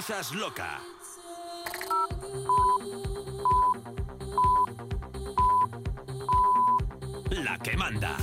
Sintonizas 0.00 0.32
loca. 0.32 0.80
La 7.30 7.58
que 7.58 7.76
manda. 7.76 8.16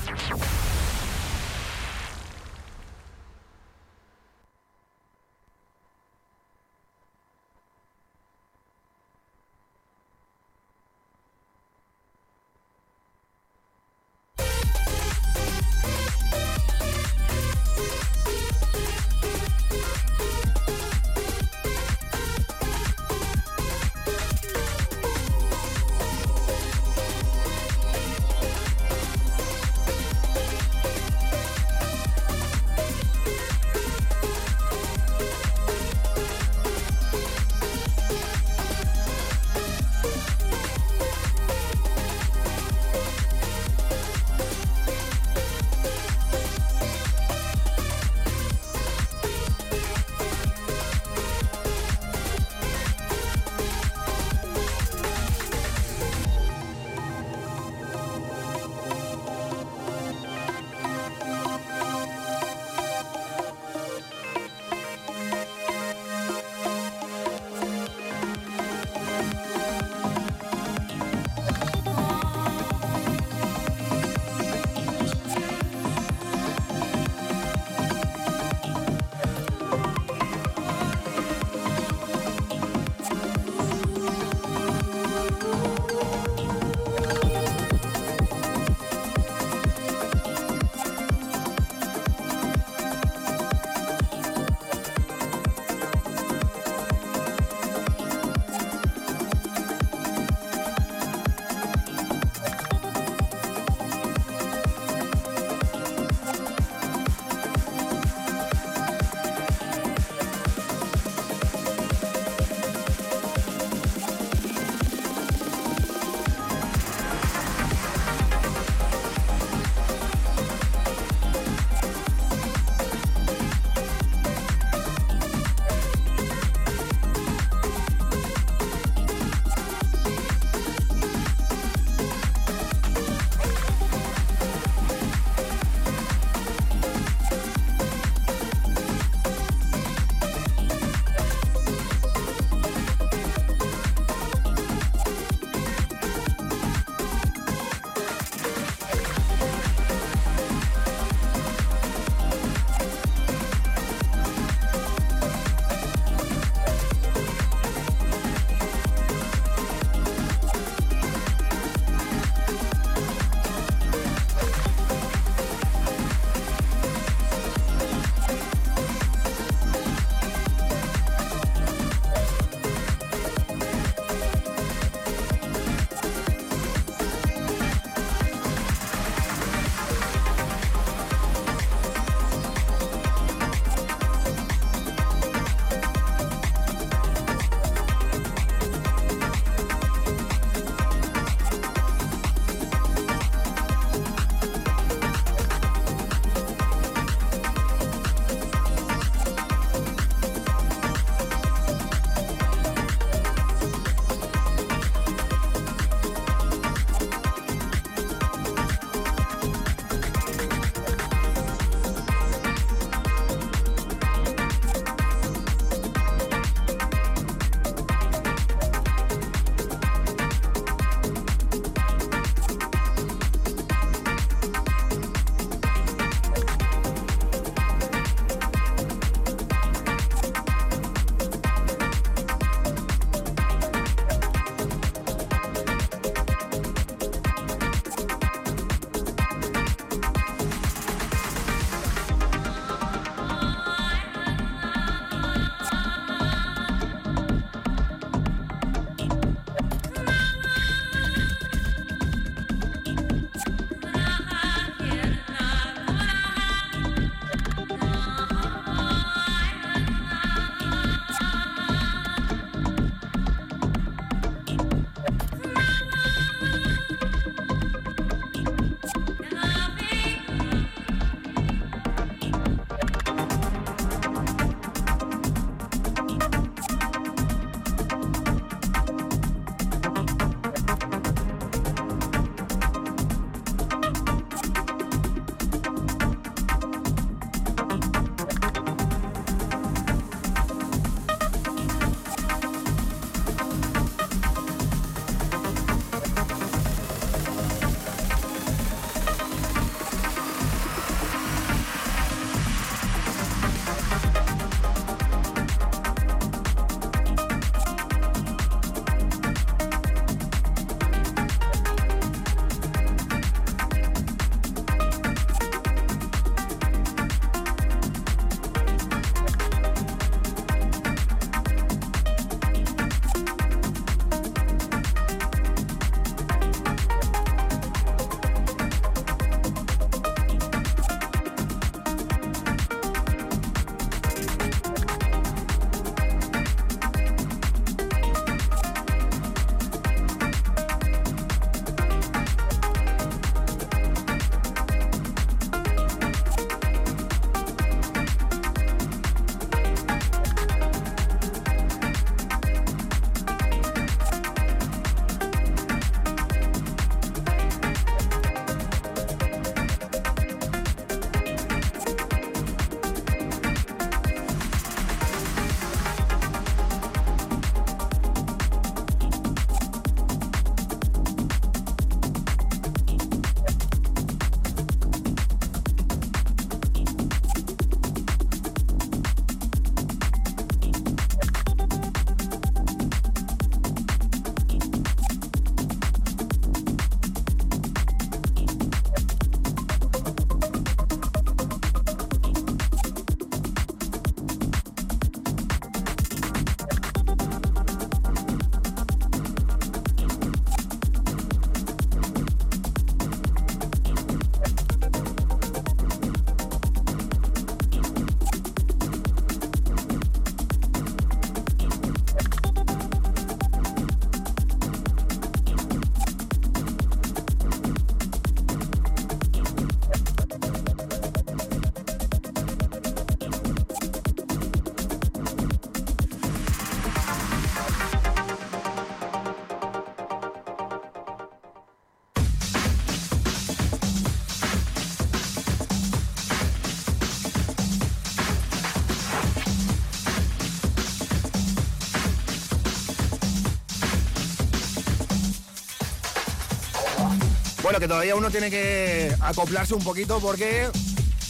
Bueno, 447.67 447.81
que 447.81 447.87
todavía 447.89 448.15
uno 448.15 448.31
tiene 448.31 448.49
que 448.49 449.13
acoplarse 449.19 449.73
un 449.73 449.83
poquito 449.83 450.21
porque 450.21 450.69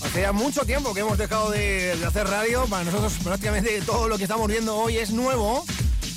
hace 0.06 0.22
ya 0.22 0.31
mucho 0.31 0.62
tiempo 0.66 0.94
que 0.94 1.00
hemos 1.00 1.18
dejado 1.18 1.50
de, 1.50 1.98
hacer 2.06 2.28
radio. 2.28 2.68
Para 2.68 2.84
nosotros 2.84 3.13
prácticamente 3.24 3.81
todo 3.81 4.07
lo 4.07 4.19
que 4.19 4.25
estamos 4.25 4.48
viendo 4.48 4.75
hoy 4.75 4.98
es 4.98 5.10
nuevo. 5.10 5.66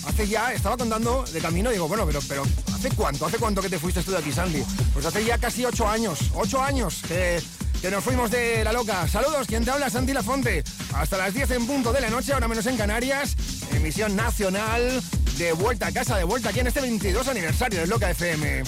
Hace 0.05 0.29
ya, 0.29 0.53
estaba 0.53 0.77
contando 0.77 1.25
de 1.25 1.41
camino, 1.41 1.71
digo, 1.71 1.89
bueno, 1.89 2.05
pero, 2.05 2.21
pero 2.29 2.43
¿hace 2.75 2.91
cuánto? 2.91 3.25
¿Hace 3.25 3.39
cuánto 3.39 3.63
que 3.63 3.71
te 3.71 3.79
fuiste 3.79 4.03
tú 4.03 4.11
de 4.11 4.19
aquí, 4.19 4.31
Sandy? 4.31 4.63
Pues 4.93 5.07
hace 5.07 5.25
ya 5.25 5.39
casi 5.39 5.65
ocho 5.65 5.89
años, 5.89 6.19
ocho 6.35 6.63
años 6.63 7.01
que, 7.09 7.43
que 7.81 7.91
nos 7.91 8.05
fuimos 8.05 8.31
de 8.31 8.63
la 8.63 8.75
loca. 8.75 9.09
Saludos, 9.09 9.47
¿quién 9.47 9.65
te 9.65 9.71
habla? 9.71 9.89
Santi 9.89 10.13
Lafonte. 10.13 10.63
Hasta 10.93 11.17
las 11.17 11.33
10 11.33 11.51
en 11.53 11.67
punto 11.67 11.95
de 11.95 12.03
la 12.03 12.11
noche, 12.11 12.35
ahora 12.35 12.47
menos 12.47 12.67
en 12.67 12.77
Canarias, 12.77 13.37
emisión 13.73 14.15
nacional 14.17 15.03
de 15.39 15.55
vuelta 15.55 15.87
a 15.87 15.93
casa, 15.93 16.19
de 16.19 16.25
vuelta 16.25 16.51
aquí 16.51 16.61
en 16.61 16.67
este 16.67 16.83
22 16.83 17.27
aniversario 17.27 17.81
de 17.81 17.87
Loca 17.87 18.11
FM. 18.11 18.65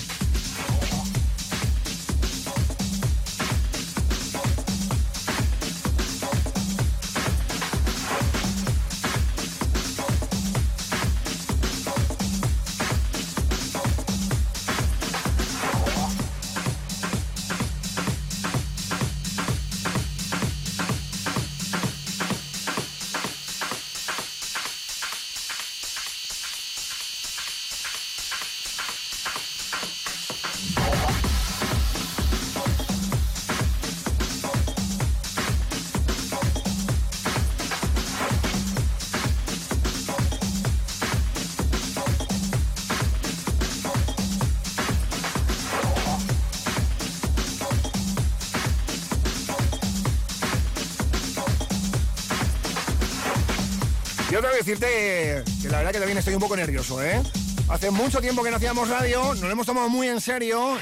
Decirte 54.64 55.42
que 55.60 55.68
la 55.68 55.78
verdad 55.78 55.92
que 55.92 55.98
también 55.98 56.18
estoy 56.18 56.34
un 56.34 56.40
poco 56.40 56.56
nervioso, 56.56 57.02
¿eh? 57.02 57.20
Hace 57.68 57.90
mucho 57.90 58.20
tiempo 58.20 58.42
que 58.42 58.50
no 58.50 58.56
hacíamos 58.56 58.88
radio, 58.88 59.34
nos 59.34 59.40
lo 59.40 59.50
hemos 59.50 59.66
tomado 59.66 59.88
muy 59.88 60.08
en 60.08 60.20
serio 60.20 60.76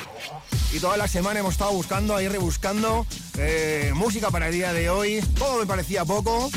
y 0.73 0.79
toda 0.81 0.97
la 0.97 1.09
semana 1.09 1.41
hemos 1.41 1.53
estado 1.53 1.73
buscando, 1.73 2.15
ahí 2.15 2.29
rebuscando 2.29 3.07
eh, 3.39 3.93
música 3.95 4.31
para 4.31 4.49
el 4.49 4.55
día 4.55 4.73
de 4.73 4.91
hoy. 4.91 5.21
Todo 5.39 5.59
me 5.59 5.67
parecía 5.67 6.05
poco 6.05 6.51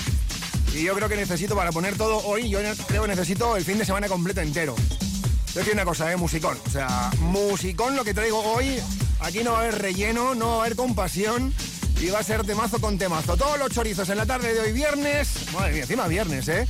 y 0.74 0.84
yo 0.84 0.96
creo 0.96 1.08
que 1.08 1.16
necesito 1.16 1.56
para 1.56 1.72
poner 1.72 1.98
todo 1.98 2.18
hoy, 2.26 2.50
yo 2.50 2.60
creo 2.88 3.04
que 3.04 3.08
necesito 3.08 3.56
el 3.56 3.64
fin 3.64 3.78
de 3.78 3.86
semana 3.86 4.08
completo 4.08 4.42
entero. 4.42 4.76
Yo 5.54 5.60
decir 5.60 5.74
una 5.74 5.86
cosa, 5.86 6.12
¿eh? 6.12 6.18
Musicón. 6.18 6.58
O 6.66 6.70
sea, 6.70 7.12
musicón 7.20 7.96
lo 7.96 8.04
que 8.04 8.14
traigo 8.14 8.40
hoy. 8.40 8.80
Aquí 9.20 9.44
no 9.44 9.54
va 9.54 9.60
a 9.60 9.62
haber 9.62 9.82
relleno, 9.82 10.36
no 10.36 10.48
va 10.48 10.56
a 10.56 10.60
haber 10.62 10.76
compasión. 10.76 11.54
Y 12.02 12.08
va 12.08 12.20
a 12.20 12.24
ser 12.24 12.44
temazo 12.44 12.82
con 12.82 12.98
temazo. 12.98 13.38
Todos 13.38 13.58
los 13.60 13.70
chorizos 13.70 14.10
en 14.10 14.18
la 14.18 14.26
tarde 14.26 14.54
de 14.54 14.60
hoy 14.60 14.74
viernes. 14.74 15.30
Madre 15.54 15.74
mía, 15.74 15.84
encima 15.84 16.08
viernes, 16.08 16.48
¿eh? 16.50 16.68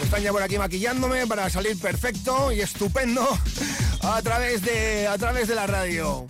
Están 0.05 0.23
ya 0.23 0.31
por 0.31 0.43
aquí 0.43 0.59
maquillándome 0.59 1.27
para 1.27 1.49
salir 1.49 1.81
perfecto 1.81 2.53
y 2.53 2.61
estupendo 2.61 3.27
a 4.03 4.21
través 4.21 4.61
de, 4.61 5.09
a 5.09 5.17
través 5.17 5.49
de 5.49 5.55
la 5.55 5.67
radio. 5.67 6.27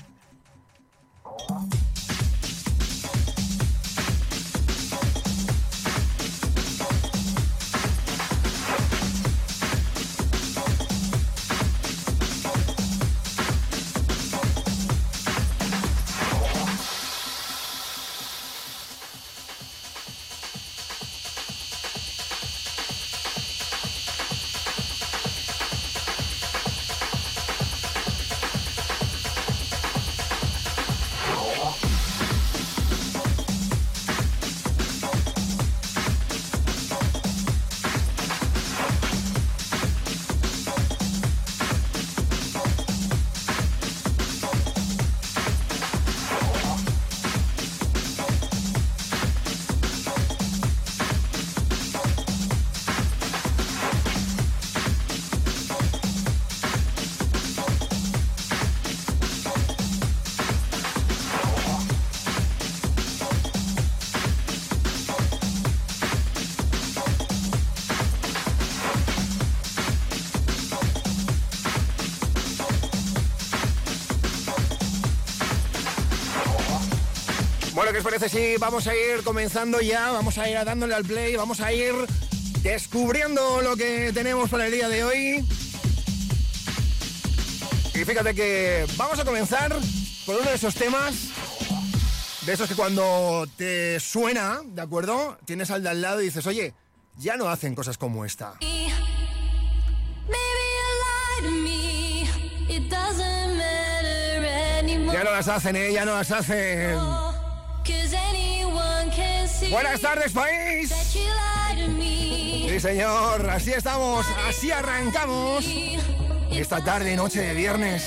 ¿Qué 77.93 77.99
os 77.99 78.05
parece 78.05 78.29
si 78.31 78.57
vamos 78.57 78.87
a 78.87 78.95
ir 78.95 79.23
comenzando 79.23 79.81
ya? 79.81 80.11
Vamos 80.13 80.39
a 80.39 80.49
ir 80.49 80.57
dándole 80.65 80.95
al 80.95 81.05
play, 81.05 81.37
vamos 81.37 81.61
a 81.61 81.73
ir 81.73 81.95
descubriendo 82.63 83.61
lo 83.61 83.77
que 83.77 84.13
tenemos 84.15 84.49
para 84.49 84.67
el 84.67 84.73
día 84.73 84.89
de 84.89 85.05
hoy. 85.05 85.47
Y 87.95 88.05
fíjate 88.05 88.35
que 88.35 88.87
vamos 88.97 89.19
a 89.19 89.25
comenzar 89.27 89.77
por 90.25 90.37
uno 90.37 90.49
de 90.49 90.55
esos 90.55 90.75
temas, 90.75 91.29
de 92.47 92.53
esos 92.55 92.67
que 92.67 92.75
cuando 92.75 93.47
te 93.57 94.01
suena, 94.01 94.63
¿de 94.65 94.81
acuerdo? 94.81 95.37
Tienes 95.45 95.71
al 95.71 95.83
de 95.83 95.91
al 95.91 96.01
lado 96.01 96.23
y 96.23 96.27
dices, 96.27 96.47
oye, 96.47 96.73
ya 97.19 97.37
no 97.37 97.51
hacen 97.51 97.75
cosas 97.75 97.99
como 97.99 98.25
esta. 98.25 98.55
Ya 105.13 105.25
no 105.25 105.31
las 105.31 105.49
hacen, 105.49 105.77
¿eh? 105.77 105.93
Ya 105.93 106.07
no 106.07 106.15
las 106.15 106.31
hacen. 106.31 106.97
Buenas 109.71 110.01
tardes, 110.01 110.33
país. 110.33 110.93
Sí, 112.69 112.81
señor. 112.81 113.49
Así 113.51 113.73
estamos. 113.73 114.27
Así 114.49 114.71
arrancamos. 114.71 115.65
Esta 116.51 116.85
tarde, 116.85 117.17
noche 117.17 117.41
de 117.41 117.55
viernes. 117.55 118.03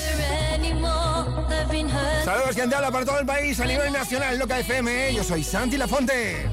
Saludos, 2.24 2.54
quien 2.54 2.70
te 2.70 2.76
habla 2.76 2.90
para 2.90 3.04
todo 3.04 3.18
el 3.18 3.26
país 3.26 3.58
a 3.60 3.66
nivel 3.66 3.92
nacional, 3.92 4.38
Loca 4.38 4.58
FM. 4.58 5.14
Yo 5.14 5.24
soy 5.24 5.42
Santi 5.44 5.76
Lafonte. 5.76 6.48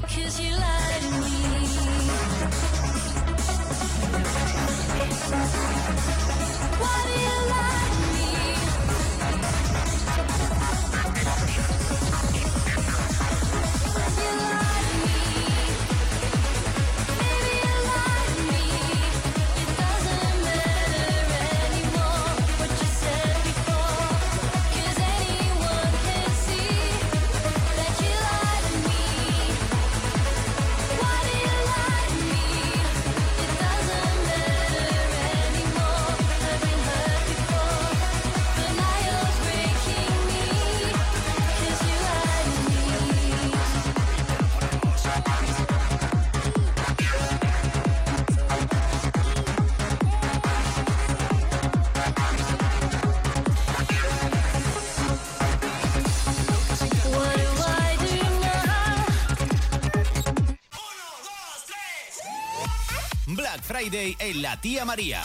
Tía 64.64 64.86
María. 64.86 65.20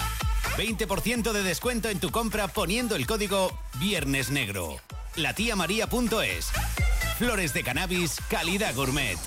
20% 0.57 1.31
de 1.31 1.43
descuento 1.43 1.87
en 1.87 2.01
tu 2.01 2.11
compra 2.11 2.49
poniendo 2.49 2.97
el 2.97 3.07
código 3.07 3.57
Viernes 3.79 4.31
Negro. 4.31 4.75
Latiamaría.es. 5.15 6.51
Flores 7.17 7.53
de 7.53 7.63
cannabis, 7.63 8.17
calidad 8.29 8.75
gourmet. 8.75 9.17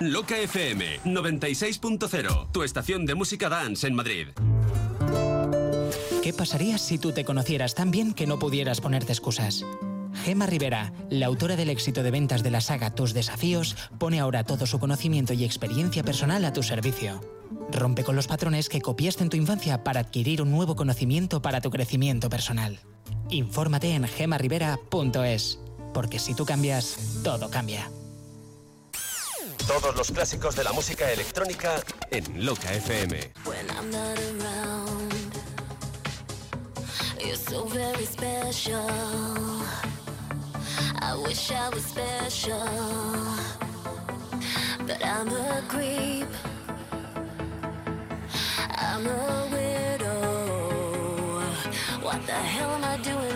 Loca 0.00 0.36
FM 0.36 1.02
96.0, 1.04 2.50
tu 2.50 2.64
estación 2.64 3.06
de 3.06 3.14
música 3.14 3.48
dance 3.48 3.86
en 3.86 3.94
Madrid. 3.94 4.30
¿Qué 6.24 6.32
pasaría 6.32 6.76
si 6.78 6.98
tú 6.98 7.12
te 7.12 7.24
conocieras 7.24 7.76
tan 7.76 7.92
bien 7.92 8.14
que 8.14 8.26
no 8.26 8.40
pudieras 8.40 8.80
ponerte 8.80 9.12
excusas? 9.12 9.64
Gema 10.28 10.44
Rivera, 10.44 10.92
la 11.08 11.24
autora 11.24 11.56
del 11.56 11.70
éxito 11.70 12.02
de 12.02 12.10
ventas 12.10 12.42
de 12.42 12.50
la 12.50 12.60
saga 12.60 12.94
Tus 12.94 13.14
Desafíos, 13.14 13.74
pone 13.98 14.20
ahora 14.20 14.44
todo 14.44 14.66
su 14.66 14.78
conocimiento 14.78 15.32
y 15.32 15.42
experiencia 15.42 16.02
personal 16.02 16.44
a 16.44 16.52
tu 16.52 16.62
servicio. 16.62 17.22
Rompe 17.72 18.04
con 18.04 18.14
los 18.14 18.26
patrones 18.26 18.68
que 18.68 18.82
copiaste 18.82 19.22
en 19.22 19.30
tu 19.30 19.38
infancia 19.38 19.84
para 19.84 20.00
adquirir 20.00 20.42
un 20.42 20.50
nuevo 20.50 20.76
conocimiento 20.76 21.40
para 21.40 21.62
tu 21.62 21.70
crecimiento 21.70 22.28
personal. 22.28 22.78
Infórmate 23.30 23.94
en 23.94 24.06
gemarrivera.es, 24.06 25.60
porque 25.94 26.18
si 26.18 26.34
tú 26.34 26.44
cambias, 26.44 26.98
todo 27.24 27.48
cambia. 27.48 27.90
Todos 29.66 29.96
los 29.96 30.10
clásicos 30.10 30.54
de 30.56 30.64
la 30.64 30.72
música 30.72 31.10
electrónica 31.10 31.82
en 32.10 32.44
Loca 32.44 32.70
FM. 32.74 33.32
I 41.08 41.16
wish 41.16 41.50
I 41.50 41.70
was 41.70 41.86
special, 41.86 42.68
but 44.86 45.02
I'm 45.02 45.28
a 45.28 45.62
creep. 45.66 46.28
I'm 48.76 49.06
a 49.06 49.48
widow. 49.50 51.40
What 52.02 52.26
the 52.26 52.32
hell 52.32 52.70
am 52.72 52.84
I 52.84 52.98
doing 52.98 53.27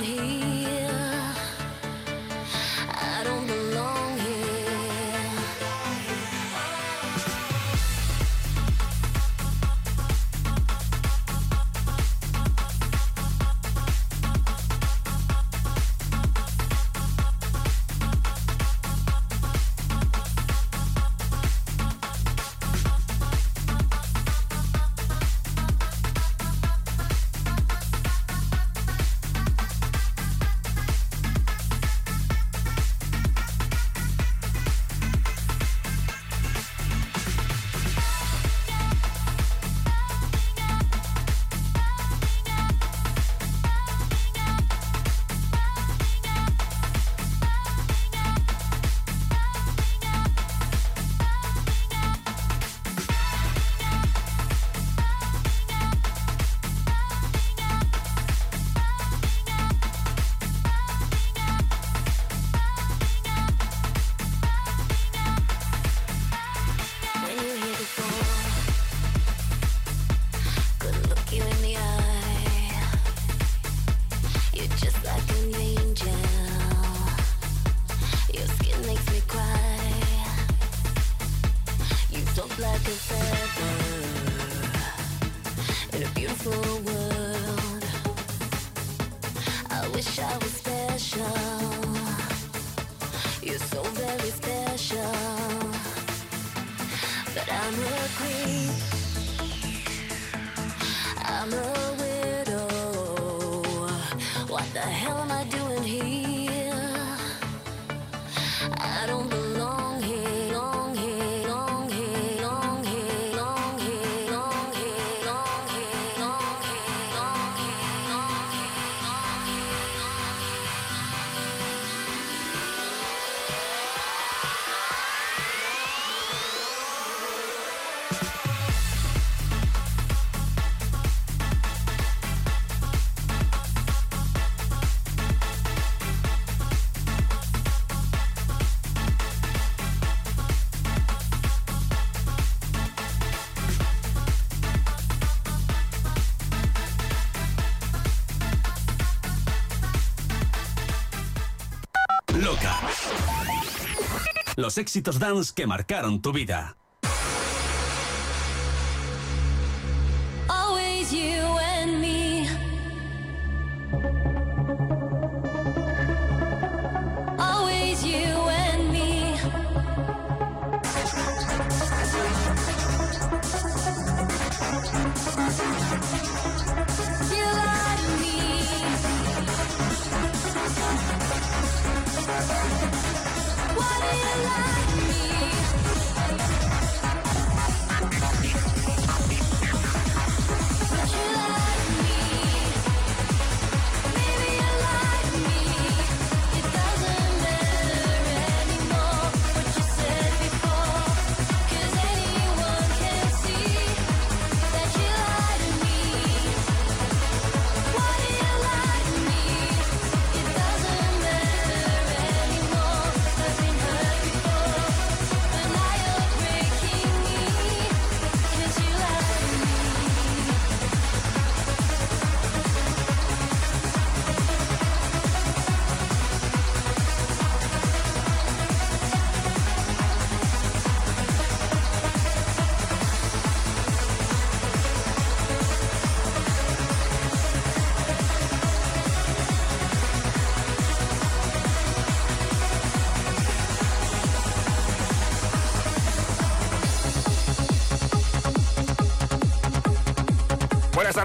Los 154.63 154.79
éxitos 154.79 155.19
dance 155.19 155.53
que 155.53 155.67
marcaron 155.67 156.23
tu 156.23 156.33
vida. 156.33 156.77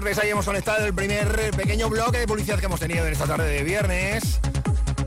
Tardes, 0.08 0.24
ahí 0.24 0.30
hemos 0.30 0.46
conectado 0.46 0.86
el 0.86 0.94
primer 0.94 1.50
pequeño 1.54 1.90
bloque 1.90 2.20
de 2.20 2.26
publicidad 2.26 2.58
que 2.58 2.64
hemos 2.64 2.80
tenido 2.80 3.06
en 3.06 3.12
esta 3.12 3.26
tarde 3.26 3.46
de 3.46 3.62
viernes. 3.62 4.40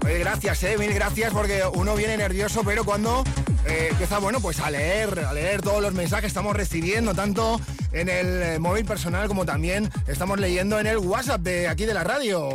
Oye, 0.06 0.20
gracias, 0.20 0.62
eh, 0.62 0.78
mil 0.78 0.94
gracias, 0.94 1.34
porque 1.34 1.64
uno 1.74 1.96
viene 1.96 2.18
nervioso, 2.18 2.62
pero 2.64 2.86
cuando 2.86 3.24
eh, 3.66 3.88
empieza, 3.90 4.20
bueno, 4.20 4.40
pues 4.42 4.60
a 4.60 4.70
leer, 4.70 5.26
a 5.28 5.34
leer 5.34 5.64
todos 5.64 5.82
los 5.82 5.96
mensajes 5.96 6.22
que 6.22 6.28
estamos 6.28 6.56
recibiendo, 6.56 7.16
tanto 7.16 7.60
en 7.92 8.10
el 8.10 8.44
eh, 8.44 8.60
móvil 8.60 8.86
personal 8.86 9.28
como 9.28 9.44
también 9.44 9.90
estamos 10.06 10.40
leyendo 10.40 10.80
en 10.80 10.86
el 10.86 11.00
WhatsApp 11.00 11.42
de 11.42 11.68
aquí 11.68 11.88
de 11.88 11.96
la 11.96 12.04
radio. 12.04 12.50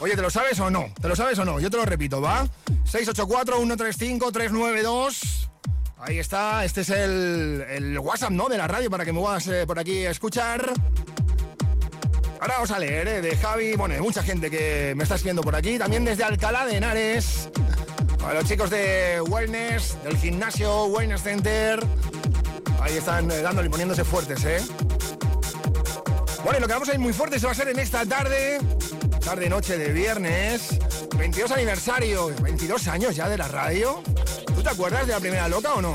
Oye, 0.00 0.16
¿te 0.16 0.22
lo 0.22 0.30
sabes 0.30 0.58
o 0.58 0.68
no? 0.68 0.86
¿Te 1.00 1.06
lo 1.06 1.14
sabes 1.14 1.38
o 1.38 1.44
no? 1.44 1.60
Yo 1.60 1.70
te 1.70 1.76
lo 1.76 1.84
repito, 1.84 2.20
¿va? 2.20 2.48
684-135-392. 2.90 5.40
Ahí 6.02 6.18
está, 6.18 6.64
este 6.64 6.80
es 6.80 6.88
el, 6.88 7.62
el 7.68 7.98
WhatsApp, 7.98 8.30
¿no? 8.30 8.48
De 8.48 8.56
la 8.56 8.66
radio 8.66 8.90
para 8.90 9.04
que 9.04 9.12
me 9.12 9.20
puedas 9.20 9.46
eh, 9.48 9.66
por 9.66 9.78
aquí 9.78 10.06
a 10.06 10.10
escuchar. 10.10 10.72
Ahora 12.40 12.54
vamos 12.54 12.70
a 12.70 12.78
leer, 12.78 13.06
¿eh? 13.06 13.20
De 13.20 13.36
Javi, 13.36 13.74
bueno, 13.74 13.94
hay 13.94 14.00
mucha 14.00 14.22
gente 14.22 14.50
que 14.50 14.94
me 14.96 15.02
está 15.02 15.16
escribiendo 15.16 15.42
por 15.42 15.54
aquí. 15.54 15.78
También 15.78 16.06
desde 16.06 16.24
Alcalá 16.24 16.64
de 16.64 16.78
Henares. 16.78 17.50
A 18.26 18.32
los 18.32 18.46
chicos 18.46 18.70
de 18.70 19.20
Wellness, 19.20 20.02
del 20.02 20.16
gimnasio 20.16 20.86
Wellness 20.86 21.22
Center. 21.22 21.80
Ahí 22.80 22.96
están 22.96 23.30
eh, 23.30 23.42
dándole 23.42 23.68
y 23.68 23.70
poniéndose 23.70 24.04
fuertes, 24.04 24.42
¿eh? 24.46 24.62
Bueno, 26.42 26.60
lo 26.60 26.66
que 26.66 26.72
vamos 26.72 26.88
a 26.88 26.94
ir 26.94 26.98
muy 26.98 27.12
fuerte 27.12 27.38
se 27.38 27.44
va 27.44 27.52
a 27.52 27.54
ser 27.54 27.68
en 27.68 27.78
esta 27.78 28.06
tarde, 28.06 28.58
tarde-noche 29.22 29.76
de 29.76 29.92
viernes, 29.92 30.78
22 31.18 31.50
aniversario, 31.50 32.34
22 32.40 32.88
años 32.88 33.16
ya 33.16 33.28
de 33.28 33.36
la 33.36 33.48
radio. 33.48 34.02
¿Tú 34.54 34.62
te 34.62 34.70
acuerdas 34.70 35.06
de 35.06 35.12
la 35.12 35.20
primera 35.20 35.46
loca 35.46 35.74
o 35.74 35.82
no? 35.82 35.94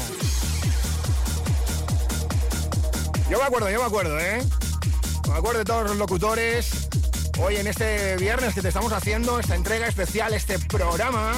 Yo 3.31 3.39
me 3.39 3.43
acuerdo, 3.43 3.71
yo 3.71 3.79
me 3.79 3.85
acuerdo, 3.85 4.19
¿eh? 4.19 4.43
Me 5.27 5.33
acuerdo 5.33 5.59
de 5.59 5.65
todos 5.65 5.87
los 5.89 5.97
locutores. 5.97 6.87
Hoy 7.39 7.57
en 7.57 7.67
este 7.67 8.15
viernes 8.17 8.53
que 8.53 8.61
te 8.61 8.69
estamos 8.69 8.93
haciendo 8.93 9.39
esta 9.39 9.55
entrega 9.55 9.87
especial, 9.87 10.33
este 10.33 10.57
programa, 10.59 11.33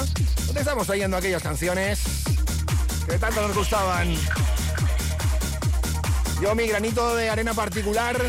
donde 0.46 0.60
estamos 0.60 0.86
trayendo 0.86 1.18
aquellas 1.18 1.42
canciones 1.42 2.02
que 3.08 3.18
tanto 3.18 3.48
nos 3.48 3.58
gustaban. 3.58 4.16
Yo 6.42 6.54
mi 6.54 6.68
granito 6.68 7.16
de 7.16 7.30
arena 7.30 7.54
particular, 7.54 8.22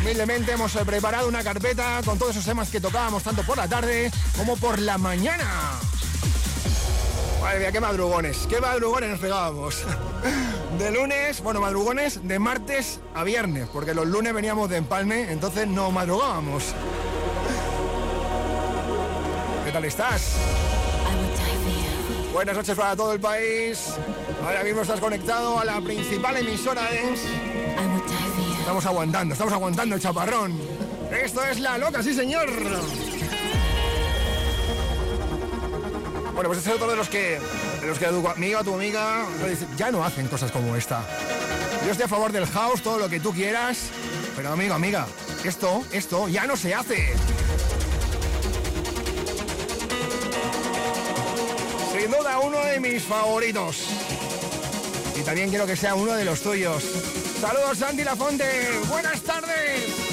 humildemente 0.00 0.52
hemos 0.52 0.74
eh, 0.76 0.84
preparado 0.84 1.28
una 1.28 1.42
carpeta 1.42 2.02
con 2.04 2.18
todos 2.18 2.32
esos 2.32 2.44
temas 2.44 2.68
que 2.68 2.80
tocábamos 2.80 3.22
tanto 3.22 3.42
por 3.42 3.56
la 3.56 3.68
tarde 3.68 4.10
como 4.36 4.56
por 4.56 4.78
la 4.78 4.98
mañana. 4.98 5.80
Madre 7.42 7.58
mía, 7.58 7.72
qué 7.72 7.80
madrugones, 7.80 8.46
qué 8.48 8.60
madrugones 8.60 9.10
nos 9.10 9.18
pegábamos. 9.18 9.84
De 10.78 10.92
lunes, 10.92 11.42
bueno, 11.42 11.60
madrugones 11.60 12.26
de 12.26 12.38
martes 12.38 13.00
a 13.14 13.24
viernes, 13.24 13.68
porque 13.72 13.94
los 13.94 14.06
lunes 14.06 14.32
veníamos 14.32 14.70
de 14.70 14.76
empalme, 14.76 15.30
entonces 15.30 15.66
no 15.66 15.90
madrugábamos. 15.90 16.72
¿Qué 19.64 19.72
tal 19.72 19.84
estás? 19.84 20.36
Buenas 22.32 22.56
noches 22.56 22.76
para 22.76 22.96
todo 22.96 23.12
el 23.12 23.20
país. 23.20 23.88
Ahora 24.44 24.62
mismo 24.62 24.82
estás 24.82 25.00
conectado 25.00 25.58
a 25.58 25.64
la 25.64 25.80
principal 25.80 26.36
emisora 26.36 26.82
de... 26.90 27.14
Estamos 28.60 28.86
aguantando, 28.86 29.34
estamos 29.34 29.52
aguantando 29.52 29.96
el 29.96 30.00
chaparrón. 30.00 30.58
Esto 31.10 31.44
es 31.44 31.58
La 31.58 31.76
Loca, 31.76 32.02
sí 32.02 32.14
señor. 32.14 32.48
Bueno, 36.34 36.48
pues 36.48 36.58
este 36.58 36.70
es 36.70 36.76
otro 36.76 36.90
de 36.90 36.96
los 36.96 37.08
que, 37.08 37.38
de 37.80 37.86
los 37.86 37.98
que 37.98 38.06
tu 38.06 38.26
amiga, 38.26 38.64
tu 38.64 38.74
amiga, 38.74 39.26
ya 39.76 39.90
no 39.90 40.02
hacen 40.02 40.28
cosas 40.28 40.50
como 40.50 40.74
esta. 40.76 41.04
Yo 41.84 41.92
estoy 41.92 42.04
a 42.04 42.08
favor 42.08 42.32
del 42.32 42.46
house, 42.46 42.82
todo 42.82 42.98
lo 42.98 43.08
que 43.08 43.20
tú 43.20 43.32
quieras, 43.32 43.90
pero 44.34 44.50
amigo, 44.50 44.74
amiga, 44.74 45.06
esto, 45.44 45.84
esto 45.92 46.28
ya 46.28 46.46
no 46.46 46.56
se 46.56 46.74
hace. 46.74 47.14
Sin 51.92 52.10
duda 52.10 52.38
uno 52.40 52.64
de 52.64 52.80
mis 52.80 53.02
favoritos. 53.02 53.86
Y 55.14 55.22
también 55.22 55.50
quiero 55.50 55.66
que 55.66 55.76
sea 55.76 55.94
uno 55.94 56.14
de 56.14 56.24
los 56.24 56.40
tuyos. 56.40 56.82
Saludos 57.40 57.78
Santi 57.78 58.04
Lafonte, 58.04 58.70
buenas 58.88 59.20
tardes. 59.20 60.11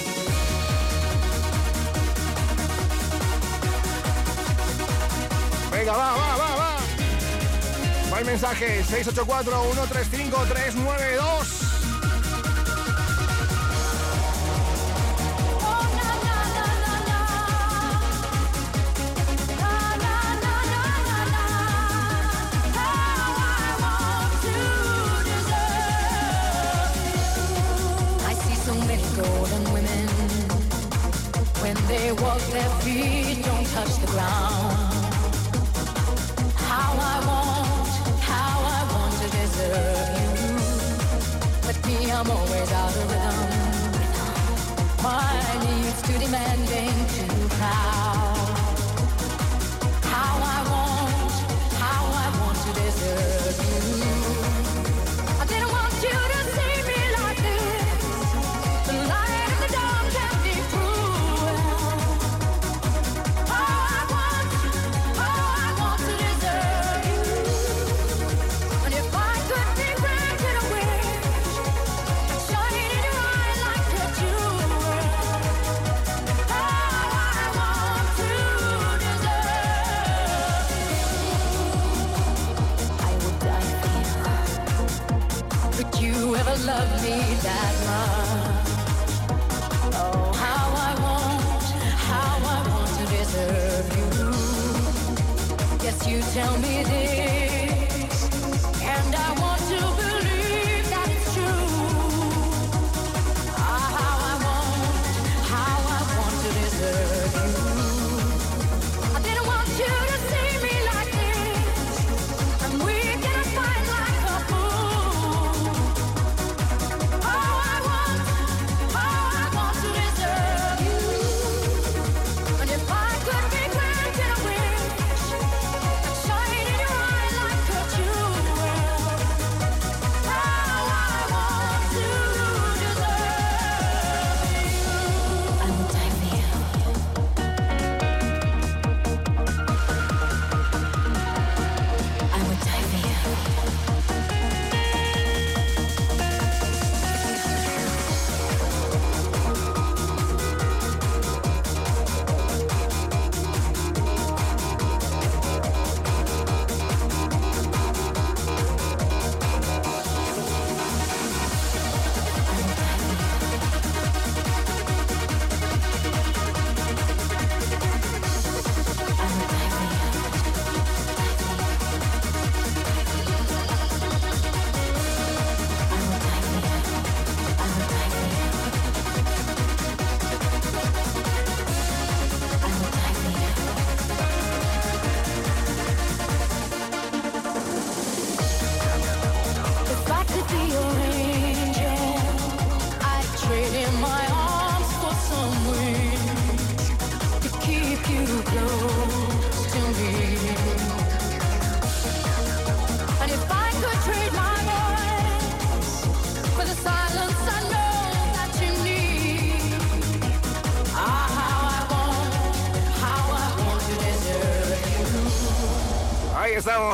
Venga, 5.79 5.93
va, 5.93 6.11
va, 6.11 6.35
va, 6.35 6.49
va. 6.59 6.75
Va 8.11 8.19
el 8.19 8.25
mensaje 8.25 8.83
684-135-392. 8.83 11.23
I 28.27 28.33
see 28.33 28.55
so 28.65 28.73
many 28.83 29.03
golden 29.15 29.63
women 29.71 30.07
when 31.61 31.75
they 31.87 32.11
walk 32.11 32.41
their 32.51 32.69
feet 32.81 33.45
don't 33.45 33.65
touch 33.67 33.97
the 34.01 34.07
ground. 34.07 34.88
I'm 42.11 42.29
always 42.29 42.71
out 42.71 42.95
of 42.95 43.11
rhythm. 43.11 43.49
My 45.03 45.31
needs 45.63 46.01
too 46.01 46.17
demanding, 46.17 46.95
too 47.15 47.47
proud. 47.57 48.49
How 50.03 50.41
I 50.43 50.58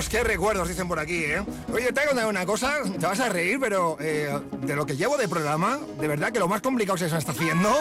Estamos, 0.06 0.10
qué 0.10 0.24
recuerdos 0.24 0.68
dicen 0.68 0.88
por 0.88 1.00
aquí, 1.00 1.24
¿eh? 1.24 1.44
Oye, 1.74 1.92
te 1.92 2.06
voy 2.06 2.20
a 2.22 2.28
una 2.28 2.46
cosa, 2.46 2.82
te 2.84 3.06
vas 3.06 3.20
a 3.20 3.30
reír, 3.30 3.60
pero 3.60 3.98
eh, 4.00 4.40
de 4.62 4.76
lo 4.76 4.86
que 4.86 4.96
llevo 4.96 5.18
de 5.18 5.28
programa, 5.28 5.80
de 6.00 6.08
verdad 6.08 6.32
que 6.32 6.40
lo 6.40 6.48
más 6.48 6.62
complicado 6.62 6.98
que 6.98 7.10
se 7.10 7.18
está 7.18 7.32
haciendo 7.32 7.76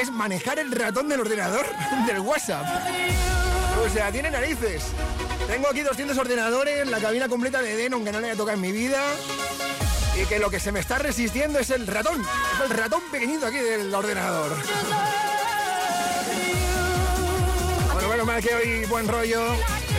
es 0.00 0.10
manejar 0.10 0.58
el 0.58 0.72
ratón 0.72 1.08
del 1.08 1.20
ordenador 1.20 1.66
del 2.06 2.20
WhatsApp. 2.20 2.64
O 3.84 3.88
sea, 3.88 4.10
tiene 4.10 4.30
narices. 4.30 4.84
Tengo 5.46 5.68
aquí 5.68 5.80
200 5.80 6.16
ordenadores, 6.18 6.86
la 6.88 6.98
cabina 6.98 7.28
completa 7.28 7.62
de 7.62 7.76
Denon 7.76 8.04
que 8.04 8.12
no 8.12 8.20
le 8.20 8.28
haya 8.28 8.36
tocado 8.36 8.56
en 8.56 8.62
mi 8.62 8.72
vida. 8.72 9.00
Y 10.20 10.26
que 10.26 10.38
lo 10.38 10.50
que 10.50 10.58
se 10.58 10.72
me 10.72 10.80
está 10.80 10.98
resistiendo 10.98 11.58
es 11.58 11.70
el 11.70 11.86
ratón. 11.86 12.22
El 12.64 12.70
ratón 12.70 13.02
pequeñito 13.12 13.46
aquí 13.46 13.58
del 13.58 13.94
ordenador. 13.94 14.56
Bueno, 17.92 18.08
bueno, 18.08 18.24
más 18.24 18.44
que 18.44 18.54
hoy 18.54 18.84
buen 18.86 19.06
rollo. 19.06 19.40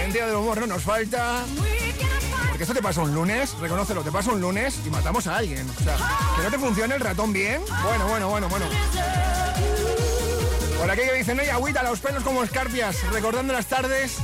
Sentido 0.09 0.25
del 0.25 0.37
humor 0.37 0.59
no 0.61 0.65
nos 0.65 0.81
falta. 0.81 1.45
Porque 2.47 2.63
esto 2.63 2.73
te 2.73 2.81
pasa 2.81 3.01
un 3.01 3.13
lunes, 3.13 3.55
reconócelo, 3.59 4.01
te 4.01 4.11
pasa 4.11 4.31
un 4.31 4.41
lunes 4.41 4.79
y 4.83 4.89
matamos 4.89 5.27
a 5.27 5.37
alguien. 5.37 5.69
O 5.69 5.83
sea, 5.83 5.97
que 6.35 6.41
no 6.41 6.49
te 6.49 6.57
funcione 6.57 6.95
el 6.95 7.01
ratón 7.01 7.31
bien. 7.31 7.61
Bueno, 7.83 8.07
bueno, 8.07 8.27
bueno, 8.27 8.49
bueno. 8.49 8.65
Por 10.79 10.89
aquí 10.89 11.01
que 11.01 11.13
dicen, 11.13 11.39
hay 11.39 11.49
agüita, 11.49 11.83
los 11.83 11.99
pelos 11.99 12.23
como 12.23 12.43
escarpias, 12.43 13.03
recordando 13.11 13.53
las 13.53 13.67
tardes 13.67 14.17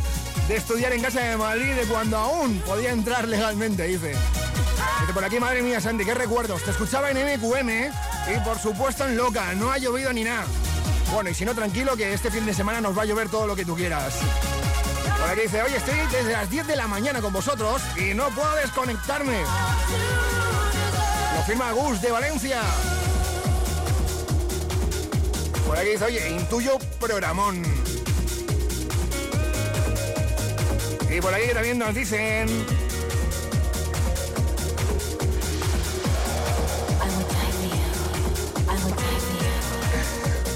de 0.47 0.55
estudiar 0.55 0.91
en 0.91 1.03
casa 1.03 1.19
de 1.19 1.37
Madrid 1.37 1.75
de 1.75 1.83
cuando 1.83 2.17
aún 2.17 2.63
podía 2.65 2.89
entrar 2.89 3.27
legalmente, 3.27 3.83
dice. 3.83 4.15
Dice 5.01 5.13
por 5.13 5.23
aquí, 5.23 5.39
madre 5.39 5.61
mía, 5.61 5.79
Sandy, 5.79 6.03
qué 6.03 6.15
recuerdos. 6.15 6.63
Te 6.63 6.71
escuchaba 6.71 7.11
en 7.11 7.17
MQM 7.17 7.69
y 7.69 8.39
por 8.43 8.57
supuesto 8.57 9.05
en 9.05 9.17
Loca, 9.17 9.53
no 9.53 9.71
ha 9.71 9.77
llovido 9.77 10.11
ni 10.11 10.23
nada. 10.23 10.47
Bueno, 11.13 11.29
y 11.29 11.35
si 11.35 11.45
no, 11.45 11.53
tranquilo, 11.53 11.95
que 11.95 12.11
este 12.11 12.31
fin 12.31 12.47
de 12.47 12.55
semana 12.55 12.81
nos 12.81 12.97
va 12.97 13.03
a 13.03 13.05
llover 13.05 13.29
todo 13.29 13.45
lo 13.45 13.55
que 13.55 13.65
tú 13.65 13.75
quieras. 13.75 14.15
Por 15.25 15.31
aquí 15.31 15.41
dice, 15.41 15.63
oye, 15.63 15.77
estoy 15.77 15.95
desde 16.11 16.33
las 16.33 16.47
10 16.51 16.67
de 16.67 16.75
la 16.75 16.87
mañana 16.87 17.19
con 17.19 17.33
vosotros 17.33 17.81
y 17.97 18.13
no 18.13 18.29
puedo 18.29 18.55
desconectarme. 18.57 19.41
Lo 21.35 21.43
firma 21.47 21.71
Gus 21.71 21.99
de 21.99 22.11
Valencia. 22.11 22.61
Por 25.65 25.79
aquí 25.79 25.89
dice, 25.89 26.05
oye, 26.05 26.29
intuyo 26.29 26.77
programón. 26.99 27.63
Y 31.09 31.19
por 31.19 31.33
aquí 31.33 31.47
también 31.55 31.79
nos 31.79 31.95
dicen, 31.95 32.47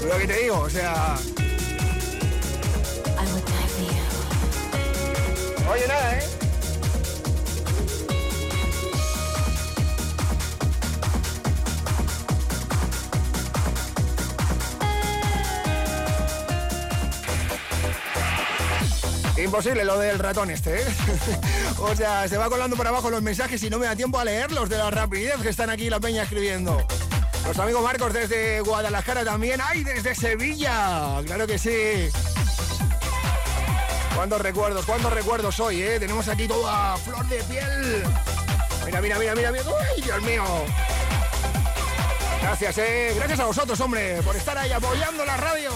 lo 0.06 0.16
que 0.16 0.26
te 0.28 0.34
digo, 0.34 0.60
o 0.60 0.70
sea, 0.70 1.16
oye, 5.70 5.86
nada, 5.86 6.18
¿eh? 6.18 6.22
Imposible 19.42 19.84
lo 19.84 19.98
del 19.98 20.18
ratón 20.18 20.50
este, 20.50 20.82
¿eh? 20.82 20.84
o 21.78 21.96
sea, 21.96 22.28
se 22.28 22.36
va 22.36 22.48
colando 22.50 22.76
por 22.76 22.86
abajo 22.86 23.10
los 23.10 23.22
mensajes 23.22 23.62
y 23.62 23.70
no 23.70 23.78
me 23.78 23.86
da 23.86 23.96
tiempo 23.96 24.18
a 24.18 24.24
leerlos 24.24 24.68
de 24.68 24.76
la 24.76 24.90
rapidez 24.90 25.36
que 25.40 25.48
están 25.48 25.70
aquí 25.70 25.88
la 25.88 25.98
peña 25.98 26.24
escribiendo. 26.24 26.86
Los 27.46 27.58
amigos 27.58 27.82
Marcos 27.82 28.12
desde 28.12 28.60
Guadalajara 28.60 29.24
también. 29.24 29.60
¡Ay, 29.62 29.82
desde 29.82 30.14
Sevilla! 30.14 31.20
Claro 31.24 31.46
que 31.46 31.58
sí. 31.58 32.10
¿Cuántos 34.20 34.42
recuerdos? 34.42 34.84
¿Cuántos 34.84 35.10
recuerdos 35.14 35.58
hoy, 35.60 35.80
eh? 35.80 35.98
Tenemos 35.98 36.28
aquí 36.28 36.46
toda 36.46 36.94
flor 36.98 37.26
de 37.26 37.42
piel. 37.44 38.04
Mira, 38.84 39.00
mira, 39.00 39.18
mira, 39.18 39.34
mira, 39.34 39.50
mira. 39.50 39.64
¡Ay, 39.80 40.02
Dios 40.02 40.22
mío! 40.22 40.44
Gracias, 42.42 42.76
eh. 42.76 43.14
Gracias 43.16 43.40
a 43.40 43.46
vosotros, 43.46 43.80
hombre, 43.80 44.20
por 44.20 44.36
estar 44.36 44.58
ahí 44.58 44.72
apoyando 44.72 45.24
la 45.24 45.38
radio. 45.38 45.72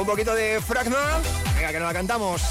Un 0.00 0.04
poquito 0.04 0.34
de 0.34 0.60
fragma. 0.60 1.20
Venga, 1.54 1.70
que 1.70 1.78
nos 1.78 1.86
la 1.86 1.94
cantamos. 1.94 2.42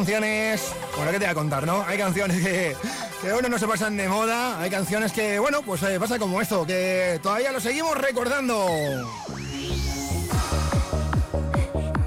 Canciones, 0.00 0.72
bueno, 0.96 1.10
¿qué 1.10 1.18
te 1.18 1.26
voy 1.26 1.30
a 1.30 1.34
contar, 1.34 1.66
no? 1.66 1.84
Hay 1.86 1.98
canciones 1.98 2.42
que, 2.42 2.74
bueno, 3.32 3.50
no 3.50 3.58
se 3.58 3.66
pasan 3.66 3.98
de 3.98 4.08
moda, 4.08 4.58
hay 4.58 4.70
canciones 4.70 5.12
que, 5.12 5.38
bueno, 5.38 5.60
pues 5.60 5.82
eh, 5.82 6.00
pasa 6.00 6.18
como 6.18 6.40
esto, 6.40 6.66
que 6.66 7.20
todavía 7.22 7.52
lo 7.52 7.60
seguimos 7.60 7.98
recordando. 7.98 8.66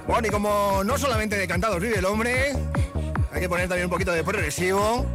Bueno, 0.08 0.28
y 0.28 0.32
como 0.32 0.84
no 0.84 0.98
solamente 0.98 1.38
de 1.38 1.48
cantados 1.48 1.80
vive 1.80 2.00
el 2.00 2.06
hombre, 2.06 2.54
hay 3.32 3.40
que 3.40 3.48
poner 3.48 3.70
también 3.70 3.86
un 3.86 3.92
poquito 3.92 4.12
de 4.12 4.24
progresivo. 4.24 5.06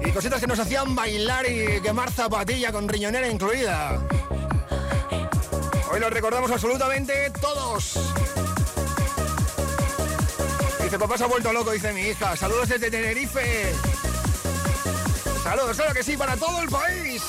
Y 0.00 0.12
cositas 0.12 0.40
que 0.40 0.46
nos 0.46 0.60
hacían 0.60 0.94
bailar 0.94 1.50
y 1.50 1.80
quemar 1.80 2.12
zapatilla 2.12 2.70
con 2.70 2.88
riñonera 2.88 3.26
incluida. 3.28 4.00
Hoy 5.90 5.98
lo 5.98 6.08
recordamos 6.10 6.48
absolutamente 6.52 7.32
todos. 7.40 7.98
Dice, 10.88 10.98
papá 10.98 11.18
se 11.18 11.24
ha 11.24 11.26
vuelto 11.26 11.52
loco, 11.52 11.70
dice 11.70 11.92
mi 11.92 12.00
hija. 12.00 12.34
Saludos 12.34 12.70
desde 12.70 12.90
Tenerife. 12.90 13.74
Saludos, 15.42 15.76
claro 15.76 15.92
que 15.92 16.02
sí, 16.02 16.16
para 16.16 16.34
todo 16.34 16.62
el 16.62 16.68
país. 16.70 17.22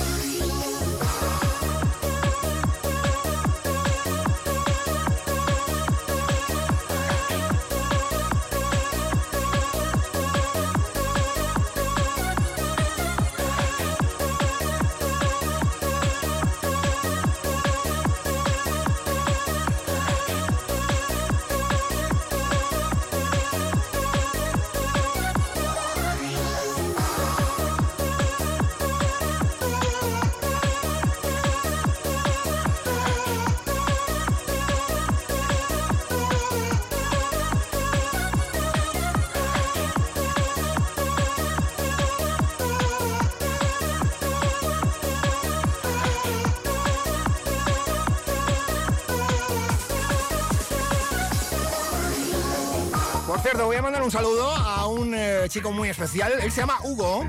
Un 54.09 54.13
saludo 54.13 54.49
a 54.49 54.87
un 54.87 55.13
eh, 55.13 55.43
chico 55.49 55.71
muy 55.71 55.87
especial. 55.87 56.33
Él 56.41 56.51
se 56.51 56.61
llama 56.61 56.79
Hugo. 56.81 57.23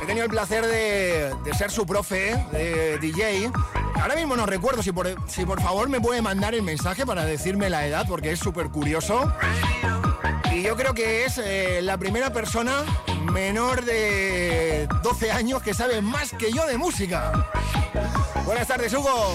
He 0.00 0.06
tenido 0.06 0.24
el 0.24 0.30
placer 0.30 0.64
de, 0.64 1.34
ser 1.52 1.70
su 1.70 1.84
profe 1.84 2.34
de 2.50 2.96
DJ. 2.98 3.52
Ahora 4.00 4.14
mismo 4.14 4.36
no 4.36 4.46
recuerdo 4.46 4.82
si 4.82 4.92
por, 4.92 5.14
si 5.28 5.44
por 5.44 5.60
favor 5.60 5.90
me 5.90 6.00
puede 6.00 6.22
mandar 6.22 6.54
el 6.54 6.62
mensaje 6.62 7.04
para 7.04 7.26
decirme 7.26 7.68
la 7.68 7.86
edad, 7.86 8.06
porque 8.08 8.32
es 8.32 8.38
súper 8.38 8.70
curioso. 8.70 9.30
Y 10.50 10.62
yo 10.62 10.76
creo 10.76 10.94
que 10.94 11.26
es 11.26 11.36
eh, 11.44 11.80
la 11.82 11.98
primera 11.98 12.32
persona 12.32 12.82
menor 13.30 13.84
de 13.84 14.88
12 15.02 15.30
años 15.30 15.62
que 15.62 15.74
sabe 15.74 16.00
más 16.00 16.30
que 16.30 16.50
yo 16.50 16.64
de 16.64 16.78
música. 16.78 17.50
Buenas 18.46 18.66
tardes, 18.66 18.94
Hugo. 18.94 19.34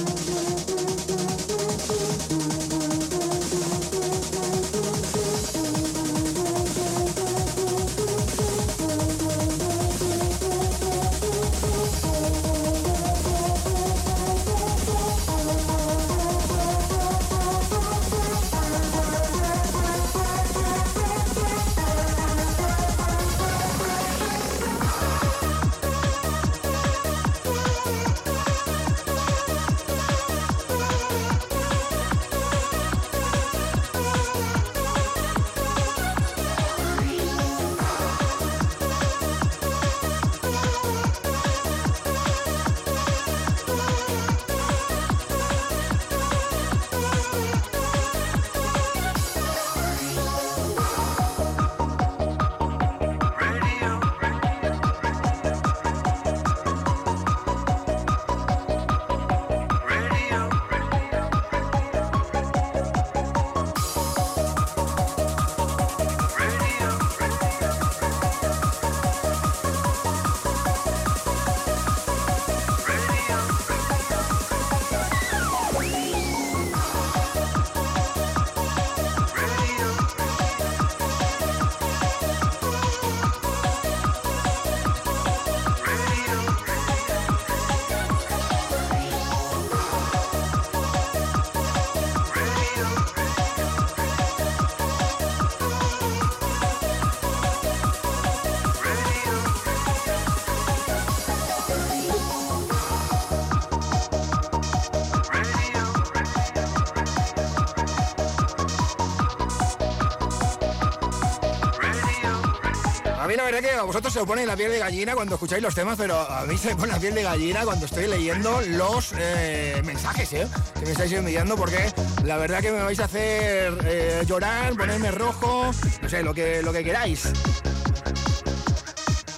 Que 113.61 113.79
vosotros 113.79 114.11
se 114.11 114.19
os 114.19 114.25
pone 114.25 114.43
la 114.43 114.57
piel 114.57 114.71
de 114.71 114.79
gallina 114.79 115.13
cuando 115.13 115.35
escucháis 115.35 115.61
los 115.61 115.75
temas, 115.75 115.95
pero 115.95 116.19
a 116.19 116.45
mí 116.45 116.57
se 116.57 116.69
me 116.69 116.77
pone 116.77 116.93
la 116.93 116.99
piel 116.99 117.13
de 117.13 117.21
gallina 117.21 117.63
cuando 117.63 117.85
estoy 117.85 118.07
leyendo 118.07 118.59
los 118.59 119.13
eh, 119.15 119.79
mensajes 119.85 120.33
¿eh? 120.33 120.47
que 120.79 120.85
me 120.85 120.93
estáis 120.93 121.11
enviando, 121.11 121.55
porque 121.55 121.93
la 122.23 122.37
verdad 122.37 122.61
que 122.61 122.71
me 122.71 122.81
vais 122.81 122.99
a 122.99 123.05
hacer 123.05 123.77
eh, 123.85 124.23
llorar, 124.25 124.75
ponerme 124.75 125.11
rojo, 125.11 125.69
no 126.01 126.09
sé, 126.09 126.23
lo 126.23 126.33
que, 126.33 126.63
lo 126.63 126.73
que 126.73 126.83
queráis. 126.83 127.27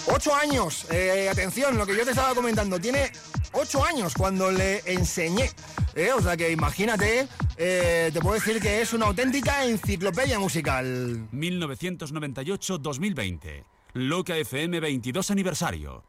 8 0.05 0.07
ocho 0.07 0.33
años. 0.33 0.87
Eh, 0.89 1.27
atención, 1.29 1.77
lo 1.77 1.85
que 1.85 1.97
yo 1.97 2.05
te 2.05 2.11
estaba 2.11 2.33
comentando. 2.33 2.79
Tiene 2.79 3.11
ocho 3.51 3.83
años 3.83 4.13
cuando 4.13 4.51
le 4.51 4.83
enseñé. 4.85 5.51
O 6.15 6.21
sea 6.21 6.37
que 6.37 6.49
imagínate, 6.49 7.27
te 7.57 8.21
puedo 8.21 8.35
decir 8.35 8.61
que 8.61 8.81
es 8.81 8.93
una 8.93 9.07
auténtica 9.07 9.65
enciclopedia 9.65 10.39
musical. 10.39 11.27
1998-2020. 11.33 13.72
Loca 13.95 14.35
FM 14.35 14.79
22 14.79 15.29
aniversario. 15.29 16.03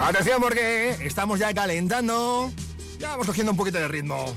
Atención 0.00 0.40
porque 0.40 0.96
estamos 1.06 1.38
ya 1.38 1.54
calentando. 1.54 2.50
Ya 2.98 3.10
vamos 3.10 3.28
cogiendo 3.28 3.52
un 3.52 3.56
poquito 3.56 3.78
de 3.78 3.86
ritmo. 3.86 4.34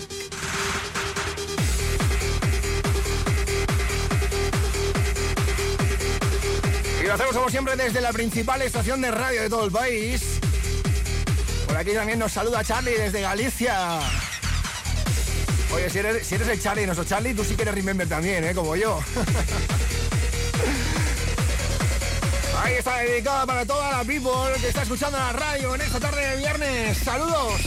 Y 7.01 7.07
lo 7.07 7.13
hacemos 7.13 7.35
como 7.35 7.49
siempre 7.49 7.75
desde 7.75 7.99
la 7.99 8.13
principal 8.13 8.61
estación 8.61 9.01
de 9.01 9.09
radio 9.09 9.41
de 9.41 9.49
todo 9.49 9.65
el 9.65 9.71
país. 9.71 10.34
Por 11.67 11.77
aquí 11.77 11.93
también 11.93 12.19
nos 12.19 12.31
saluda 12.31 12.63
Charlie 12.63 12.93
desde 12.93 13.21
Galicia. 13.21 13.99
Oye, 15.73 15.89
si 15.89 15.99
eres, 15.99 16.31
el 16.31 16.61
Charlie, 16.61 16.85
nuestro 16.85 17.05
Charlie, 17.05 17.33
tú 17.33 17.43
sí 17.43 17.55
que 17.55 17.63
eres 17.63 17.75
Remember 17.75 18.07
también, 18.07 18.43
¿eh? 18.43 18.53
Como 18.53 18.75
yo. 18.75 19.01
Ahí 22.63 22.75
está 22.75 22.99
dedicada 22.99 23.45
para 23.45 23.65
toda 23.65 23.91
la 23.91 24.03
people 24.03 24.31
que 24.61 24.69
está 24.69 24.83
escuchando 24.83 25.17
la 25.17 25.33
radio 25.33 25.75
en 25.75 25.81
esta 25.81 25.99
tarde 25.99 26.29
de 26.29 26.37
viernes. 26.37 26.97
Saludos. 26.99 27.61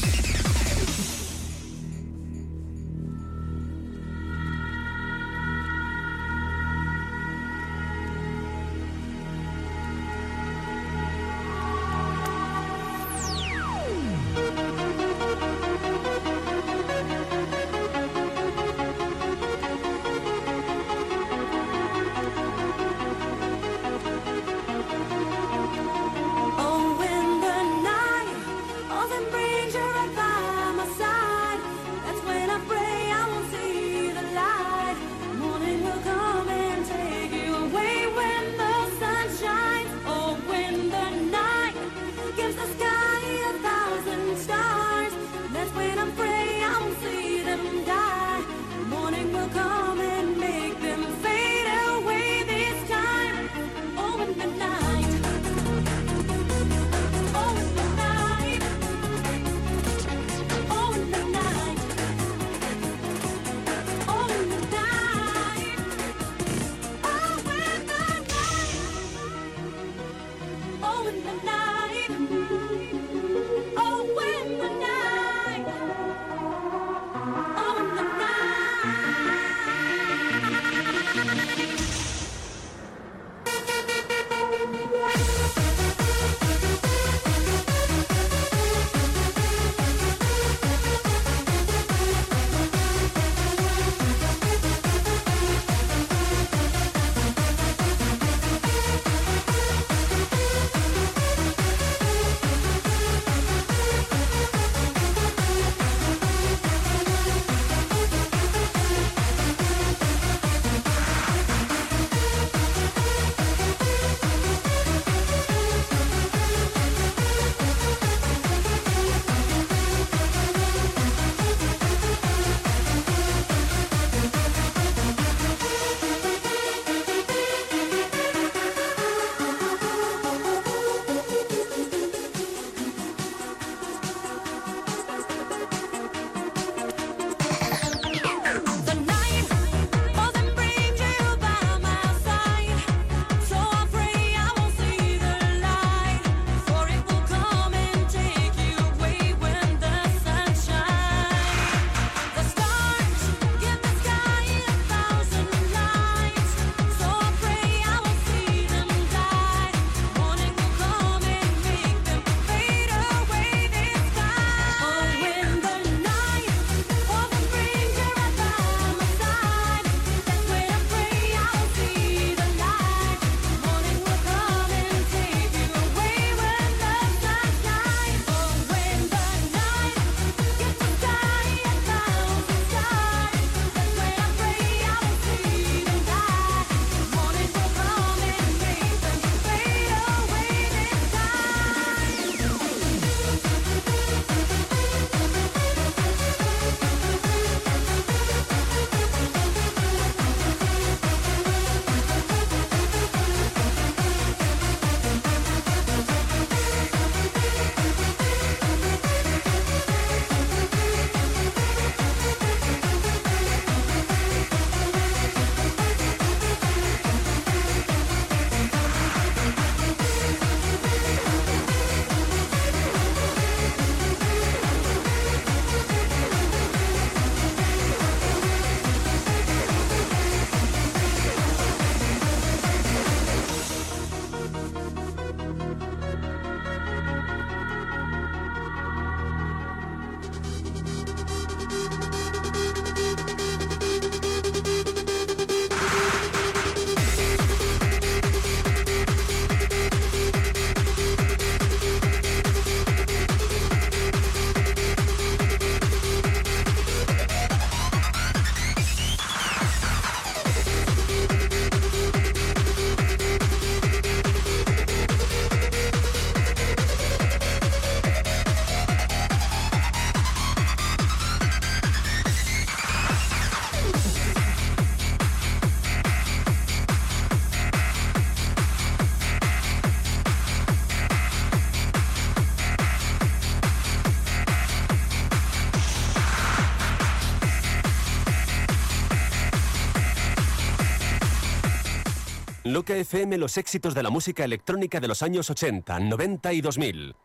Loca 292.72 292.94
FM 292.94 293.38
los 293.38 293.56
éxitos 293.56 293.94
de 293.94 294.02
la 294.02 294.10
música 294.10 294.44
electrónica 294.44 295.00
de 295.00 295.08
los 295.08 295.22
años 295.22 295.48
80, 295.48 296.00
90 296.00 296.52
y 296.52 296.60
2000. 296.60 297.16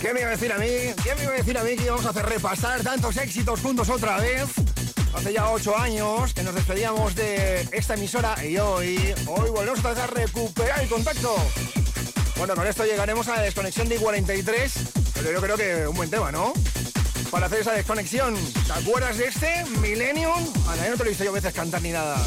¿Qué 0.00 0.14
me 0.14 0.20
iba 0.20 0.28
a 0.28 0.32
decir 0.32 0.52
a 0.52 0.58
mí? 0.58 0.66
¿Qué 1.02 1.16
me 1.16 1.24
iba 1.24 1.32
a 1.32 1.36
decir 1.36 1.58
a 1.58 1.64
mí 1.64 1.74
que 1.74 1.84
íbamos 1.84 2.06
a 2.06 2.10
hacer 2.10 2.26
repasar 2.26 2.80
tantos 2.82 3.16
éxitos 3.16 3.60
juntos 3.60 3.88
otra 3.88 4.18
vez? 4.18 4.44
Hace 5.14 5.32
ya 5.32 5.50
ocho 5.50 5.76
años 5.76 6.32
que 6.32 6.44
nos 6.44 6.54
despedíamos 6.54 7.16
de 7.16 7.68
esta 7.72 7.94
emisora 7.94 8.36
y 8.44 8.56
hoy, 8.58 9.12
hoy 9.26 9.50
volvemos 9.50 9.84
a 9.84 10.06
recuperar 10.06 10.80
el 10.80 10.88
contacto. 10.88 11.34
Bueno, 12.36 12.54
con 12.54 12.68
esto 12.68 12.84
llegaremos 12.84 13.26
a 13.26 13.36
la 13.36 13.42
desconexión 13.42 13.88
de 13.88 13.96
I-43, 13.96 14.70
pero 15.14 15.32
yo 15.32 15.40
creo 15.40 15.56
que 15.56 15.88
un 15.88 15.96
buen 15.96 16.08
tema, 16.08 16.30
¿no? 16.30 16.52
Para 17.32 17.46
hacer 17.46 17.62
esa 17.62 17.72
desconexión. 17.72 18.36
¿Te 18.64 18.72
acuerdas 18.72 19.18
de 19.18 19.26
este? 19.26 19.64
Millennium. 19.80 20.52
A 20.68 20.76
nadie 20.76 20.90
no 20.90 20.96
te 20.96 21.02
lo 21.02 21.06
he 21.06 21.08
visto 21.08 21.24
yo 21.24 21.32
veces 21.32 21.52
cantar 21.52 21.82
ni 21.82 21.90
nada. 21.90 22.24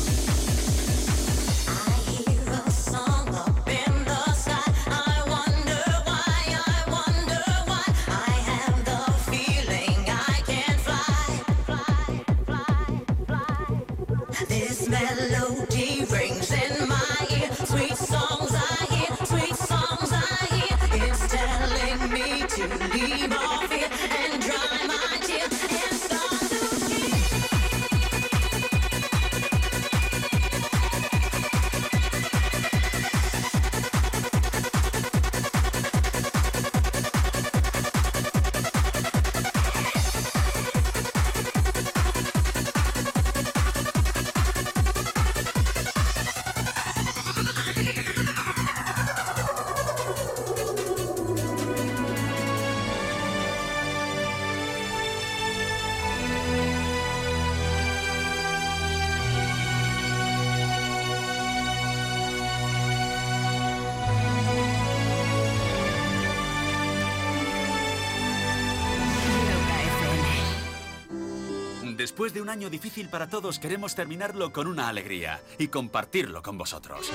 Después 72.22 72.36
de 72.36 72.42
un 72.44 72.50
año 72.50 72.70
difícil 72.70 73.10
para 73.10 73.28
todos, 73.28 73.58
queremos 73.58 73.96
terminarlo 73.96 74.54
con 74.54 74.68
una 74.68 74.90
alegría 74.90 75.42
y 75.58 75.70
compartirlo 75.70 76.44
con 76.44 76.56
vosotros. 76.56 77.10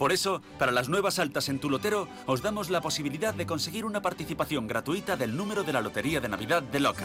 Por 0.00 0.10
eso, 0.10 0.42
para 0.58 0.72
las 0.72 0.88
nuevas 0.88 1.20
altas 1.20 1.48
en 1.48 1.60
tu 1.60 1.70
lotero, 1.70 2.08
os 2.26 2.42
damos 2.42 2.68
la 2.68 2.80
posibilidad 2.80 3.32
de 3.32 3.46
conseguir 3.46 3.84
una 3.84 4.02
participación 4.02 4.66
gratuita 4.66 5.16
del 5.16 5.36
número 5.36 5.62
de 5.62 5.72
la 5.72 5.80
Lotería 5.80 6.18
de 6.20 6.28
Navidad 6.28 6.64
de 6.64 6.80
Loca. 6.80 7.04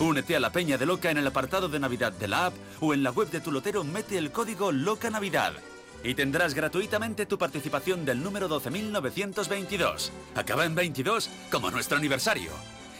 Únete 0.00 0.36
a 0.36 0.40
la 0.40 0.52
Peña 0.52 0.78
de 0.78 0.86
Loca 0.86 1.10
en 1.10 1.18
el 1.18 1.26
apartado 1.26 1.68
de 1.68 1.78
Navidad 1.78 2.12
de 2.12 2.28
la 2.28 2.46
app 2.46 2.54
o 2.80 2.94
en 2.94 3.02
la 3.02 3.10
web 3.10 3.28
de 3.28 3.42
tu 3.42 3.52
lotero 3.52 3.84
mete 3.84 4.16
el 4.16 4.32
código 4.32 4.72
Loca 4.72 5.10
Navidad. 5.10 5.52
Y 6.02 6.14
tendrás 6.14 6.54
gratuitamente 6.54 7.26
tu 7.26 7.36
participación 7.36 8.06
del 8.06 8.22
número 8.22 8.48
12.922. 8.48 10.12
Acaba 10.34 10.64
en 10.64 10.74
22 10.74 11.28
como 11.50 11.70
nuestro 11.70 11.98
aniversario. 11.98 12.52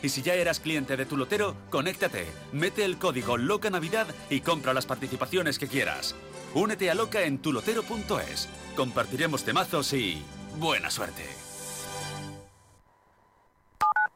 Y 0.02 0.08
si 0.08 0.22
ya 0.22 0.34
eras 0.34 0.60
cliente 0.60 0.96
de 0.96 1.06
tu 1.06 1.16
lotero, 1.16 1.56
conéctate, 1.70 2.26
mete 2.52 2.84
el 2.84 2.98
código 2.98 3.36
Loca 3.36 3.70
Navidad 3.70 4.06
y 4.30 4.40
compra 4.40 4.74
las 4.74 4.86
participaciones 4.86 5.58
que 5.58 5.68
quieras. 5.68 6.14
Únete 6.54 6.90
a 6.90 6.94
Loca 6.94 7.22
en 7.22 7.38
tulotero.es. 7.38 8.48
Compartiremos 8.76 9.44
temazos 9.44 9.92
y 9.92 10.22
buena 10.58 10.90
suerte. 10.90 11.24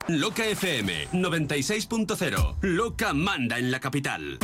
Loca 0.09 0.45
FM 0.45 1.09
96.0. 1.13 2.57
Loca 2.63 3.13
manda 3.13 3.59
en 3.59 3.71
la 3.71 3.79
capital. 3.79 4.39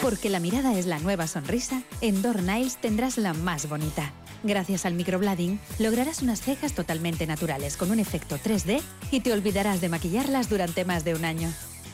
Porque 0.00 0.28
la 0.28 0.40
mirada 0.40 0.78
es 0.78 0.86
la 0.86 0.98
nueva 0.98 1.26
sonrisa, 1.26 1.82
en 2.00 2.22
Door 2.22 2.42
Niles 2.42 2.76
tendrás 2.76 3.18
la 3.18 3.34
más 3.34 3.68
bonita. 3.68 4.12
Gracias 4.44 4.86
al 4.86 4.94
microblading, 4.94 5.60
lograrás 5.78 6.20
unas 6.20 6.40
cejas 6.40 6.74
totalmente 6.74 7.26
naturales 7.26 7.76
con 7.76 7.90
un 7.92 8.00
efecto 8.00 8.38
3D 8.38 8.80
y 9.10 9.20
te 9.20 9.32
olvidarás 9.32 9.80
de 9.80 9.88
maquillarlas 9.88 10.48
durante 10.48 10.84
más 10.84 11.04
de 11.04 11.14
un 11.14 11.24
año. 11.24 11.48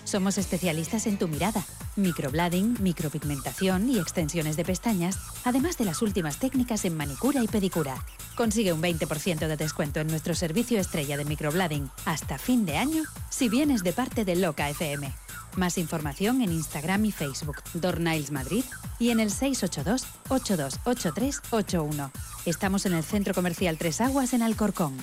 Somos 0.09 0.39
especialistas 0.39 1.07
en 1.07 1.19
tu 1.19 1.29
mirada, 1.29 1.63
microblading, 1.97 2.79
micropigmentación 2.81 3.91
y 3.91 3.99
extensiones 3.99 4.57
de 4.57 4.65
pestañas, 4.65 5.19
además 5.45 5.77
de 5.77 5.85
las 5.85 6.01
últimas 6.01 6.39
técnicas 6.39 6.87
en 6.87 6.97
manicura 6.97 7.45
y 7.45 7.47
pedicura. 7.47 7.95
Consigue 8.35 8.73
un 8.73 8.81
20% 8.81 9.47
de 9.47 9.57
descuento 9.59 10.01
en 10.01 10.07
nuestro 10.07 10.35
servicio 10.35 10.81
estrella 10.81 11.19
de 11.19 11.27
microblading 11.27 11.91
hasta 12.07 12.39
fin 12.39 12.65
de 12.65 12.79
año 12.79 13.03
si 13.29 13.51
vienes 13.51 13.83
de 13.83 13.93
parte 13.93 14.25
de 14.25 14.37
Loca 14.37 14.71
FM. 14.71 15.13
Más 15.57 15.77
información 15.77 16.41
en 16.41 16.53
Instagram 16.53 17.05
y 17.05 17.13
Facebook, 17.13 17.57
Dorniles 17.75 18.31
Madrid 18.31 18.65
y 18.99 19.11
en 19.11 19.21
el 19.21 19.31
682-828381. 19.31 22.11
Estamos 22.47 22.87
en 22.87 22.95
el 22.95 23.05
Centro 23.05 23.35
Comercial 23.35 23.77
Tres 23.77 24.01
Aguas 24.01 24.33
en 24.33 24.41
Alcorcón. 24.41 24.97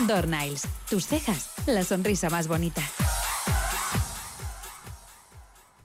Dorniles, 0.00 0.68
tus 0.90 1.06
cejas, 1.06 1.50
la 1.66 1.82
sonrisa 1.82 2.28
más 2.28 2.48
bonita. 2.48 2.82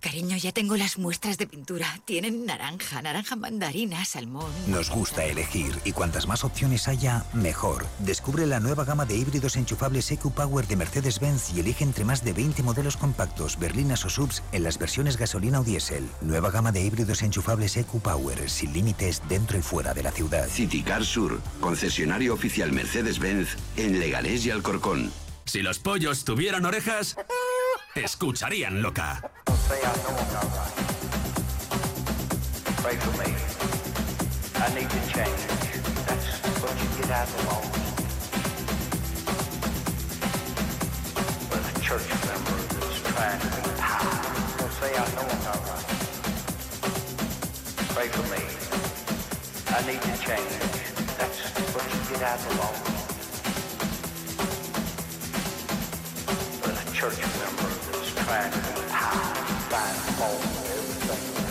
Cariño, 0.02 0.36
ya 0.36 0.52
tengo 0.52 0.76
las 0.78 0.98
muestras 0.98 1.38
de 1.38 1.46
pintura. 1.46 1.86
Tienen 2.06 2.48
naranja, 2.48 3.04
naranja 3.04 3.36
mandarina, 3.36 4.04
salmón. 4.04 4.52
Nos 4.66 4.90
gusta 4.90 5.24
elegir 5.26 5.78
y 5.86 5.92
cuantas 5.92 6.28
más 6.28 6.44
opciones 6.44 6.88
haya, 6.88 7.24
mejor. 7.34 7.86
Descubre 8.00 8.48
la 8.48 8.60
nueva 8.60 8.84
gama 8.84 9.06
de 9.06 9.16
híbridos 9.16 9.56
enchufables 9.58 10.10
EQ 10.12 10.32
Power 10.34 10.66
de 10.66 10.76
Mercedes-Benz 10.76 11.52
y 11.56 11.60
elige 11.60 11.84
entre 11.84 12.04
más 12.04 12.24
de 12.24 12.34
20 12.34 12.64
modelos 12.64 12.98
compactos, 12.98 13.60
berlinas 13.60 14.04
o 14.04 14.10
subs 14.10 14.42
en 14.52 14.64
las 14.64 14.80
versiones 14.80 15.18
gasolina 15.18 15.60
o 15.60 15.64
diésel. 15.64 16.10
Nueva 16.22 16.50
gama 16.50 16.72
de 16.72 16.82
híbridos 16.82 17.22
enchufables 17.22 17.78
EQ 17.78 18.02
Power, 18.02 18.50
sin 18.50 18.74
límites 18.74 19.22
dentro 19.30 19.60
y 19.60 19.62
fuera 19.62 19.94
de 19.94 20.02
la 20.02 20.12
ciudad. 20.12 20.48
Citicar 20.48 21.06
Sur, 21.06 21.40
concesionario 21.60 22.34
oficial 22.34 22.72
Mercedes-Benz 22.72 23.56
en 23.78 24.00
Leganés 24.00 24.48
y 24.48 24.50
Alcorcón. 24.50 25.12
Si 25.46 25.62
los 25.62 25.78
pollos 25.78 26.24
tuvieran 26.24 26.66
orejas, 26.66 27.18
escucharían 27.96 28.82
loca. 28.82 29.32
Pray 32.82 32.98
for 32.98 33.14
me. 33.24 33.30
I 34.56 34.68
need 34.76 34.90
to 34.90 35.00
change. 35.14 35.44
That's 36.08 36.28
what 36.60 36.74
you 36.82 36.88
get 37.00 37.10
out 37.12 37.30
of 37.30 37.34
the. 37.48 37.56
But 41.50 41.62
a 41.64 41.74
church 41.80 42.10
member 42.28 42.58
that's 42.76 43.00
trying 43.14 43.40
to 43.40 43.48
be. 43.48 43.62
Don't 44.58 44.74
say 44.74 44.92
I 44.92 44.96
know 45.16 45.26
I'm 45.32 45.42
not 45.48 45.60
right. 45.70 45.88
Pray 47.96 48.08
for 48.10 48.26
me. 48.28 48.44
I 49.70 49.80
need 49.88 50.02
to 50.02 50.14
change. 50.20 50.54
That's 51.18 51.40
what 51.74 51.86
you 51.94 52.00
get 52.12 52.22
out 52.24 52.40
of 52.40 52.52
the. 52.60 52.70
But 56.62 56.74
a 56.76 56.86
church 56.94 57.20
member 57.40 57.70
that's 57.92 58.12
trying 58.16 58.52
to 58.52 58.58
be 58.58 58.91
band, 59.72 59.98
home, 60.20 60.42
everything. 60.68 61.51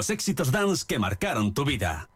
Los 0.00 0.08
éxitos 0.08 0.50
dance 0.50 0.86
que 0.88 0.98
marcaron 0.98 1.52
tu 1.52 1.62
vida. 1.62 2.08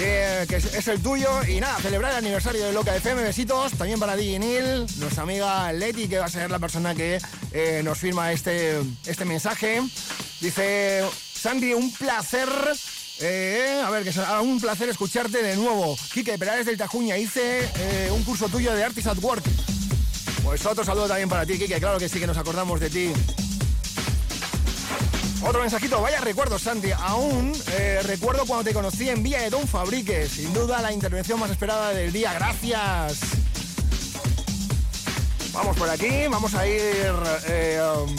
eh, 0.00 0.46
que 0.48 0.56
es, 0.56 0.88
el 0.88 1.02
tuyo. 1.02 1.28
Y 1.46 1.60
nada, 1.60 1.76
celebrar 1.80 2.12
el 2.12 2.16
aniversario 2.16 2.64
de 2.64 2.72
Loca 2.72 2.96
FM. 2.96 3.22
Besitos. 3.22 3.72
También 3.72 4.00
para 4.00 4.16
Neil, 4.16 4.86
nuestra 4.96 5.24
amiga 5.24 5.70
Leti, 5.70 6.08
que 6.08 6.18
va 6.18 6.24
a 6.24 6.30
ser 6.30 6.50
la 6.50 6.58
persona 6.58 6.94
que 6.94 7.18
eh, 7.52 7.82
nos 7.84 7.98
firma 7.98 8.32
este, 8.32 8.80
este 9.04 9.26
mensaje. 9.26 9.82
Dice: 10.40 11.04
Sandy, 11.34 11.74
un 11.74 11.92
placer. 11.92 12.48
eh, 13.20 13.82
a 13.84 13.90
ver, 13.90 14.02
que 14.02 14.14
será 14.14 14.40
un 14.40 14.58
placer 14.58 14.88
escucharte 14.88 15.42
de 15.42 15.56
nuevo. 15.56 15.94
Quique 16.14 16.38
Perales 16.38 16.64
del 16.64 16.78
Tajuña, 16.78 17.18
hice 17.18 17.68
un 18.12 18.22
curso 18.24 18.48
tuyo 18.48 18.72
de 18.72 18.82
Artist 18.82 19.08
at 19.08 19.18
Work. 19.18 19.44
Pues 20.42 20.64
otro 20.64 20.86
saludo 20.86 21.08
también 21.08 21.28
para 21.28 21.44
ti, 21.44 21.58
Quique. 21.58 21.78
Claro 21.78 21.98
que 21.98 22.08
sí 22.08 22.18
que 22.18 22.26
nos 22.26 22.38
acordamos 22.38 22.80
de 22.80 22.88
ti. 22.88 23.12
Otro 25.42 25.60
mensajito, 25.60 26.00
vaya 26.00 26.20
recuerdo, 26.20 26.58
Santi. 26.58 26.90
Aún 26.92 27.52
eh, 27.72 28.00
recuerdo 28.02 28.46
cuando 28.46 28.64
te 28.64 28.72
conocí 28.72 29.08
en 29.08 29.22
Villa 29.22 29.40
de 29.42 29.50
Don 29.50 29.66
Fabrique. 29.68 30.28
Sin 30.28 30.52
duda 30.52 30.80
la 30.82 30.92
intervención 30.92 31.38
más 31.38 31.50
esperada 31.50 31.90
del 31.90 32.12
día. 32.12 32.32
Gracias. 32.32 33.18
Vamos 35.52 35.76
por 35.76 35.88
aquí, 35.88 36.26
vamos 36.30 36.54
a 36.54 36.66
ir. 36.66 37.12
eh, 37.48 37.80
um, 37.96 38.16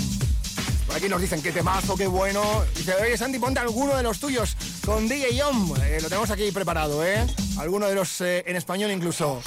por 0.88 0.96
aquí 0.96 1.10
nos 1.10 1.20
dicen 1.20 1.42
qué 1.42 1.52
temazo, 1.52 1.96
qué 1.96 2.08
bueno. 2.08 2.64
Dice, 2.76 2.94
oye 2.96 3.18
Santi, 3.18 3.40
ponte 3.40 3.60
alguno 3.60 3.96
de 3.96 4.04
los 4.04 4.20
tuyos 4.20 4.56
con 4.86 5.08
DJ 5.08 5.36
Yom. 5.36 5.74
Eh, 5.84 6.00
lo 6.02 6.08
tenemos 6.08 6.32
aquí 6.32 6.52
preparado, 6.52 7.06
¿eh? 7.06 7.26
Alguno 7.58 7.88
de 7.88 7.96
los 7.96 8.22
en 8.22 8.56
español 8.56 8.92
incluso. 8.92 9.42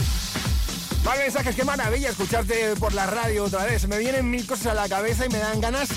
Más 1.05 1.17
mensajes, 1.17 1.57
qué 1.57 1.65
maravilla 1.65 2.11
escucharte 2.11 2.77
por 2.77 2.93
la 2.93 3.07
radio 3.07 3.45
otra 3.45 3.65
vez. 3.65 3.89
Me 3.89 3.99
vienen 3.99 4.31
mil 4.31 4.47
cosas 4.47 4.67
a 4.67 4.75
la 4.75 4.89
cabeza 4.89 5.25
y 5.25 5.31
me 5.31 5.39
dan 5.39 5.61
ganas, 5.61 5.89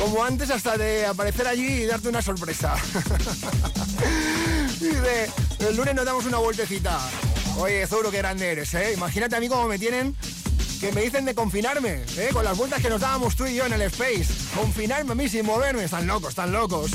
como 0.00 0.24
antes, 0.24 0.50
hasta 0.50 0.78
de 0.78 1.04
aparecer 1.04 1.46
allí 1.46 1.82
y 1.82 1.84
darte 1.84 2.08
una 2.08 2.22
sorpresa. 2.22 2.74
Dice, 4.80 5.30
el 5.58 5.76
lunes 5.76 5.94
nos 5.94 6.06
damos 6.06 6.24
una 6.24 6.38
vueltecita. 6.38 6.98
Oye, 7.58 7.86
Zuro, 7.86 8.10
qué 8.10 8.18
grande 8.18 8.50
eres, 8.50 8.72
¿eh? 8.72 8.94
Imagínate 8.94 9.36
a 9.36 9.40
mí 9.40 9.48
cómo 9.48 9.68
me 9.68 9.78
tienen, 9.78 10.16
que 10.80 10.90
me 10.92 11.02
dicen 11.02 11.26
de 11.26 11.34
confinarme, 11.34 12.02
¿eh? 12.16 12.30
Con 12.32 12.44
las 12.44 12.56
vueltas 12.56 12.80
que 12.80 12.88
nos 12.88 13.02
dábamos 13.02 13.36
tú 13.36 13.44
y 13.44 13.54
yo 13.54 13.66
en 13.66 13.74
el 13.74 13.82
Space. 13.82 14.28
Confinarme 14.54 15.12
a 15.12 15.14
mí 15.14 15.28
sin 15.28 15.44
moverme. 15.44 15.84
Están 15.84 16.06
locos, 16.06 16.30
están 16.30 16.50
locos. 16.50 16.90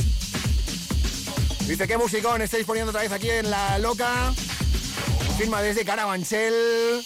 Dice, 1.68 1.88
qué 1.88 1.98
musicón 1.98 2.42
estáis 2.42 2.66
poniendo 2.66 2.90
otra 2.90 3.04
vez 3.04 3.12
aquí 3.12 3.30
en 3.30 3.52
La 3.52 3.78
Loca. 3.78 4.34
Firma 5.38 5.62
desde 5.62 5.86
Carabanchel. 5.86 7.06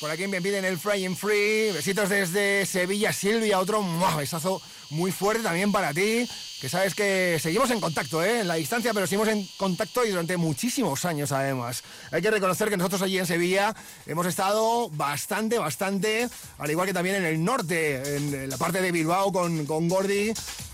Por 0.00 0.10
aquí 0.10 0.26
me 0.26 0.42
piden 0.42 0.64
el 0.64 0.78
Fry 0.78 1.06
and 1.06 1.16
Free. 1.16 1.72
Besitos 1.72 2.10
desde 2.10 2.66
Sevilla, 2.66 3.12
Silvia. 3.14 3.58
Otro 3.58 3.82
besazo 4.16 4.60
muy 4.90 5.10
fuerte 5.10 5.42
también 5.42 5.72
para 5.72 5.94
ti. 5.94 6.28
Que 6.60 6.68
sabes 6.68 6.94
que 6.94 7.38
seguimos 7.40 7.70
en 7.70 7.80
contacto, 7.80 8.22
¿eh? 8.22 8.40
En 8.40 8.48
la 8.48 8.54
distancia, 8.54 8.92
pero 8.92 9.06
seguimos 9.06 9.28
en 9.28 9.46
contacto 9.56 10.04
y 10.04 10.10
durante 10.10 10.36
muchísimos 10.36 11.04
años 11.06 11.32
además. 11.32 11.82
Hay 12.12 12.20
que 12.20 12.30
reconocer 12.30 12.68
que 12.68 12.76
nosotros 12.76 13.00
allí 13.02 13.18
en 13.18 13.26
Sevilla 13.26 13.74
hemos 14.06 14.26
estado 14.26 14.90
bastante, 14.90 15.58
bastante, 15.58 16.28
al 16.58 16.70
igual 16.70 16.86
que 16.86 16.94
también 16.94 17.16
en 17.16 17.24
el 17.24 17.42
norte, 17.42 18.16
en 18.16 18.50
la 18.50 18.56
parte 18.58 18.82
de 18.82 18.92
Bilbao 18.92 19.32
con, 19.32 19.64
con 19.64 19.88
Gordy. 19.88 20.32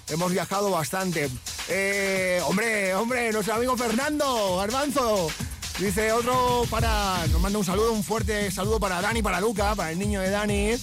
Hemos 0.08 0.32
viajado 0.32 0.70
bastante. 0.70 1.30
Eh, 1.68 2.40
hombre, 2.44 2.94
hombre, 2.94 3.32
nuestro 3.32 3.54
amigo 3.54 3.76
Fernando 3.76 4.56
Garbanzo. 4.58 5.30
Dice 5.82 6.12
otro 6.12 6.64
para. 6.70 7.26
Nos 7.32 7.40
manda 7.40 7.58
un 7.58 7.64
saludo, 7.64 7.92
un 7.92 8.04
fuerte 8.04 8.52
saludo 8.52 8.78
para 8.78 9.00
Dani, 9.00 9.20
para 9.20 9.40
Luca, 9.40 9.74
para 9.74 9.90
el 9.90 9.98
niño 9.98 10.20
de 10.20 10.30
Dani. 10.30 10.74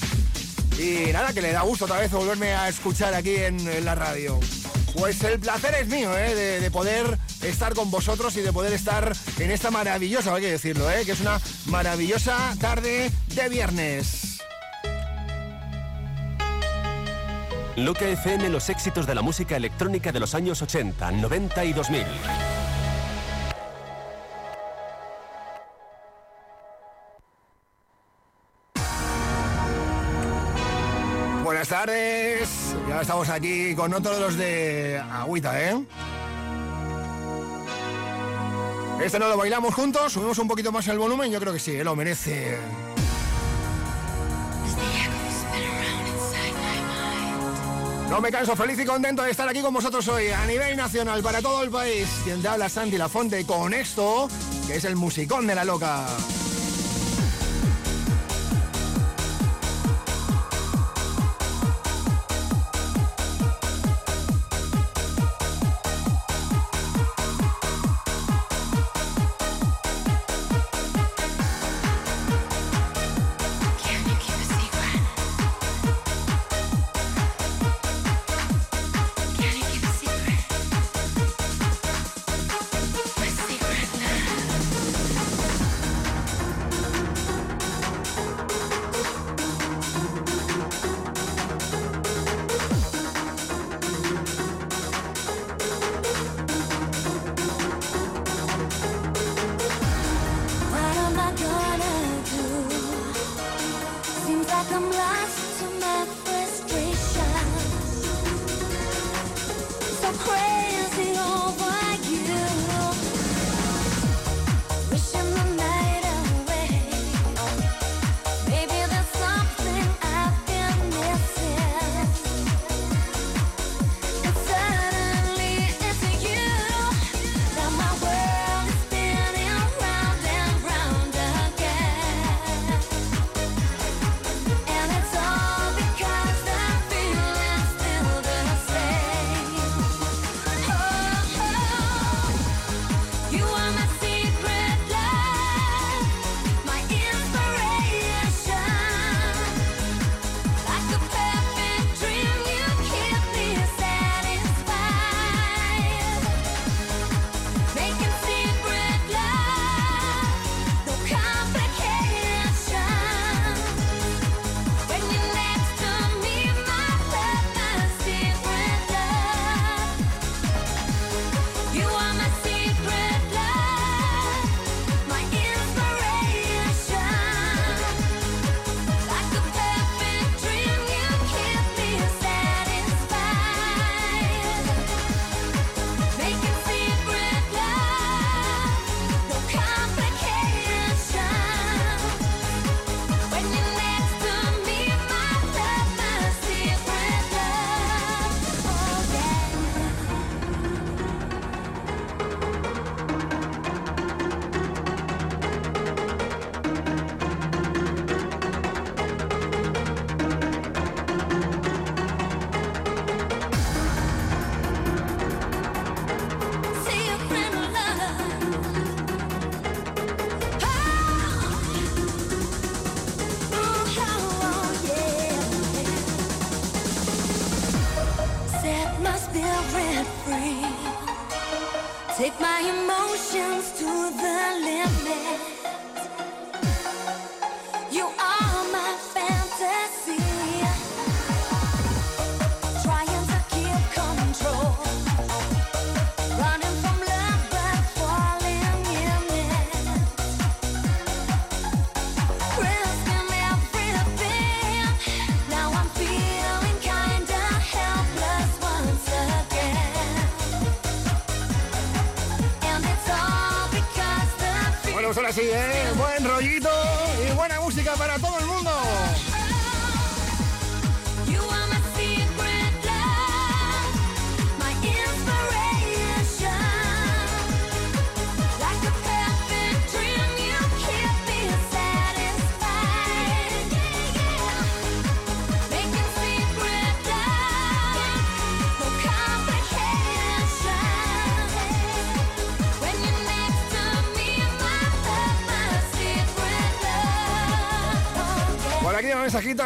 Y 0.78 1.14
nada, 1.14 1.32
que 1.32 1.42
le 1.42 1.54
da 1.54 1.62
gusto 1.62 1.86
otra 1.86 2.00
vez 2.00 2.12
volverme 2.12 2.54
a 2.54 2.68
escuchar 2.68 3.14
aquí 3.14 3.34
en, 3.38 3.86
la 3.86 3.96
radio. 3.96 4.38
Pues 4.98 5.24
el 5.24 5.40
placer 5.40 5.74
es 5.76 5.88
mío, 5.88 6.18
¿eh? 6.18 6.36
de, 6.36 6.60
de 6.60 6.70
poder 6.70 7.18
estar 7.42 7.74
con 7.76 7.90
vosotros 7.90 8.36
y 8.36 8.42
de 8.42 8.52
poder 8.52 8.74
estar 8.74 9.16
en 9.38 9.52
esta 9.52 9.72
maravillosa, 9.72 10.36
hay 10.36 10.42
que 10.42 10.52
decirlo, 10.52 10.92
¿eh? 10.92 11.06
que 11.06 11.14
es 11.14 11.22
una 11.22 11.40
maravillosa 11.68 12.54
tarde 12.60 13.10
de 13.28 13.50
viernes. 13.50 14.42
Loca 17.78 18.06
FM, 18.06 18.50
los 18.50 18.68
éxitos 18.68 19.08
de 19.08 19.16
la 19.16 19.22
música 19.22 19.56
electrónica 19.56 20.12
de 20.12 20.20
los 20.20 20.36
años 20.36 20.62
80, 20.62 21.10
90 21.12 21.64
y 21.64 21.72
2000. 21.72 22.04
Buenas 31.70 31.86
tardes. 31.86 32.76
Ya 32.88 33.02
estamos 33.02 33.30
aquí 33.30 33.76
con 33.76 33.94
otro 33.94 34.16
de 34.16 34.20
los 34.20 34.36
de 34.36 34.98
Agüita, 34.98 35.62
¿eh? 35.62 35.86
Este 39.04 39.20
no 39.20 39.30
lo 39.30 39.38
bailamos 39.38 39.76
juntos, 39.76 40.14
subimos 40.14 40.40
un 40.40 40.48
poquito 40.48 40.72
más 40.72 40.88
el 40.88 40.98
volumen, 40.98 41.32
yo 41.32 41.40
creo 41.40 41.54
que 41.54 41.60
sí, 41.60 41.76
¿eh? 41.76 41.84
lo 41.84 41.96
merece. 41.96 42.58
No 48.10 48.20
me 48.20 48.32
canso, 48.32 48.56
feliz 48.56 48.80
y 48.80 48.86
contento 48.86 49.22
de 49.22 49.30
estar 49.30 49.48
aquí 49.48 49.62
con 49.62 49.72
vosotros 49.72 50.08
hoy, 50.08 50.30
a 50.30 50.48
nivel 50.48 50.76
nacional, 50.76 51.22
para 51.22 51.40
todo 51.40 51.62
el 51.62 51.70
país. 51.70 52.08
Quien 52.24 52.42
te 52.42 52.48
habla, 52.48 52.68
Santi 52.68 52.98
Lafonte, 52.98 53.46
con 53.46 53.76
esto, 53.76 54.28
que 54.66 54.78
es 54.78 54.86
el 54.86 54.96
musicón 54.96 55.46
de 55.46 55.54
la 55.54 55.66
loca. 55.66 56.08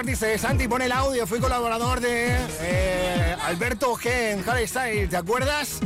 Dice 0.05 0.37
Santi, 0.37 0.67
pone 0.67 0.85
el 0.85 0.91
audio, 0.91 1.25
fui 1.25 1.39
colaborador 1.39 1.99
de 1.99 2.37
eh, 2.61 3.35
Alberto 3.43 3.95
G 3.95 4.31
en 4.31 4.49
Harry 4.49 4.67
Style, 4.67 5.07
¿te 5.07 5.17
acuerdas? 5.17 5.79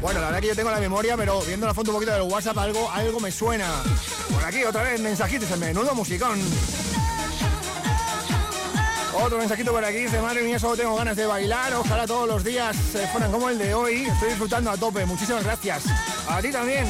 Bueno, 0.00 0.20
la 0.20 0.26
verdad 0.26 0.40
que 0.40 0.48
yo 0.48 0.56
tengo 0.56 0.70
la 0.70 0.80
memoria, 0.80 1.16
pero 1.16 1.40
viendo 1.42 1.66
la 1.66 1.74
foto 1.74 1.90
un 1.90 1.96
poquito 1.96 2.12
del 2.12 2.22
WhatsApp 2.22 2.58
algo, 2.58 2.90
algo 2.90 3.20
me 3.20 3.30
suena. 3.30 3.68
Por 4.32 4.44
aquí 4.44 4.64
otra 4.64 4.82
vez 4.82 5.00
mensajitos, 5.00 5.50
el 5.50 5.60
menudo 5.60 5.94
musicón. 5.94 6.40
Otro 9.14 9.38
mensajito 9.38 9.70
por 9.70 9.84
aquí, 9.84 9.98
dice, 9.98 10.20
madre 10.20 10.42
mía, 10.42 10.58
solo 10.58 10.76
tengo 10.76 10.96
ganas 10.96 11.16
de 11.16 11.26
bailar, 11.26 11.74
ojalá 11.74 12.06
todos 12.06 12.26
los 12.26 12.42
días 12.42 12.74
se 12.74 13.06
fueran 13.08 13.30
como 13.30 13.48
el 13.48 13.58
de 13.58 13.74
hoy. 13.74 14.04
Estoy 14.06 14.30
disfrutando 14.30 14.70
a 14.70 14.76
tope, 14.76 15.04
muchísimas 15.06 15.44
gracias. 15.44 15.84
A 16.28 16.40
ti 16.40 16.50
también. 16.50 16.86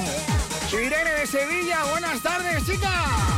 Irene 0.73 1.11
de 1.11 1.27
Sevilla, 1.27 1.85
buenas 1.91 2.23
tardes, 2.23 2.64
chica. 2.64 3.32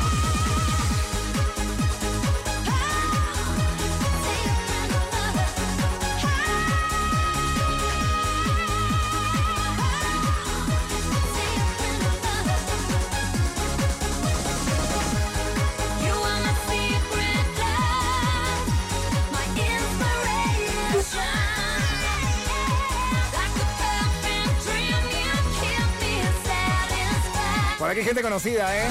Aquí 27.95 28.03
gente 28.03 28.23
conocida, 28.23 28.77
¿eh? 28.77 28.89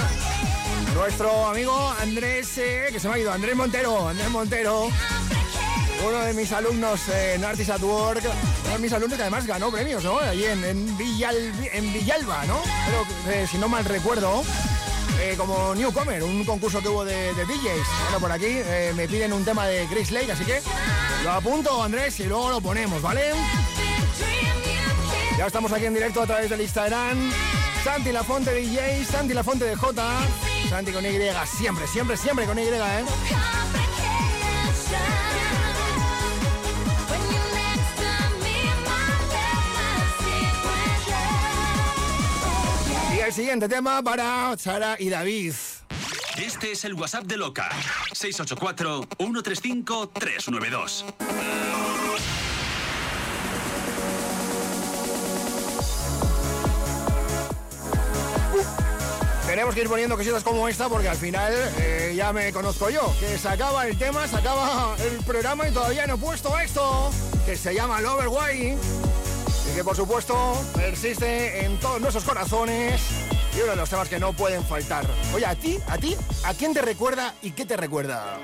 Nuestro 0.93 1.47
amigo 1.47 1.93
Andrés, 1.99 2.57
eh, 2.57 2.87
que 2.89 3.01
se 3.01 3.09
me 3.09 3.15
ha 3.15 3.19
ido, 3.19 3.33
Andrés 3.33 3.53
Montero, 3.53 4.07
Andrés 4.07 4.29
Montero, 4.29 4.87
uno 6.07 6.19
de 6.19 6.33
mis 6.33 6.49
alumnos 6.53 7.09
eh, 7.09 7.33
en 7.33 7.43
Artist 7.43 7.71
at 7.71 7.81
Work, 7.81 8.23
uno 8.63 8.73
de 8.73 8.79
mis 8.79 8.93
alumnos 8.93 9.17
que 9.17 9.23
además 9.23 9.45
ganó 9.45 9.71
premios, 9.71 10.05
¿no? 10.05 10.19
Allí 10.19 10.45
en, 10.45 10.63
en, 10.63 10.87
en 10.87 11.93
Villalba, 11.93 12.45
¿no? 12.45 12.61
Eh, 13.29 13.45
si 13.51 13.57
no 13.57 13.67
mal 13.67 13.83
recuerdo, 13.83 14.41
eh, 15.19 15.35
como 15.37 15.75
Newcomer, 15.75 16.23
un 16.23 16.45
concurso 16.45 16.79
que 16.81 16.87
hubo 16.87 17.03
de, 17.03 17.33
de 17.33 17.43
DJs. 17.45 17.87
Bueno, 18.03 18.19
por 18.21 18.31
aquí 18.31 18.55
me 18.95 19.05
piden 19.09 19.33
un 19.33 19.43
tema 19.43 19.67
de 19.67 19.85
Chris 19.87 20.11
Lake, 20.11 20.31
así 20.31 20.45
que 20.45 20.61
lo 21.25 21.31
apunto, 21.31 21.83
Andrés, 21.83 22.17
y 22.21 22.23
luego 22.23 22.51
lo 22.51 22.61
ponemos, 22.61 23.01
¿vale? 23.01 23.31
Ya 25.37 25.47
estamos 25.47 25.73
aquí 25.73 25.87
en 25.87 25.93
directo 25.93 26.21
a 26.21 26.25
través 26.25 26.49
del 26.49 26.61
Instagram. 26.61 27.31
Santi 27.83 28.11
La 28.13 28.23
Fonte 28.23 28.53
DJ, 28.53 29.03
Santi 29.03 29.33
La 29.33 29.43
Fonte 29.43 29.65
de 29.65 29.75
J. 29.75 30.01
Santi 30.69 30.93
con 30.93 31.05
Y, 31.05 31.09
siempre, 31.45 31.85
siempre, 31.85 32.15
siempre 32.15 32.45
con 32.45 32.57
Y, 32.57 32.61
¿eh? 32.61 33.05
Y 43.13 43.19
el 43.19 43.33
siguiente 43.33 43.67
tema 43.67 44.01
para 44.01 44.55
Sara 44.57 44.95
y 44.97 45.09
David. 45.09 45.53
Este 46.37 46.71
es 46.71 46.85
el 46.85 46.93
WhatsApp 46.93 47.25
de 47.25 47.35
Loca. 47.37 47.69
684-135-392. 48.13 51.03
Tenemos 59.63 59.75
que 59.75 59.81
ir 59.83 59.87
poniendo 59.87 60.17
cositas 60.17 60.43
como 60.43 60.67
esta 60.67 60.89
porque 60.89 61.07
al 61.07 61.15
final 61.15 61.53
eh, 61.77 62.11
ya 62.17 62.33
me 62.33 62.51
conozco 62.51 62.89
yo. 62.89 63.15
Que 63.17 63.37
se 63.37 63.47
acaba 63.47 63.87
el 63.87 63.97
tema, 63.97 64.27
se 64.27 64.35
acaba 64.35 64.93
el 64.99 65.23
programa 65.23 65.65
y 65.69 65.71
todavía 65.71 66.05
no 66.05 66.15
he 66.15 66.17
puesto 66.17 66.59
esto, 66.59 67.09
que 67.45 67.55
se 67.55 67.73
llama 67.73 68.01
Lover 68.01 68.27
Why. 68.27 68.77
Y 69.71 69.73
que 69.73 69.81
por 69.85 69.95
supuesto 69.95 70.61
persiste 70.75 71.63
en 71.63 71.79
todos 71.79 72.01
nuestros 72.01 72.25
corazones 72.25 73.01
y 73.55 73.61
uno 73.61 73.71
de 73.71 73.77
los 73.77 73.89
temas 73.89 74.09
que 74.09 74.19
no 74.19 74.33
pueden 74.33 74.65
faltar. 74.65 75.05
Oye, 75.33 75.45
a 75.45 75.55
ti, 75.55 75.79
a 75.87 75.97
ti, 75.97 76.17
¿a 76.43 76.53
quién 76.53 76.73
te 76.73 76.81
recuerda 76.81 77.33
y 77.41 77.51
qué 77.51 77.65
te 77.65 77.77
recuerda? 77.77 78.37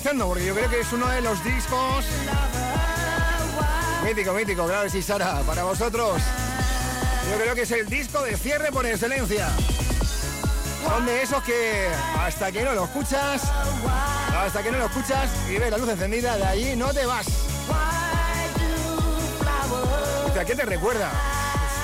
Porque 0.00 0.46
yo 0.46 0.54
creo 0.54 0.70
que 0.70 0.80
es 0.80 0.92
uno 0.94 1.06
de 1.06 1.20
los 1.20 1.44
discos 1.44 2.06
mítico, 4.02 4.32
mítico, 4.32 4.64
claro 4.64 4.88
sí, 4.88 5.02
Sara, 5.02 5.42
para 5.46 5.64
vosotros. 5.64 6.22
Yo 7.30 7.36
creo 7.38 7.54
que 7.54 7.62
es 7.62 7.70
el 7.72 7.86
disco 7.86 8.22
de 8.22 8.38
cierre 8.38 8.72
por 8.72 8.86
excelencia. 8.86 9.50
Son 10.82 11.04
de 11.04 11.22
esos 11.22 11.42
que 11.42 11.88
hasta 12.18 12.50
que 12.50 12.64
no 12.64 12.72
lo 12.72 12.84
escuchas, 12.84 13.42
hasta 14.34 14.62
que 14.62 14.70
no 14.70 14.78
lo 14.78 14.86
escuchas 14.86 15.30
y 15.50 15.58
ves 15.58 15.70
la 15.70 15.76
luz 15.76 15.90
encendida, 15.90 16.36
de 16.38 16.44
allí 16.44 16.74
no 16.74 16.88
te 16.94 17.04
vas. 17.04 17.26
¿A 20.40 20.44
qué 20.44 20.54
te 20.54 20.64
recuerda? 20.64 21.10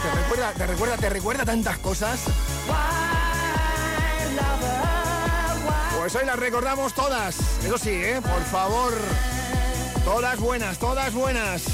Pues 0.00 0.14
te 0.14 0.20
recuerda, 0.22 0.52
te 0.54 0.66
recuerda, 0.66 0.96
te 0.96 1.10
recuerda 1.10 1.44
tantas 1.44 1.78
cosas. 1.78 2.20
Pues 6.10 6.22
hoy 6.22 6.26
las 6.26 6.38
recordamos 6.38 6.94
todas. 6.94 7.36
Eso 7.62 7.76
sí, 7.76 7.90
¿eh? 7.90 8.22
Por 8.22 8.42
favor. 8.44 8.94
Todas 10.06 10.40
buenas, 10.40 10.78
todas 10.78 11.12
buenas. 11.12 11.64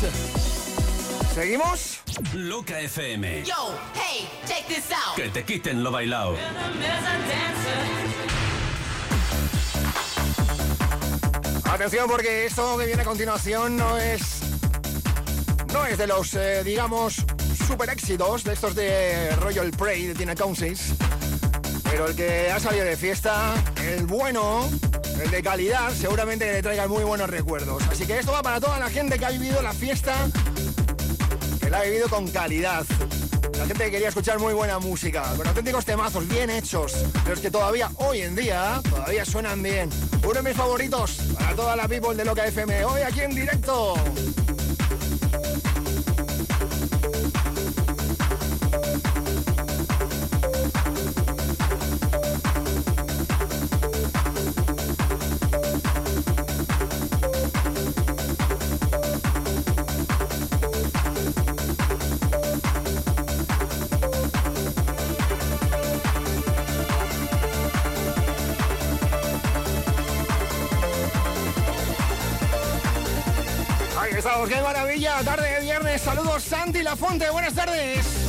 ¿Seguimos? 1.32 2.00
Loca 2.32 2.80
FM. 2.80 3.44
Yo, 3.44 3.78
hey, 3.94 4.28
check 4.44 4.66
this 4.66 4.90
out. 4.90 5.14
Que 5.14 5.28
te 5.28 5.44
quiten 5.44 5.84
lo 5.84 5.92
bailado. 5.92 6.36
Atención 11.66 12.08
porque 12.08 12.46
esto 12.46 12.76
que 12.76 12.86
viene 12.86 13.02
a 13.02 13.04
continuación 13.04 13.76
no 13.76 13.98
es 13.98 14.40
no 15.72 15.86
es 15.86 15.96
de 15.96 16.08
los 16.08 16.34
eh, 16.34 16.64
digamos 16.64 17.24
super 17.68 17.88
éxitos 17.88 18.42
de 18.42 18.52
estos 18.52 18.74
de 18.74 19.30
Royal 19.36 19.70
Prey 19.70 20.06
de 20.06 20.14
Tina 20.16 20.34
Councils, 20.34 20.94
pero 21.84 22.08
el 22.08 22.16
que 22.16 22.50
ha 22.50 22.58
salido 22.58 22.84
de 22.84 22.96
fiesta, 22.96 23.54
el 23.84 24.06
bueno, 24.06 24.68
el 25.22 25.30
de 25.30 25.42
calidad, 25.42 25.92
seguramente 25.92 26.50
le 26.50 26.62
traiga 26.62 26.86
muy 26.88 27.04
buenos 27.04 27.28
recuerdos. 27.28 27.82
Así 27.90 28.06
que 28.06 28.18
esto 28.18 28.32
va 28.32 28.42
para 28.42 28.60
toda 28.60 28.78
la 28.78 28.88
gente 28.88 29.18
que 29.18 29.26
ha 29.26 29.30
vivido 29.30 29.60
la 29.62 29.72
fiesta, 29.72 30.14
que 31.60 31.70
la 31.70 31.80
ha 31.80 31.82
vivido 31.84 32.08
con 32.08 32.28
calidad. 32.28 32.84
La 33.58 33.66
gente 33.66 33.84
que 33.84 33.90
quería 33.92 34.08
escuchar 34.08 34.38
muy 34.38 34.52
buena 34.54 34.78
música, 34.78 35.22
con 35.36 35.46
auténticos 35.46 35.84
temazos 35.84 36.26
bien 36.26 36.50
hechos, 36.50 36.94
los 37.28 37.40
que 37.40 37.50
todavía 37.50 37.90
hoy 37.96 38.22
en 38.22 38.34
día 38.34 38.80
todavía 38.88 39.24
suenan 39.24 39.62
bien. 39.62 39.90
Uno 40.24 40.34
de 40.34 40.42
mis 40.42 40.56
favoritos 40.56 41.18
para 41.38 41.54
toda 41.54 41.76
la 41.76 41.86
people 41.86 42.14
de 42.14 42.24
Loca 42.24 42.46
FM, 42.46 42.84
hoy 42.84 43.02
aquí 43.02 43.20
en 43.20 43.34
directo. 43.34 43.94
Lafonte, 76.84 77.30
buenas 77.30 77.54
tardes. 77.54 78.23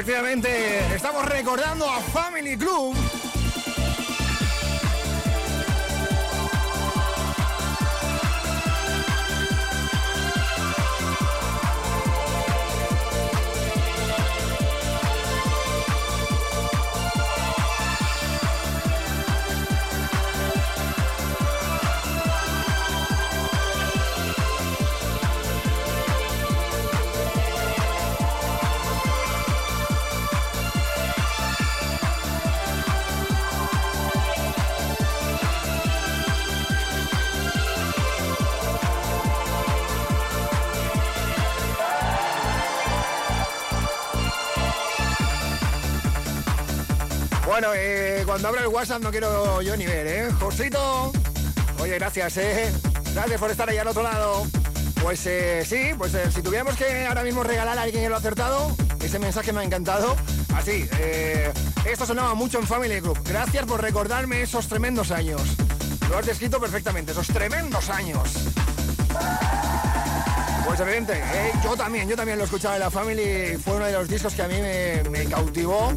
Efectivamente. 0.00 0.94
Estamos 0.94 1.26
recordando 1.26 1.84
a 1.86 2.00
Family 2.00 2.56
Club. 2.56 2.89
WhatsApp 48.70 49.02
no 49.02 49.10
quiero 49.10 49.60
yo 49.62 49.76
ni 49.76 49.84
ver, 49.84 50.06
¿eh? 50.06 50.32
Josito, 50.38 51.12
oye, 51.80 51.98
gracias, 51.98 52.36
¿eh? 52.36 52.72
Gracias 53.12 53.40
por 53.40 53.50
estar 53.50 53.68
ahí 53.68 53.78
al 53.78 53.88
otro 53.88 54.02
lado. 54.02 54.46
Pues 55.02 55.26
eh, 55.26 55.64
sí, 55.66 55.90
pues 55.96 56.14
eh, 56.14 56.30
si 56.32 56.42
tuviéramos 56.42 56.76
que 56.76 57.06
ahora 57.06 57.22
mismo 57.22 57.42
regalar 57.42 57.78
a 57.78 57.82
alguien 57.82 58.04
que 58.04 58.08
lo 58.08 58.14
ha 58.14 58.18
acertado, 58.18 58.76
ese 59.02 59.18
mensaje 59.18 59.52
me 59.52 59.60
ha 59.60 59.64
encantado. 59.64 60.14
Así, 60.54 60.88
eh, 60.98 61.52
esto 61.84 62.06
sonaba 62.06 62.34
mucho 62.34 62.58
en 62.58 62.66
Family 62.66 63.00
Group. 63.00 63.18
Gracias 63.24 63.64
por 63.66 63.82
recordarme 63.82 64.42
esos 64.42 64.68
tremendos 64.68 65.10
años. 65.10 65.42
Lo 66.08 66.18
has 66.18 66.26
descrito 66.26 66.60
perfectamente, 66.60 67.12
esos 67.12 67.26
tremendos 67.28 67.88
años. 67.88 68.30
Pues 70.66 70.78
evidente, 70.78 71.14
eh, 71.14 71.52
yo 71.64 71.76
también, 71.76 72.08
yo 72.08 72.14
también 72.14 72.38
lo 72.38 72.44
escuchaba 72.44 72.74
en 72.74 72.80
la 72.80 72.90
Family, 72.90 73.58
fue 73.62 73.74
uno 73.74 73.86
de 73.86 73.92
los 73.92 74.08
discos 74.08 74.34
que 74.34 74.42
a 74.42 74.48
mí 74.48 74.54
me, 74.60 75.02
me 75.10 75.24
cautivó 75.24 75.92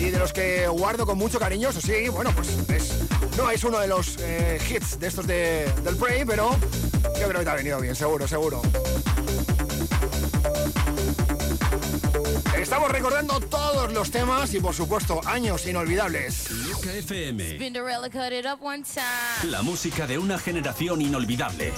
y 0.00 0.10
de 0.10 0.18
los 0.18 0.32
que 0.32 0.66
guardo 0.68 1.04
con 1.04 1.18
mucho 1.18 1.38
cariño, 1.38 1.68
eso 1.68 1.80
sí, 1.80 2.08
bueno, 2.08 2.34
pues 2.34 2.48
es, 2.68 2.94
no 3.36 3.50
es 3.50 3.62
uno 3.64 3.78
de 3.78 3.86
los 3.86 4.16
eh, 4.18 4.58
hits 4.68 4.98
de 4.98 5.06
estos 5.06 5.26
de, 5.26 5.70
del 5.84 5.96
Prey, 5.96 6.24
pero 6.24 6.56
yo 7.18 7.28
creo 7.28 7.40
que 7.40 7.44
te 7.44 7.50
ha 7.50 7.54
venido 7.54 7.80
bien, 7.80 7.94
seguro, 7.94 8.26
seguro. 8.26 8.62
Estamos 12.58 12.90
recordando 12.90 13.40
todos 13.40 13.92
los 13.92 14.10
temas 14.10 14.54
y 14.54 14.60
por 14.60 14.74
supuesto 14.74 15.20
años 15.26 15.66
inolvidables. 15.66 16.50
Loca 16.50 16.92
FM. 16.92 17.58
Cinderella 17.58 18.08
cut 18.08 18.32
it 18.32 18.46
up 18.46 18.64
one 18.64 18.82
time. 18.82 19.50
La 19.50 19.60
música 19.60 20.06
de 20.06 20.16
una 20.16 20.38
generación 20.38 21.02
inolvidable. 21.02 21.72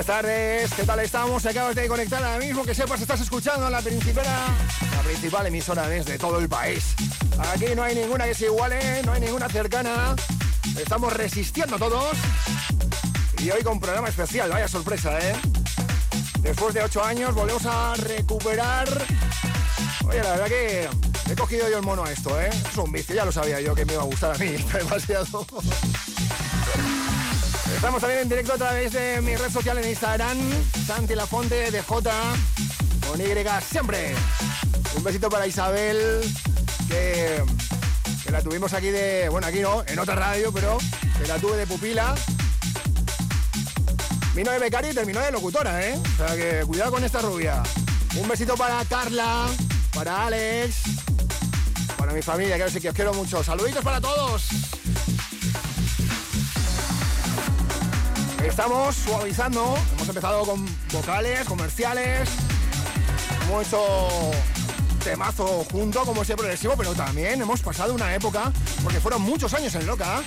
Buenas 0.00 0.16
tardes, 0.16 0.72
¿qué 0.72 0.82
tal 0.84 1.00
estamos? 1.00 1.44
Acabas 1.44 1.74
de 1.74 1.86
conectar 1.86 2.24
ahora 2.24 2.38
mismo, 2.38 2.64
que 2.64 2.74
sepas, 2.74 3.02
estás 3.02 3.20
escuchando 3.20 3.68
la 3.68 3.82
principal, 3.82 4.24
la 4.24 5.02
principal 5.02 5.46
emisora 5.46 5.86
desde 5.86 6.16
todo 6.16 6.38
el 6.38 6.48
país. 6.48 6.94
Aquí 7.52 7.66
no 7.76 7.82
hay 7.82 7.96
ninguna 7.96 8.24
que 8.24 8.34
se 8.34 8.46
iguale, 8.46 9.02
no 9.04 9.12
hay 9.12 9.20
ninguna 9.20 9.50
cercana. 9.50 10.16
Estamos 10.74 11.12
resistiendo 11.12 11.76
todos. 11.78 12.16
Y 13.42 13.50
hoy 13.50 13.62
con 13.62 13.78
programa 13.78 14.08
especial, 14.08 14.48
vaya 14.48 14.68
sorpresa, 14.68 15.18
¿eh? 15.20 15.34
Después 16.38 16.72
de 16.72 16.82
ocho 16.82 17.04
años 17.04 17.34
volvemos 17.34 17.66
a 17.66 17.92
recuperar... 17.96 18.88
Oye, 20.08 20.22
la 20.22 20.30
verdad 20.30 20.46
que 20.46 20.88
he 21.30 21.36
cogido 21.36 21.68
yo 21.68 21.76
el 21.76 21.84
mono 21.84 22.04
a 22.04 22.10
esto, 22.10 22.40
¿eh? 22.40 22.48
Es 22.48 22.78
un 22.78 22.90
vicio, 22.90 23.14
ya 23.14 23.26
lo 23.26 23.32
sabía 23.32 23.60
yo 23.60 23.74
que 23.74 23.84
me 23.84 23.92
iba 23.92 24.02
a 24.02 24.06
gustar 24.06 24.34
a 24.34 24.38
mí 24.38 24.46
demasiado. 24.72 25.44
Estamos 27.80 28.02
también 28.02 28.20
en 28.20 28.28
directo 28.28 28.52
a 28.52 28.58
través 28.58 28.92
de 28.92 29.22
mi 29.22 29.34
red 29.34 29.50
social 29.50 29.78
en 29.78 29.88
Instagram, 29.88 30.36
Santi 30.86 31.14
Lafonte 31.14 31.70
de 31.70 31.80
J 31.80 32.12
con 33.08 33.18
Y 33.18 33.24
siempre. 33.66 34.14
Un 34.94 35.02
besito 35.02 35.30
para 35.30 35.46
Isabel, 35.46 36.20
que, 36.86 37.42
la 38.30 38.42
tuvimos 38.42 38.74
aquí 38.74 38.88
de. 38.88 39.30
Bueno, 39.30 39.46
aquí 39.46 39.60
no, 39.60 39.82
en 39.86 39.98
otra 39.98 40.14
radio, 40.14 40.52
pero 40.52 40.76
que 41.18 41.26
la 41.26 41.38
tuve 41.38 41.56
de 41.56 41.66
pupila. 41.66 42.14
Vino 44.34 44.52
de 44.52 44.58
becaria 44.58 44.90
y 44.90 44.94
terminó 44.94 45.20
de 45.20 45.32
locutora, 45.32 45.82
¿eh? 45.82 45.98
O 45.98 46.16
sea 46.18 46.36
que 46.36 46.66
cuidado 46.66 46.90
con 46.90 47.02
esta 47.02 47.22
rubia. 47.22 47.62
Un 48.14 48.28
besito 48.28 48.56
para 48.56 48.84
Carla, 48.84 49.46
para 49.94 50.26
Alex, 50.26 50.82
para 51.96 52.12
mi 52.12 52.20
familia, 52.20 52.58
que 52.58 52.78
que 52.78 52.90
os 52.90 52.94
quiero 52.94 53.14
mucho. 53.14 53.42
Saluditos 53.42 53.82
para 53.82 54.02
todos. 54.02 54.79
Estamos 58.50 58.96
suavizando, 58.96 59.78
hemos 59.94 60.08
empezado 60.08 60.42
con 60.42 60.66
vocales, 60.92 61.44
comerciales, 61.46 62.28
hemos 63.44 63.66
hecho 63.66 64.32
temazo 65.04 65.64
junto 65.70 66.04
como 66.04 66.22
ese 66.22 66.36
progresivo, 66.36 66.74
pero 66.76 66.92
también 66.92 67.40
hemos 67.40 67.60
pasado 67.60 67.94
una 67.94 68.12
época, 68.12 68.52
porque 68.82 69.00
fueron 69.00 69.22
muchos 69.22 69.54
años 69.54 69.74
en 69.76 69.86
Loca, 69.86 70.20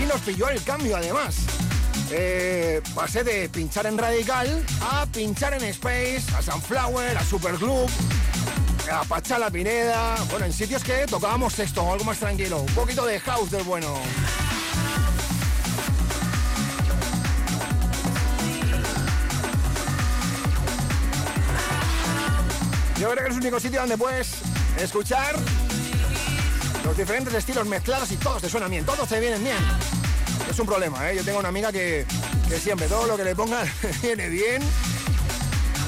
y 0.00 0.06
nos 0.06 0.20
pilló 0.20 0.48
el 0.48 0.62
cambio 0.62 0.96
además. 0.96 1.36
Eh, 2.12 2.80
pasé 2.94 3.24
de 3.24 3.48
pinchar 3.48 3.86
en 3.86 3.98
Radical 3.98 4.64
a 4.80 5.04
pinchar 5.06 5.52
en 5.54 5.64
Space, 5.64 6.22
a 6.38 6.42
Sunflower, 6.42 7.18
a 7.18 7.24
Supergroup, 7.24 7.90
a 8.90 9.02
Pachala 9.04 9.50
Pineda, 9.50 10.16
bueno, 10.30 10.46
en 10.46 10.52
sitios 10.52 10.84
que 10.84 11.04
tocábamos 11.06 11.58
esto, 11.58 11.92
algo 11.92 12.04
más 12.04 12.18
tranquilo, 12.18 12.60
un 12.60 12.74
poquito 12.74 13.04
de 13.04 13.18
house 13.20 13.50
del 13.50 13.64
bueno. 13.64 13.92
Yo 23.06 23.12
creo 23.12 23.22
que 23.22 23.30
es 23.30 23.36
el 23.36 23.42
único 23.42 23.60
sitio 23.60 23.78
donde 23.78 23.96
puedes 23.96 24.32
escuchar 24.80 25.36
los 26.84 26.96
diferentes 26.96 27.32
estilos 27.34 27.64
mezclados 27.64 28.10
y 28.10 28.16
todos 28.16 28.42
te 28.42 28.48
suenan 28.48 28.68
bien, 28.68 28.84
todos 28.84 29.08
te 29.08 29.20
vienen 29.20 29.44
bien. 29.44 29.58
Es 30.50 30.58
un 30.58 30.66
problema, 30.66 31.08
¿eh? 31.08 31.14
Yo 31.14 31.22
tengo 31.22 31.38
una 31.38 31.50
amiga 31.50 31.70
que, 31.70 32.04
que 32.48 32.58
siempre 32.58 32.88
todo 32.88 33.06
lo 33.06 33.16
que 33.16 33.22
le 33.22 33.36
pongan 33.36 33.64
viene 34.02 34.28
bien. 34.28 34.60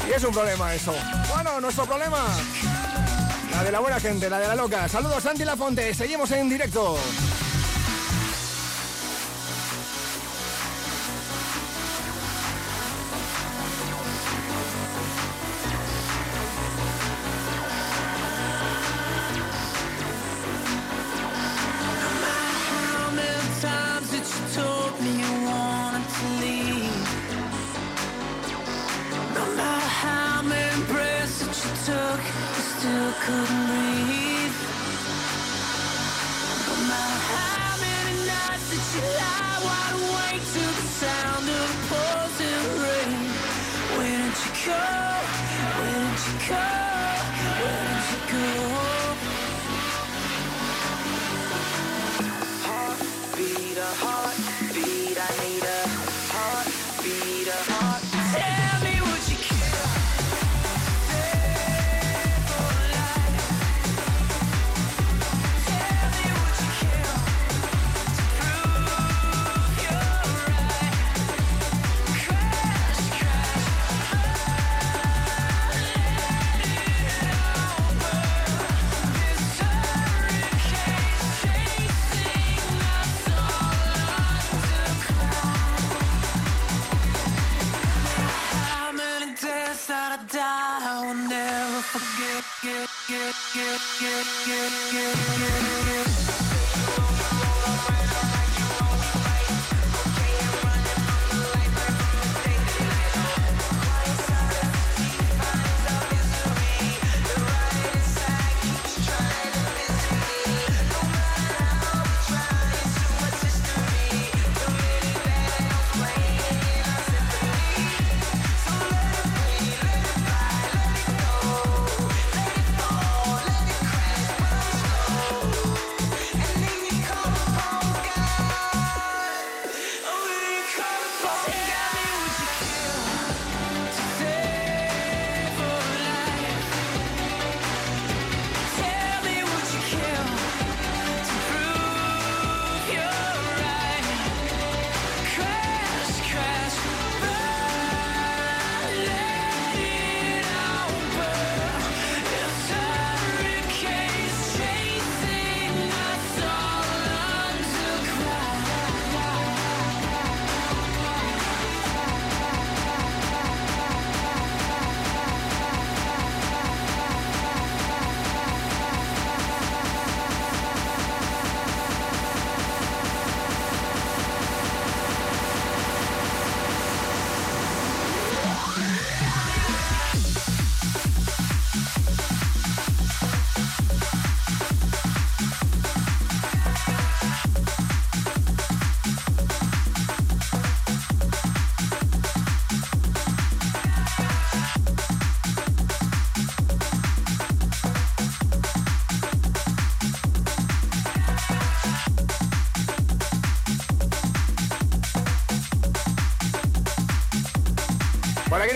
Y 0.09 0.13
es 0.13 0.23
un 0.23 0.33
problema 0.33 0.73
eso. 0.73 0.95
Bueno, 1.35 1.61
nuestro 1.61 1.87
problema. 1.87 2.25
La 3.51 3.65
de 3.65 3.73
la 3.73 3.81
buena 3.81 3.99
gente, 3.99 4.31
la 4.31 4.39
de 4.39 4.47
la 4.47 4.55
loca. 4.55 4.89
Saludos, 4.89 5.21
Santi 5.21 5.45
Lafonte. 5.45 5.93
Seguimos 5.95 6.31
en 6.31 6.49
directo. 6.49 6.97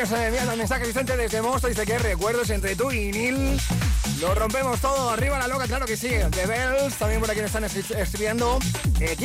Nos 0.03 0.19
envían 0.21 0.49
el 0.51 0.59
mensaje 0.59 0.85
Vicente 0.85 1.17
desde 1.17 1.41
Mosto. 1.41 1.69
Dice 1.69 1.87
que 1.87 1.97
recuerdos 1.97 2.51
entre 2.51 2.75
tú 2.75 2.91
y 2.91 3.13
Nil. 3.13 3.61
Lo 4.21 4.35
rompemos 4.35 4.81
todo. 4.81 5.11
Arriba 5.11 5.39
la 5.39 5.47
loca, 5.47 5.67
claro 5.69 5.87
que 5.87 5.97
sí. 5.97 6.09
The 6.33 6.47
Bells. 6.47 6.95
También 6.97 7.21
por 7.21 7.31
aquí 7.31 7.41
nos 7.41 7.55
están 7.55 7.63
escri- 7.65 7.97
escribiendo. 7.97 8.59
Eh. 8.99 9.17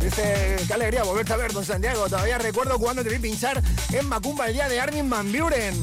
Dice, 0.00 0.56
qué 0.66 0.72
alegría 0.74 1.02
volverte 1.02 1.34
a 1.34 1.36
ver, 1.36 1.52
don 1.52 1.64
Santiago. 1.66 2.08
Todavía 2.08 2.38
recuerdo 2.38 2.78
cuando 2.78 3.02
te 3.04 3.10
vi 3.10 3.18
pinchar 3.18 3.62
en 3.92 4.08
Macumba 4.08 4.46
el 4.46 4.54
día 4.54 4.68
de 4.70 4.80
Armin 4.80 5.08
Van 5.10 5.30
Buren. 5.30 5.80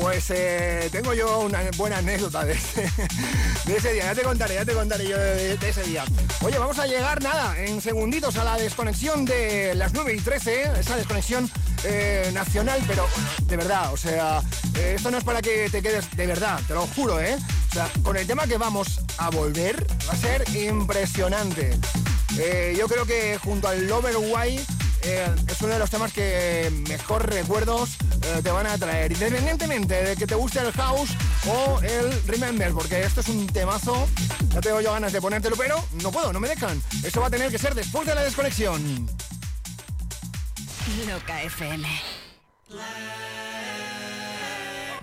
Pues 0.00 0.24
eh, 0.30 0.88
tengo 0.90 1.14
yo 1.14 1.38
una 1.40 1.60
buena 1.76 1.98
anécdota 1.98 2.44
de 2.44 2.54
ese, 2.54 2.90
de 3.66 3.76
ese 3.76 3.92
día. 3.92 4.06
Ya 4.06 4.14
te 4.16 4.22
contaré, 4.22 4.54
ya 4.56 4.64
te 4.64 4.72
contaré 4.72 5.06
yo 5.08 5.16
de, 5.16 5.56
de 5.56 5.68
ese 5.68 5.84
día. 5.84 6.04
Oye, 6.40 6.58
vamos 6.58 6.80
a 6.80 6.86
llegar, 6.88 7.22
nada, 7.22 7.56
en 7.60 7.80
segunditos 7.80 8.36
a 8.36 8.42
la 8.42 8.56
desconexión 8.56 9.24
de 9.24 9.76
las 9.76 9.92
9 9.92 10.14
y 10.14 10.20
13, 10.20 10.62
esa 10.80 10.96
desconexión 10.96 11.48
eh, 11.84 12.30
nacional, 12.32 12.80
pero 12.86 13.06
de 13.42 13.56
verdad, 13.56 13.92
o 13.92 13.96
sea, 13.96 14.42
eh, 14.76 14.94
esto 14.96 15.10
no 15.10 15.18
es 15.18 15.24
para 15.24 15.42
que 15.42 15.68
te 15.70 15.82
quedes, 15.82 16.10
de 16.16 16.26
verdad, 16.26 16.60
te 16.66 16.74
lo 16.74 16.86
juro, 16.88 17.20
¿eh? 17.20 17.36
Con 18.02 18.16
el 18.16 18.26
tema 18.26 18.46
que 18.46 18.56
vamos 18.56 19.00
a 19.18 19.30
volver, 19.30 19.86
va 20.08 20.12
a 20.12 20.16
ser 20.16 20.44
impresionante. 20.56 21.78
Eh, 22.38 22.74
yo 22.78 22.88
creo 22.88 23.04
que 23.04 23.38
junto 23.38 23.68
al 23.68 23.86
Lover 23.86 24.16
Why 24.16 24.64
es 25.02 25.60
uno 25.60 25.74
de 25.74 25.78
los 25.78 25.90
temas 25.90 26.12
que 26.12 26.72
mejor 26.88 27.28
recuerdos 27.28 27.90
te 28.42 28.50
van 28.50 28.66
a 28.66 28.78
traer, 28.78 29.12
independientemente 29.12 30.02
de 30.02 30.16
que 30.16 30.26
te 30.26 30.34
guste 30.34 30.60
el 30.60 30.72
house 30.72 31.10
o 31.46 31.78
el 31.82 32.26
remember, 32.26 32.72
porque 32.72 33.02
esto 33.02 33.20
es 33.20 33.28
un 33.28 33.46
temazo. 33.46 34.08
Ya 34.54 34.60
tengo 34.62 34.80
yo 34.80 34.92
ganas 34.92 35.12
de 35.12 35.20
ponértelo, 35.20 35.56
pero 35.56 35.84
no 36.02 36.10
puedo, 36.10 36.32
no 36.32 36.40
me 36.40 36.48
dejan. 36.48 36.82
Eso 37.02 37.20
va 37.20 37.26
a 37.26 37.30
tener 37.30 37.50
que 37.50 37.58
ser 37.58 37.74
después 37.74 38.06
de 38.06 38.14
la 38.14 38.22
desconexión. 38.22 39.06
Loca 40.86 41.32
FM. 41.48 41.82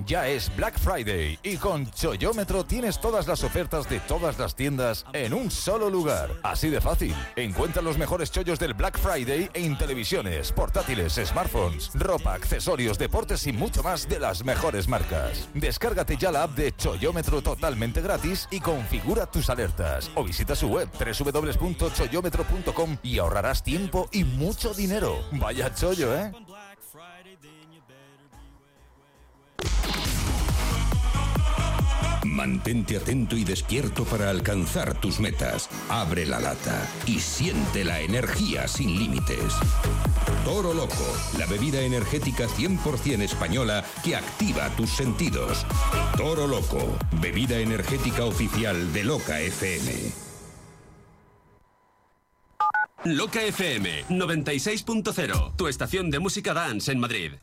Ya 0.06 0.28
es 0.28 0.54
Black 0.56 0.80
Friday 0.80 1.40
y 1.44 1.58
con 1.58 1.90
Choyómetro 1.92 2.64
tienes 2.64 3.00
todas 3.00 3.28
las 3.28 3.44
ofertas 3.44 3.90
de 3.90 4.00
todas 4.00 4.40
las 4.40 4.56
tiendas 4.56 5.06
en 5.14 5.34
un 5.34 5.52
solo 5.52 5.90
lugar. 5.90 6.30
Así 6.44 6.70
de 6.70 6.82
fácil. 6.82 7.16
Encuentra 7.36 7.82
los 7.82 7.98
mejores 7.98 8.32
chollos 8.32 8.60
del 8.60 8.74
Black 8.74 8.98
Friday 8.98 9.50
en 9.54 9.78
televisiones, 9.78 10.52
portátiles, 10.52 11.14
smartphones, 11.14 11.92
ropa, 11.94 12.34
accesorios, 12.34 12.98
deportes 12.98 13.46
y 13.48 13.54
mucho 13.54 13.84
más 13.84 14.08
de 14.08 14.20
las 14.20 14.44
mejores 14.44 14.88
marcas. 14.88 15.50
Descárgate 15.54 16.18
ya 16.18 16.32
la 16.32 16.44
app 16.44 16.56
de 16.56 16.76
Choyómetro 16.76 17.42
totalmente 17.42 18.02
gratis 18.02 18.48
y 18.52 18.60
configura 18.60 19.26
tus 19.26 19.50
alertas. 19.50 20.12
O 20.16 20.24
visita 20.24 20.56
su 20.56 20.68
web 20.68 20.90
www.choyómetro.com 20.94 22.98
y 23.04 23.20
ahorrarás 23.20 23.64
tiempo 23.64 24.10
y 24.12 24.24
mucho 24.24 24.74
dinero. 24.74 25.20
Vaya 25.32 25.74
chollo, 25.74 26.16
¿eh? 26.16 26.32
Mantente 32.26 32.98
atento 32.98 33.36
y 33.36 33.44
despierto 33.44 34.06
para 34.06 34.30
alcanzar 34.30 34.94
tus 35.00 35.20
metas. 35.20 35.70
Abre 35.90 36.26
la 36.26 36.40
lata 36.40 36.90
y 37.06 37.20
siente 37.20 37.84
la 37.84 38.00
energía 38.00 38.68
sin 38.68 38.98
límites. 38.98 39.54
Toro 40.46 40.74
Loco, 40.74 41.06
la 41.38 41.46
bebida 41.46 41.82
energética 41.82 42.48
100% 42.48 43.22
española 43.22 43.84
que 44.04 44.16
activa 44.16 44.70
tus 44.76 44.90
sentidos. 44.92 45.66
Toro 46.18 46.48
Loco, 46.48 46.98
bebida 47.22 47.60
energética 47.60 48.26
oficial 48.26 48.92
de 48.94 49.04
Loca 49.04 49.40
FM. 49.40 49.92
Loca 53.06 53.42
FM 53.44 54.06
96.0, 54.10 55.56
tu 55.56 55.68
estación 55.68 56.12
de 56.12 56.20
música 56.20 56.54
dance 56.54 56.92
en 56.92 57.00
Madrid. 57.00 57.34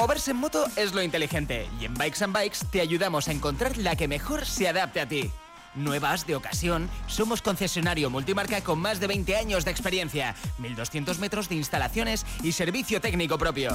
Moverse 0.00 0.30
en 0.30 0.38
moto 0.38 0.64
es 0.76 0.94
lo 0.94 1.02
inteligente 1.02 1.68
y 1.78 1.84
en 1.84 1.92
Bikes 1.92 2.24
and 2.24 2.32
Bikes 2.32 2.60
te 2.70 2.80
ayudamos 2.80 3.28
a 3.28 3.32
encontrar 3.32 3.76
la 3.76 3.96
que 3.96 4.08
mejor 4.08 4.46
se 4.46 4.66
adapte 4.66 4.98
a 4.98 5.06
ti. 5.06 5.30
Nuevas, 5.74 6.26
de 6.26 6.36
ocasión, 6.36 6.88
somos 7.06 7.42
concesionario 7.42 8.08
multimarca 8.08 8.62
con 8.62 8.78
más 8.78 8.98
de 8.98 9.08
20 9.08 9.36
años 9.36 9.66
de 9.66 9.72
experiencia, 9.72 10.34
1200 10.56 11.18
metros 11.18 11.50
de 11.50 11.56
instalaciones 11.56 12.24
y 12.42 12.52
servicio 12.52 13.02
técnico 13.02 13.36
propio. 13.36 13.72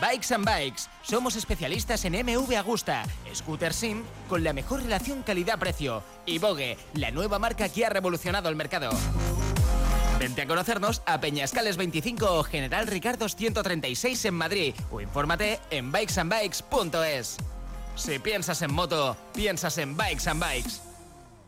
Bikes 0.00 0.32
and 0.32 0.44
Bikes, 0.44 0.82
somos 1.02 1.34
especialistas 1.34 2.04
en 2.04 2.12
MV 2.12 2.56
Agusta, 2.56 3.02
Scooter 3.34 3.74
Sim 3.74 4.04
con 4.28 4.44
la 4.44 4.52
mejor 4.52 4.84
relación 4.84 5.24
calidad-precio 5.24 6.04
y 6.24 6.38
Vogue, 6.38 6.78
la 6.94 7.10
nueva 7.10 7.40
marca 7.40 7.68
que 7.68 7.84
ha 7.84 7.90
revolucionado 7.90 8.48
el 8.48 8.54
mercado. 8.54 8.90
Vente 10.18 10.42
a 10.42 10.46
conocernos 10.48 11.00
a 11.06 11.20
Peñascales 11.20 11.76
25 11.76 12.38
o 12.38 12.42
General 12.42 12.88
Ricardo 12.88 13.28
136 13.28 14.24
en 14.24 14.34
Madrid 14.34 14.74
o 14.90 15.00
infórmate 15.00 15.60
en 15.70 15.92
bikesandbikes.es. 15.92 17.36
Si 17.94 18.18
piensas 18.18 18.60
en 18.62 18.72
moto, 18.72 19.16
piensas 19.32 19.78
en 19.78 19.96
Bikes 19.96 20.28
and 20.28 20.42
Bikes. 20.42 20.80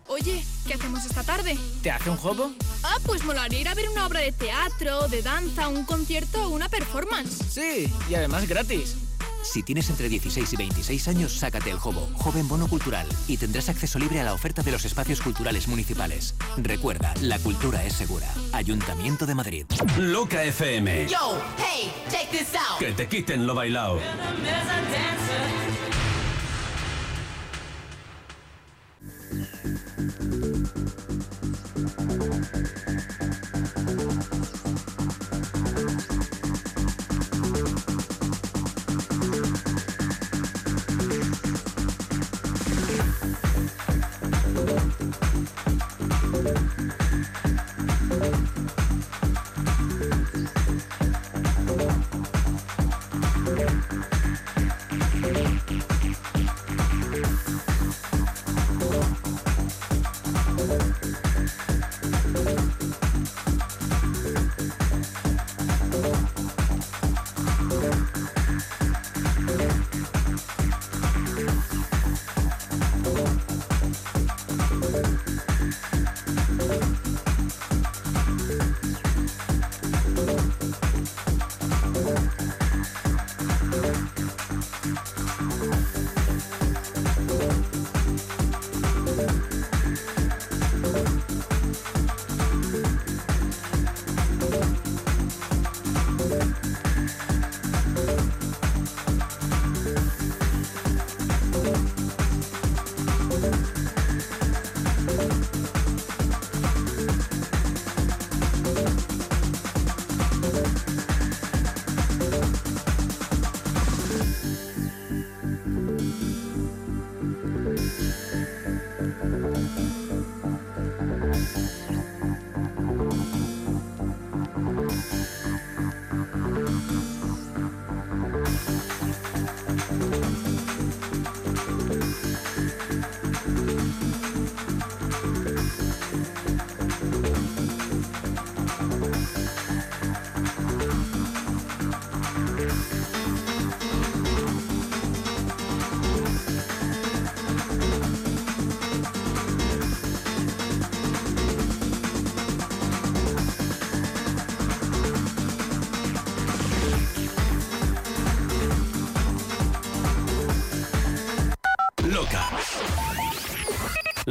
Oye, 0.06 0.44
¿qué 0.66 0.74
hacemos 0.74 1.04
esta 1.04 1.24
tarde? 1.24 1.58
¿Te 1.82 1.90
hace 1.90 2.10
un 2.10 2.16
juego? 2.16 2.52
Ah, 2.84 2.96
pues 3.06 3.24
molaría 3.24 3.60
ir 3.60 3.68
a 3.68 3.74
ver 3.74 3.88
una 3.88 4.06
obra 4.06 4.20
de 4.20 4.32
teatro, 4.32 5.08
de 5.08 5.22
danza, 5.22 5.68
un 5.68 5.84
concierto 5.84 6.44
o 6.44 6.50
una 6.50 6.68
performance. 6.68 7.44
Sí, 7.50 7.92
y 8.08 8.14
además 8.14 8.48
gratis. 8.48 8.96
Si 9.42 9.62
tienes 9.62 9.88
entre 9.90 10.08
16 10.08 10.52
y 10.52 10.56
26 10.56 11.08
años, 11.08 11.32
sácate 11.32 11.70
el 11.70 11.78
Jobo, 11.78 12.08
Joven 12.14 12.46
Bono 12.46 12.68
Cultural, 12.68 13.06
y 13.26 13.36
tendrás 13.36 13.68
acceso 13.68 13.98
libre 13.98 14.20
a 14.20 14.24
la 14.24 14.34
oferta 14.34 14.62
de 14.62 14.70
los 14.70 14.84
espacios 14.84 15.20
culturales 15.20 15.66
municipales. 15.66 16.34
Recuerda, 16.56 17.14
la 17.22 17.38
cultura 17.38 17.84
es 17.84 17.94
segura. 17.94 18.26
Ayuntamiento 18.52 19.26
de 19.26 19.34
Madrid. 19.34 19.66
Loca 19.98 20.44
FM. 20.44 21.08
Yo, 21.08 21.40
hey, 21.58 21.90
check 22.10 22.30
this 22.30 22.54
out. 22.54 22.78
Que 22.78 22.92
te 22.92 23.08
quiten 23.08 23.46
lo 23.46 23.54
bailao. 23.54 23.98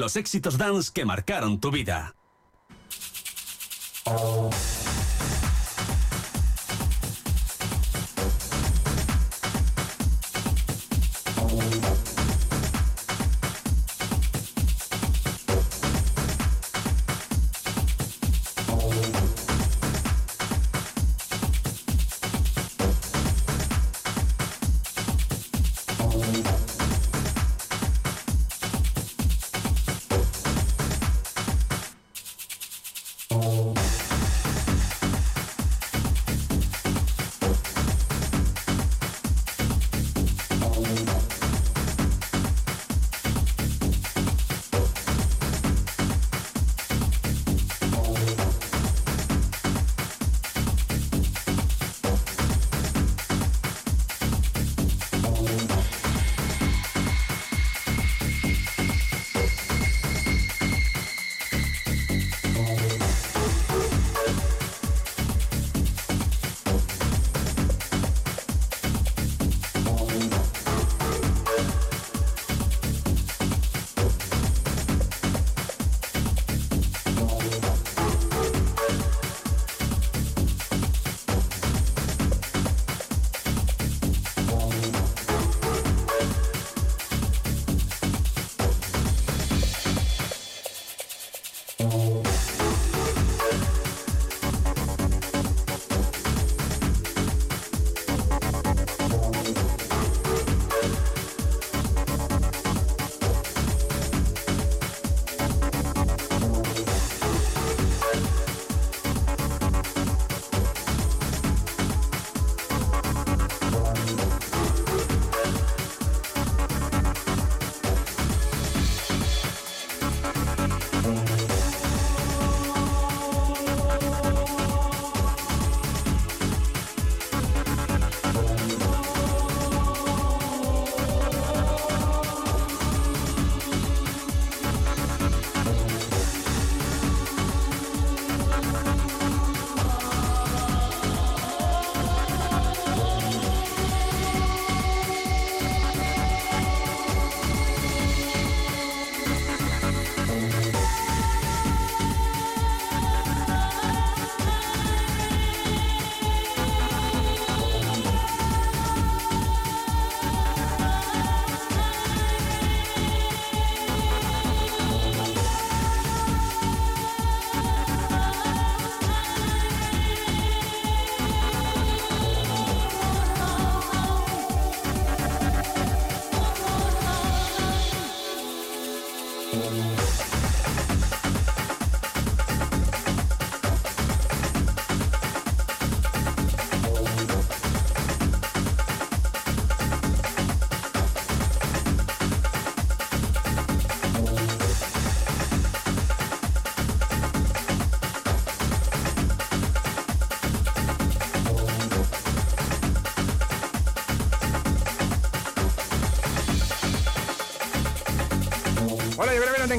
Los 0.10 0.16
éxitos 0.16 0.58
dance 0.58 0.90
que 0.92 1.06
marcaron 1.06 1.60
tu 1.60 1.70
vida. 1.70 2.16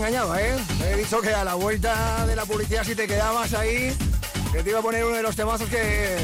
Engañado, 0.00 0.34
¿eh? 0.34 0.56
He 0.82 0.96
dicho 0.96 1.20
que 1.20 1.28
a 1.28 1.44
la 1.44 1.56
vuelta 1.56 2.24
de 2.24 2.34
la 2.34 2.46
publicidad, 2.46 2.84
si 2.84 2.94
te 2.94 3.06
quedabas 3.06 3.52
ahí, 3.52 3.94
que 4.50 4.62
te 4.62 4.70
iba 4.70 4.78
a 4.78 4.82
poner 4.82 5.04
uno 5.04 5.14
de 5.14 5.22
los 5.22 5.36
temazos 5.36 5.68
que. 5.68 6.16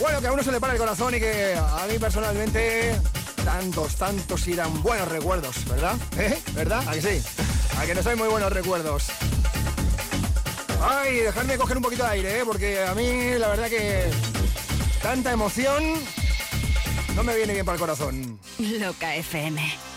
Bueno, 0.00 0.20
que 0.20 0.26
a 0.26 0.32
uno 0.32 0.42
se 0.42 0.50
le 0.50 0.58
para 0.58 0.72
el 0.72 0.80
corazón 0.80 1.14
y 1.14 1.20
que 1.20 1.54
a 1.54 1.86
mí 1.88 1.96
personalmente. 2.00 3.00
Tantos, 3.44 3.94
tantos 3.94 4.48
irán 4.48 4.82
buenos 4.82 5.06
recuerdos, 5.06 5.64
¿verdad? 5.68 5.94
¿Eh? 6.18 6.42
¿Verdad? 6.54 6.82
¿A 6.88 6.92
que 6.94 7.00
sí? 7.00 7.22
A 7.78 7.86
que 7.86 7.94
no 7.94 8.02
soy 8.02 8.16
muy 8.16 8.26
buenos 8.26 8.52
recuerdos. 8.52 9.04
Ay, 10.82 11.18
dejadme 11.18 11.56
coger 11.56 11.76
un 11.76 11.84
poquito 11.84 12.02
de 12.02 12.10
aire, 12.10 12.40
¿eh? 12.40 12.42
Porque 12.44 12.84
a 12.84 12.96
mí, 12.96 13.38
la 13.38 13.46
verdad 13.46 13.68
que. 13.68 14.10
Tanta 15.00 15.30
emoción. 15.30 15.84
No 17.14 17.22
me 17.22 17.36
viene 17.36 17.52
bien 17.52 17.64
para 17.64 17.76
el 17.76 17.80
corazón. 17.80 18.40
Loca 18.58 19.14
FM. 19.14 19.87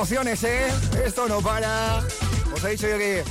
Emociones, 0.00 0.42
¿eh? 0.44 0.66
Esto 1.04 1.28
no 1.28 1.42
para. 1.42 1.98
Os 2.54 2.64
he 2.64 2.70
dicho 2.70 2.88
yo 2.88 2.96
que 2.96 3.22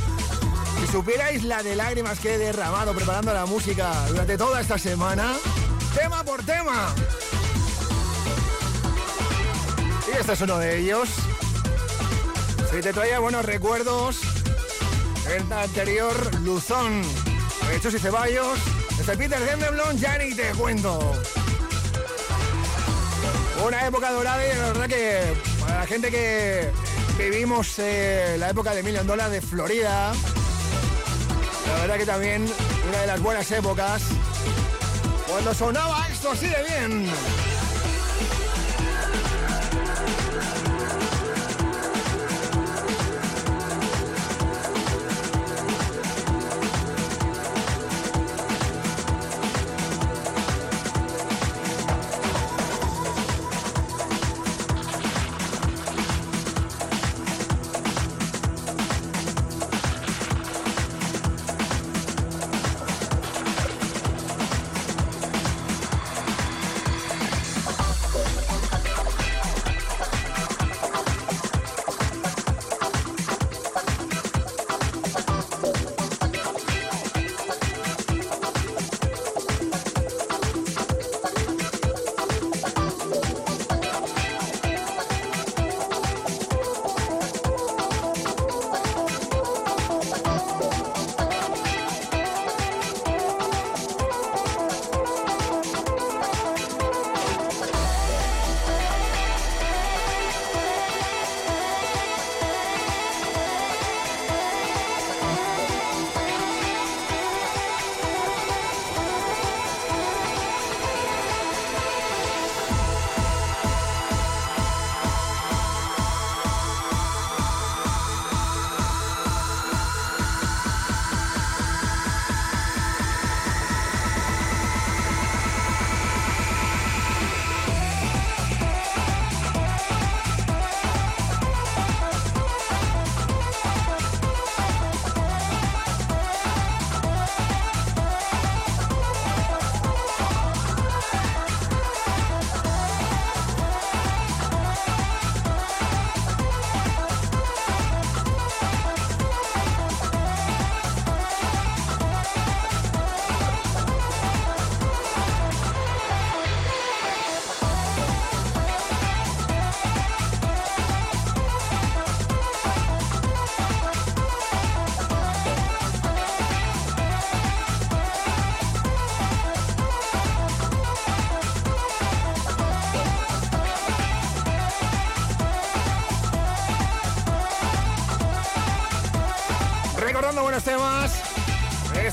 si 0.80 0.92
supierais 0.92 1.44
la 1.44 1.64
de 1.64 1.76
lágrimas 1.76 2.20
que 2.20 2.36
he 2.36 2.38
derramado 2.38 2.94
preparando 2.94 3.34
la 3.34 3.48
música 3.48 3.92
durante 4.08 4.38
toda 4.38 4.62
esta 4.62 4.78
semana, 4.78 5.34
tema 5.96 6.24
por 6.24 6.44
tema. 6.44 6.94
Y 10.14 10.16
este 10.16 10.34
es 10.34 10.42
uno 10.42 10.60
de 10.60 10.78
ellos. 10.78 11.10
Si 12.72 12.82
te 12.82 12.94
traía 12.94 13.18
buenos 13.18 13.46
recuerdos, 13.46 14.20
el 15.28 15.52
anterior 15.52 16.40
Luzón, 16.42 17.02
Hechos 17.74 17.96
y 17.96 18.00
Ceballos, 18.00 18.60
este 19.00 19.18
Peter 19.18 19.44
Gendeblon, 19.44 19.98
ya 19.98 20.20
ni 20.20 20.36
te 20.36 20.52
cuento. 20.52 21.14
Una 23.66 23.88
época 23.88 24.12
dorada 24.12 24.46
y 24.46 24.56
la 24.56 24.68
verdad 24.68 24.88
que 24.88 25.49
gente 25.90 26.12
que 26.12 26.70
vivimos 27.18 27.80
eh, 27.80 28.36
la 28.38 28.52
época 28.52 28.76
de 28.76 28.84
Million 28.84 29.08
Dollar 29.08 29.32
de 29.32 29.42
Florida, 29.42 30.14
la 31.68 31.80
verdad 31.82 31.98
que 31.98 32.06
también 32.06 32.46
una 32.88 33.02
de 33.02 33.08
las 33.08 33.20
buenas 33.20 33.50
épocas. 33.52 34.04
Cuando 35.28 35.52
sonaba 35.52 36.08
esto 36.08 36.30
así 36.30 36.46
de 36.46 36.64
bien. 36.64 37.49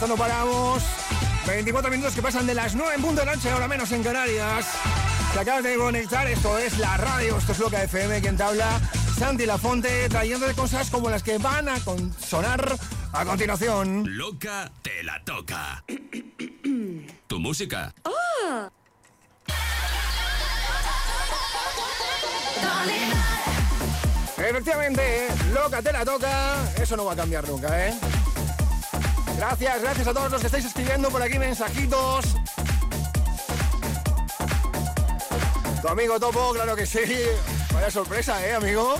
Esto 0.06 0.16
no 0.16 0.22
paramos. 0.22 0.84
24 1.48 1.90
minutos 1.90 2.14
que 2.14 2.22
pasan 2.22 2.46
de 2.46 2.54
las 2.54 2.76
9 2.76 2.94
en 2.94 3.02
punto 3.02 3.22
de 3.22 3.26
noche, 3.26 3.50
ahora 3.50 3.66
menos 3.66 3.90
en 3.90 4.04
Canarias. 4.04 4.64
Te 5.34 5.40
acabas 5.40 5.64
de 5.64 5.76
conectar, 5.76 6.28
esto 6.28 6.56
es 6.58 6.78
la 6.78 6.96
radio, 6.96 7.36
esto 7.36 7.50
es 7.50 7.58
Loca 7.58 7.82
FM, 7.82 8.20
quien 8.20 8.36
te 8.36 8.44
habla. 8.44 8.80
Santi 9.18 9.46
Lafonte, 9.46 10.08
trayéndote 10.08 10.54
cosas 10.54 10.90
como 10.90 11.10
las 11.10 11.24
que 11.24 11.38
van 11.38 11.68
a 11.68 11.80
con- 11.80 12.14
sonar 12.20 12.76
a 13.12 13.24
continuación. 13.24 14.16
Loca 14.16 14.70
te 14.82 15.02
la 15.02 15.24
toca. 15.24 15.82
tu 17.26 17.40
música. 17.40 17.92
Efectivamente, 24.38 25.28
loca 25.52 25.82
te 25.82 25.92
la 25.92 26.04
toca. 26.04 26.56
Eso 26.80 26.96
no 26.96 27.06
va 27.06 27.14
a 27.14 27.16
cambiar 27.16 27.48
nunca, 27.48 27.88
¿eh? 27.88 27.94
Gracias, 29.36 29.82
gracias 29.82 30.08
a 30.08 30.14
todos 30.14 30.32
los 30.32 30.40
que 30.40 30.46
estáis 30.46 30.64
escribiendo 30.64 31.10
por 31.10 31.22
aquí 31.22 31.38
mensajitos. 31.38 32.24
Tu 35.82 35.88
amigo 35.88 36.18
Topo, 36.18 36.52
claro 36.54 36.74
que 36.74 36.86
sí. 36.86 37.00
Vaya 37.72 37.90
sorpresa, 37.90 38.44
¿eh, 38.46 38.54
amigo? 38.54 38.96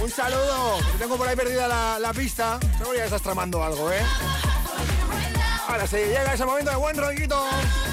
Un 0.00 0.10
saludo. 0.10 0.78
Te 0.92 0.98
tengo 0.98 1.16
por 1.16 1.26
ahí 1.26 1.36
perdida 1.36 1.66
la, 1.66 1.98
la 1.98 2.12
pista. 2.12 2.58
Seguro 2.78 2.96
ya 2.96 3.06
estás 3.06 3.22
tramando 3.22 3.62
algo, 3.64 3.90
¿eh? 3.90 4.02
Ahora 5.68 5.86
sí, 5.86 5.96
llega 5.96 6.34
ese 6.34 6.44
momento 6.44 6.70
de 6.70 6.76
buen 6.76 6.96
rollito. 6.96 7.42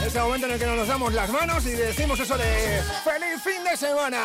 Ese 0.06 0.20
momento 0.20 0.48
en 0.48 0.54
el 0.54 0.60
que 0.60 0.66
nos 0.66 0.88
damos 0.88 1.14
las 1.14 1.30
manos 1.30 1.66
y 1.66 1.72
decimos 1.72 2.20
eso 2.20 2.38
de 2.38 2.82
¡Feliz 3.04 3.42
fin 3.42 3.64
de 3.64 3.78
semana! 3.78 4.20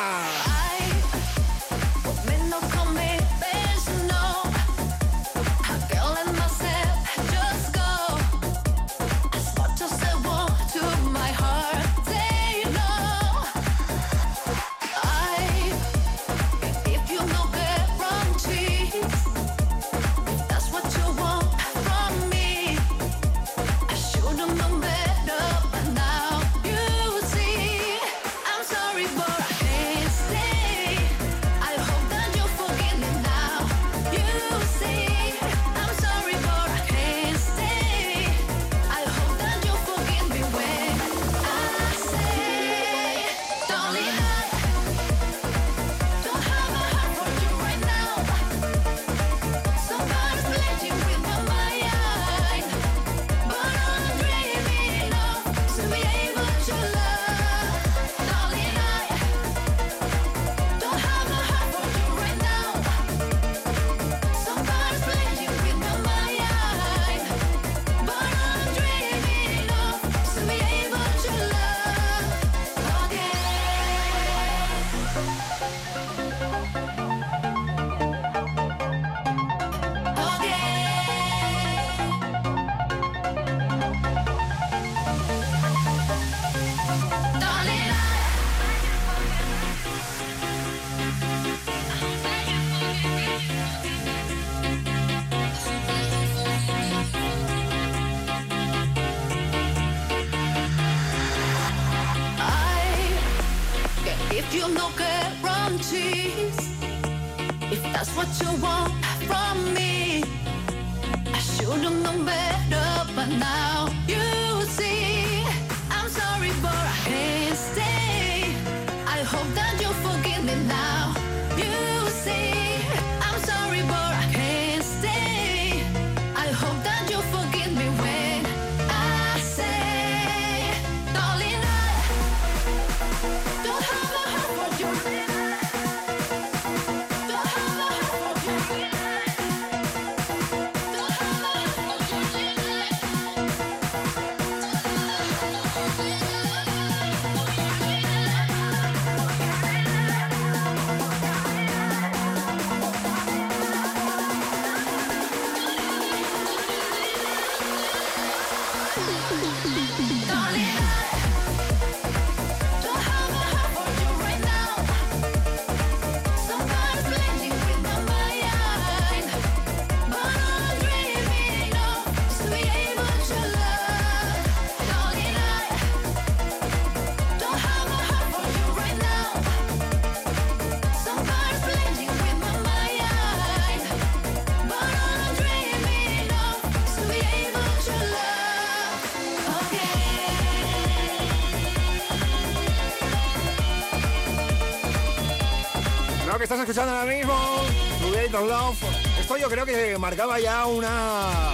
Escuchando 196.65 196.95
ahora 196.97 197.13
mismo, 197.15 197.35
of 197.35 198.49
Love. 198.49 198.79
Esto 199.21 199.37
yo 199.37 199.51
creo 199.51 199.67
que 199.67 199.99
marcaba 199.99 200.41
ya 200.41 200.65
una, 200.65 201.53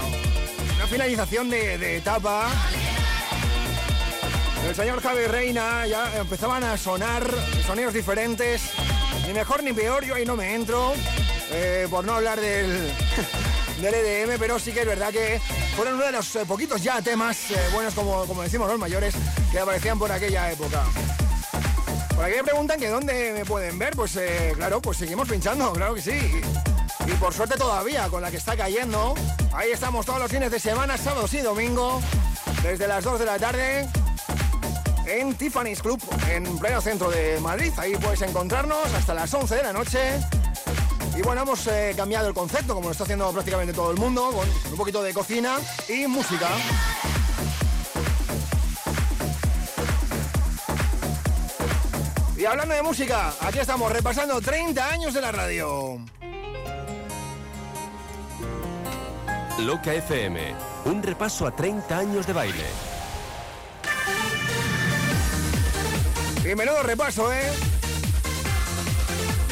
una 0.76 0.86
finalización 0.86 1.50
de, 1.50 1.78
de 1.78 1.96
etapa. 1.96 2.48
El 4.68 4.74
señor 4.74 5.02
Javi 5.02 5.26
Reina 5.26 5.84
ya 5.88 6.16
empezaban 6.16 6.62
a 6.62 6.76
sonar 6.76 7.28
sonidos 7.66 7.92
diferentes. 7.92 8.70
Ni 9.26 9.32
mejor 9.32 9.64
ni 9.64 9.72
peor, 9.72 10.04
yo 10.04 10.14
ahí 10.14 10.24
no 10.24 10.36
me 10.36 10.54
entro. 10.54 10.92
eh, 11.50 11.88
por 11.90 12.04
no 12.04 12.14
hablar 12.14 12.40
del, 12.40 12.92
del 13.80 13.94
EDM, 13.94 14.38
pero 14.38 14.60
sí 14.60 14.70
que 14.70 14.80
es 14.82 14.86
verdad 14.86 15.10
que 15.10 15.40
fueron 15.74 15.94
uno 15.94 16.04
de 16.06 16.12
los 16.12 16.36
eh, 16.36 16.46
poquitos 16.46 16.82
ya 16.84 17.02
temas 17.02 17.50
eh, 17.50 17.56
buenos, 17.72 17.94
como, 17.94 18.26
como 18.26 18.42
decimos 18.42 18.68
los 18.68 18.78
mayores, 18.78 19.14
que 19.50 19.58
aparecían 19.58 19.98
por 19.98 20.12
aquella 20.12 20.52
época. 20.52 20.84
Por 22.20 22.28
aquí 22.28 22.36
me 22.36 22.44
preguntan 22.44 22.78
que 22.78 22.88
dónde 22.88 23.32
me 23.32 23.46
pueden 23.46 23.78
ver, 23.78 23.96
pues 23.96 24.14
eh, 24.16 24.52
claro, 24.54 24.82
pues 24.82 24.98
seguimos 24.98 25.26
pinchando, 25.26 25.72
claro 25.72 25.94
que 25.94 26.02
sí. 26.02 26.42
Y 27.06 27.12
por 27.12 27.32
suerte 27.32 27.56
todavía, 27.56 28.10
con 28.10 28.20
la 28.20 28.30
que 28.30 28.36
está 28.36 28.54
cayendo. 28.54 29.14
Ahí 29.54 29.70
estamos 29.70 30.04
todos 30.04 30.20
los 30.20 30.30
fines 30.30 30.50
de 30.50 30.60
semana, 30.60 30.98
sábados 30.98 31.32
y 31.32 31.38
domingo, 31.38 31.98
desde 32.62 32.86
las 32.86 33.04
2 33.04 33.20
de 33.20 33.24
la 33.24 33.38
tarde, 33.38 33.88
en 35.06 35.32
Tiffany's 35.32 35.80
Club, 35.80 35.98
en 36.28 36.58
pleno 36.58 36.82
centro 36.82 37.10
de 37.10 37.40
Madrid. 37.40 37.72
Ahí 37.78 37.96
puedes 37.96 38.20
encontrarnos 38.20 38.92
hasta 38.92 39.14
las 39.14 39.32
11 39.32 39.54
de 39.54 39.62
la 39.62 39.72
noche. 39.72 40.20
Y 41.16 41.22
bueno, 41.22 41.40
hemos 41.40 41.66
eh, 41.68 41.94
cambiado 41.96 42.28
el 42.28 42.34
concepto, 42.34 42.74
como 42.74 42.88
lo 42.88 42.92
está 42.92 43.04
haciendo 43.04 43.32
prácticamente 43.32 43.72
todo 43.72 43.92
el 43.92 43.96
mundo, 43.96 44.30
con 44.30 44.46
un 44.70 44.76
poquito 44.76 45.02
de 45.02 45.14
cocina 45.14 45.56
y 45.88 46.06
música. 46.06 46.48
Hablando 52.50 52.74
de 52.74 52.82
música, 52.82 53.32
aquí 53.40 53.60
estamos 53.60 53.92
repasando 53.92 54.40
30 54.40 54.88
años 54.88 55.14
de 55.14 55.20
la 55.20 55.30
radio. 55.30 56.00
Loca 59.60 59.94
FM, 59.94 60.54
un 60.86 61.00
repaso 61.00 61.46
a 61.46 61.54
30 61.54 61.96
años 61.96 62.26
de 62.26 62.32
baile. 62.32 62.64
Y 66.44 66.54
menudo 66.56 66.82
repaso, 66.82 67.32
¿eh? 67.32 67.52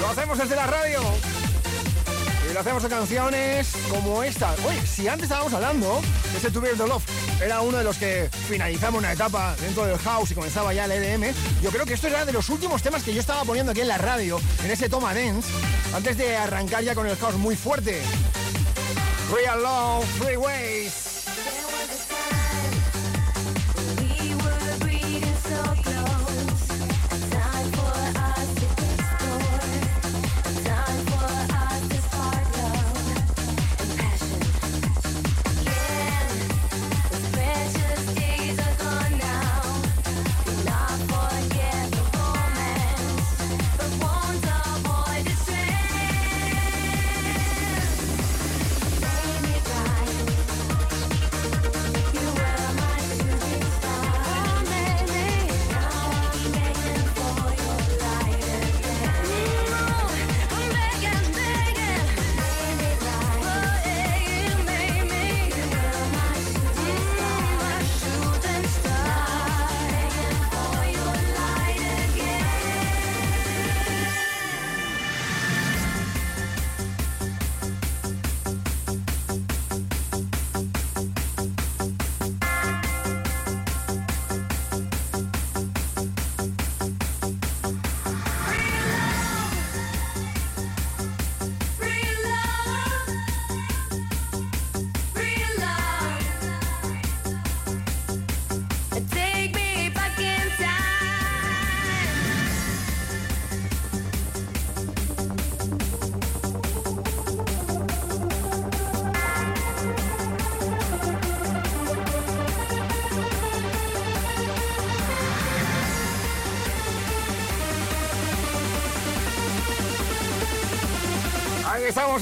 Lo 0.01 0.09
hacemos 0.09 0.37
desde 0.37 0.57
la 0.57 0.67
radio. 0.67 1.01
Y 2.51 2.53
lo 2.53 2.61
hacemos 2.61 2.83
a 2.83 2.89
canciones 2.89 3.73
como 3.89 4.25
esta. 4.25 4.53
Oye, 4.67 4.85
si 4.85 5.07
antes 5.07 5.25
estábamos 5.25 5.53
hablando 5.53 6.01
de 6.33 6.39
ese 6.39 6.51
Tuvier 6.51 6.77
de 6.77 6.89
Love, 6.89 7.05
era 7.41 7.61
uno 7.61 7.79
de 7.79 7.85
los 7.85 7.97
que 7.97 8.29
finalizamos 8.49 8.99
una 8.99 9.13
etapa 9.13 9.55
dentro 9.61 9.87
del 9.87 9.99
house 9.99 10.31
y 10.31 10.35
comenzaba 10.35 10.73
ya 10.75 10.87
el 10.87 10.93
EDM. 10.93 11.35
Yo 11.63 11.71
creo 11.71 11.87
que 11.87 11.95
esto 11.95 12.09
era 12.09 12.25
de 12.25 12.33
los 12.33 12.49
últimos 12.49 12.83
temas 12.83 13.03
que 13.03 13.15
yo 13.15 13.21
estaba 13.21 13.45
poniendo 13.45 13.73
aquí 13.73 13.81
en 13.81 13.89
la 13.89 13.99
radio, 13.99 14.41
en 14.65 14.71
ese 14.71 14.89
Toma 14.89 15.15
Dance, 15.15 15.49
antes 15.95 16.17
de 16.17 16.37
arrancar 16.37 16.83
ya 16.83 16.95
con 16.95 17.07
el 17.07 17.17
house 17.17 17.37
muy 17.37 17.57
fuerte. 17.57 18.03
Real 19.33 19.63
Love, 19.63 20.05
Freeways. 20.19 21.08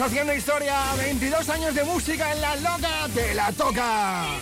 Haciendo 0.01 0.35
historia. 0.35 0.74
22 0.98 1.48
años 1.48 1.74
de 1.74 1.85
música 1.85 2.32
en 2.32 2.40
la 2.40 2.56
loca 2.56 3.09
de 3.14 3.35
la 3.35 3.52
toca. 3.52 4.36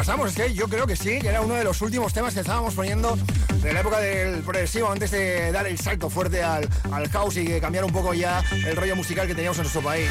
Repasamos, 0.00 0.30
es 0.30 0.34
que 0.34 0.54
yo 0.54 0.66
creo 0.66 0.86
que 0.86 0.96
sí, 0.96 1.18
que 1.18 1.28
era 1.28 1.42
uno 1.42 1.56
de 1.56 1.62
los 1.62 1.82
últimos 1.82 2.14
temas 2.14 2.32
que 2.32 2.40
estábamos 2.40 2.74
poniendo 2.74 3.18
de 3.60 3.70
la 3.70 3.80
época 3.80 3.98
del 3.98 4.40
progresivo, 4.40 4.90
antes 4.90 5.10
de 5.10 5.52
dar 5.52 5.66
el 5.66 5.78
salto 5.78 6.08
fuerte 6.08 6.42
al, 6.42 6.66
al 6.90 7.06
house 7.10 7.36
y 7.36 7.60
cambiar 7.60 7.84
un 7.84 7.92
poco 7.92 8.14
ya 8.14 8.42
el 8.50 8.76
rollo 8.76 8.96
musical 8.96 9.26
que 9.26 9.34
teníamos 9.34 9.58
en 9.58 9.64
nuestro 9.64 9.82
país. 9.82 10.08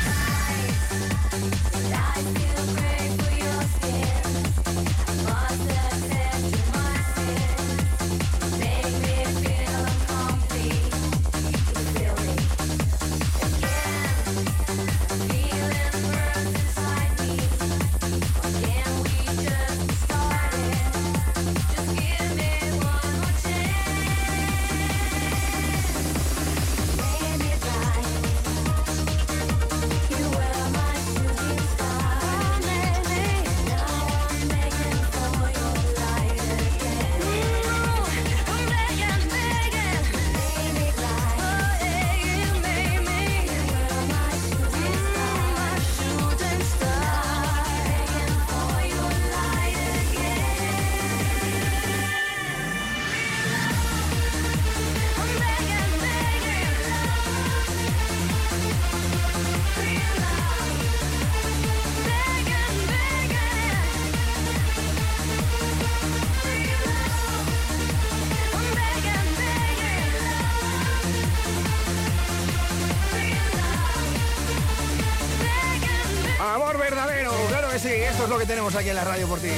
Tenemos 78.50 78.74
aquí 78.74 78.90
en 78.90 78.96
la 78.96 79.04
radio 79.04 79.28
por 79.28 79.40
ti. 79.40 79.52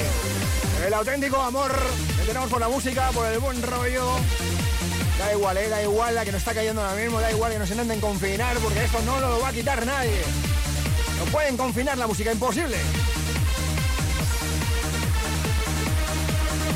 El 0.86 0.94
auténtico 0.94 1.38
amor 1.38 1.72
que 2.18 2.26
tenemos 2.26 2.50
por 2.50 2.60
la 2.60 2.68
música, 2.68 3.10
por 3.12 3.26
el 3.26 3.40
buen 3.40 3.62
rollo. 3.62 4.06
Da 5.18 5.32
igual, 5.32 5.56
eh, 5.56 5.70
da 5.70 5.82
igual 5.82 6.14
la 6.14 6.26
que 6.26 6.34
nos 6.34 6.42
está 6.42 6.54
cayendo 6.54 6.82
ahora 6.82 7.02
mismo, 7.02 7.22
da 7.22 7.32
igual 7.32 7.54
que 7.54 7.60
nos 7.60 7.72
intenten 7.72 8.02
confinar, 8.02 8.58
porque 8.58 8.84
esto 8.84 9.00
no 9.06 9.18
lo 9.22 9.40
va 9.40 9.48
a 9.48 9.54
quitar 9.54 9.86
nadie. 9.86 10.22
No 11.18 11.24
pueden 11.32 11.56
confinar 11.56 11.98
la 11.98 12.06
música, 12.06 12.34
imposible. 12.34 12.76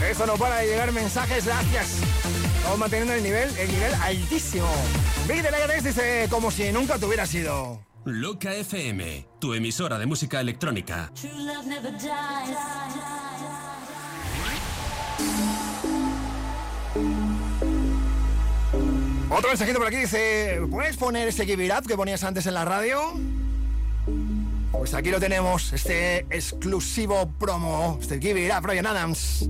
Esto 0.09 0.25
no 0.25 0.37
para 0.37 0.59
de 0.59 0.67
llegar 0.67 0.93
mensajes, 0.93 1.45
gracias. 1.45 1.97
Estamos 2.55 2.79
manteniendo 2.79 3.13
el 3.13 3.23
nivel, 3.23 3.57
el 3.57 3.69
nivel 3.69 3.93
altísimo. 3.95 4.69
De 5.27 5.35
Legates 5.35 5.83
dice, 5.83 6.27
como 6.29 6.49
si 6.49 6.71
nunca 6.71 6.97
te 6.97 7.07
hubiera 7.07 7.25
sido. 7.25 7.81
Loca 8.05 8.53
FM, 8.53 9.27
tu 9.39 9.55
emisora 9.55 9.97
de 9.97 10.05
música 10.05 10.39
electrónica. 10.39 11.11
Otro 19.27 19.49
mensajito 19.49 19.79
por 19.79 19.87
aquí 19.87 19.95
dice, 19.97 20.61
¿puedes 20.69 20.97
poner 20.97 21.27
ese 21.29 21.47
Give 21.47 21.65
It 21.65 21.71
Up 21.75 21.87
que 21.87 21.95
ponías 21.95 22.23
antes 22.23 22.45
en 22.45 22.53
la 22.53 22.63
radio? 22.63 22.99
Pues 24.71 24.93
aquí 24.93 25.09
lo 25.09 25.19
tenemos, 25.19 25.73
este 25.73 26.27
exclusivo 26.29 27.27
promo, 27.39 27.97
este 27.99 28.19
Give 28.21 28.45
It 28.45 28.51
Up, 28.55 28.67
Ryan 28.67 28.85
Adams. 28.85 29.49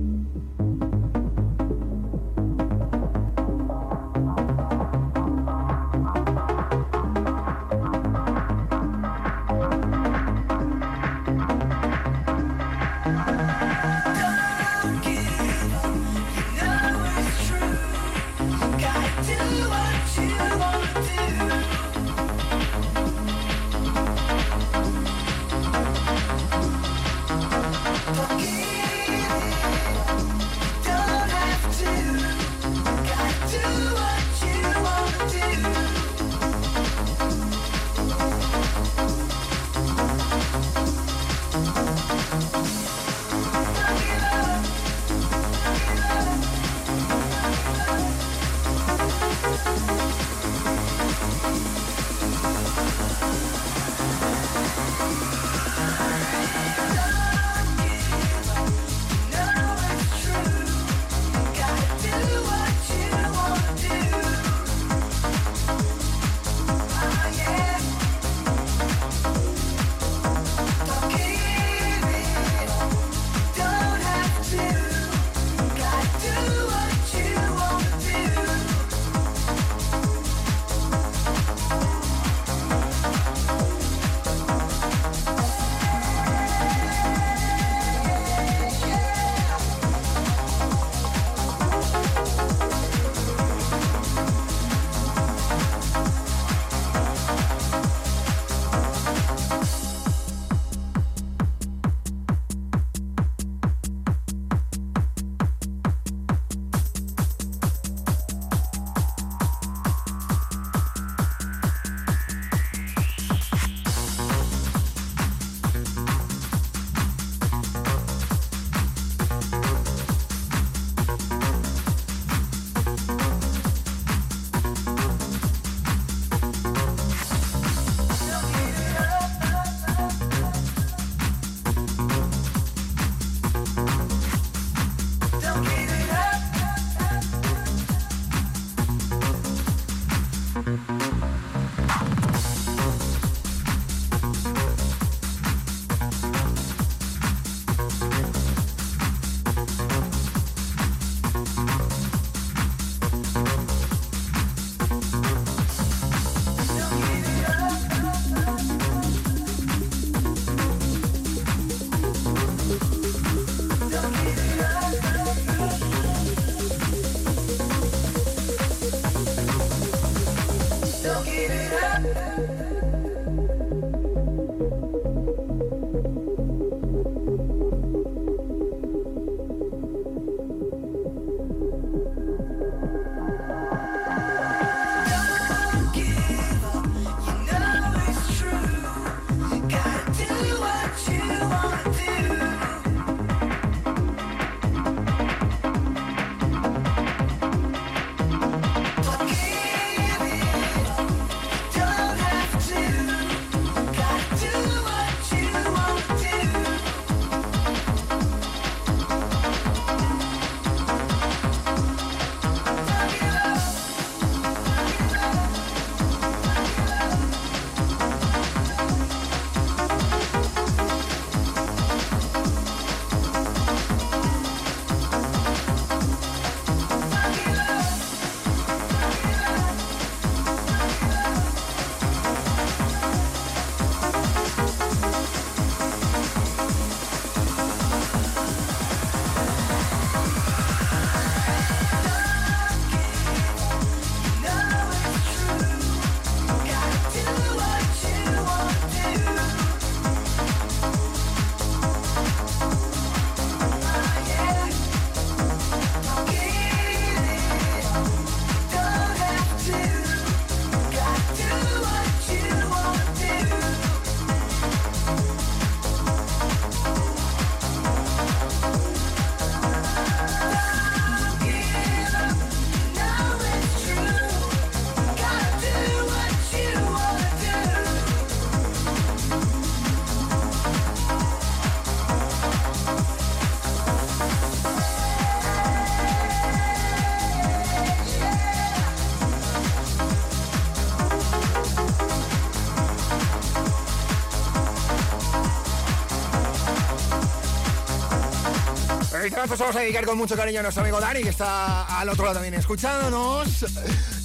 Se 299.46 299.62
vamos 299.62 299.76
a 299.76 299.80
dedicar 299.80 300.04
con 300.04 300.18
mucho 300.18 300.36
cariño 300.36 300.60
a 300.60 300.62
nuestro 300.64 300.82
amigo 300.82 301.00
Dani, 301.00 301.22
que 301.22 301.30
está 301.30 301.84
al 301.98 302.08
otro 302.08 302.24
lado 302.24 302.34
también 302.34 302.54
escuchándonos. 302.54 303.64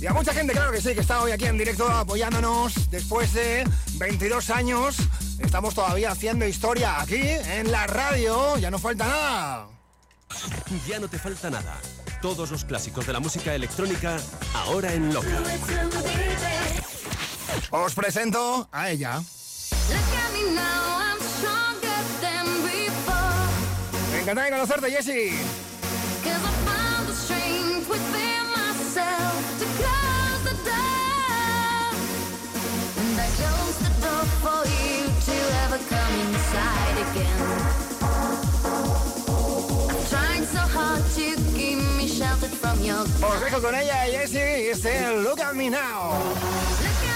Y 0.02 0.06
a 0.06 0.14
mucha 0.14 0.34
gente, 0.34 0.52
claro 0.52 0.72
que 0.72 0.82
sí, 0.82 0.94
que 0.94 1.00
está 1.00 1.22
hoy 1.22 1.32
aquí 1.32 1.46
en 1.46 1.58
directo 1.58 1.88
apoyándonos 1.88 2.90
después 2.90 3.32
de 3.32 3.64
22 3.94 4.50
años. 4.50 4.98
Estamos 5.40 5.74
todavía 5.74 6.12
haciendo 6.12 6.46
historia 6.46 7.00
aquí 7.00 7.22
en 7.22 7.72
la 7.72 7.88
radio. 7.88 8.58
Ya 8.58 8.72
no 8.72 8.80
falta 8.80 9.08
nada. 9.08 9.68
Ya 10.88 11.00
no 11.00 11.08
te 11.08 11.18
falta 11.18 11.50
nada. 11.50 11.78
Todos 12.22 12.52
los 12.52 12.66
clásicos 12.66 13.08
de 13.08 13.14
la 13.14 13.20
música 13.20 13.56
electrónica 13.56 14.18
ahora 14.54 14.92
en 14.92 15.14
Loca. 15.14 15.28
Os 17.70 17.94
presento 17.94 18.68
a 18.72 18.90
ella. 18.90 19.22
Me 24.22 24.26
encanta 24.26 24.44
de 24.44 24.52
conocerte, 24.52 24.92
Jessie. 24.92 25.32
Os 43.24 43.42
dejo 43.42 43.62
con 43.62 43.74
ella, 43.74 44.06
Jessie, 44.06 44.66
y 44.66 44.68
este 44.68 45.16
Look 45.24 45.42
at 45.42 45.54
Me 45.54 45.72
Now. 45.72 47.11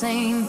Same. 0.00 0.48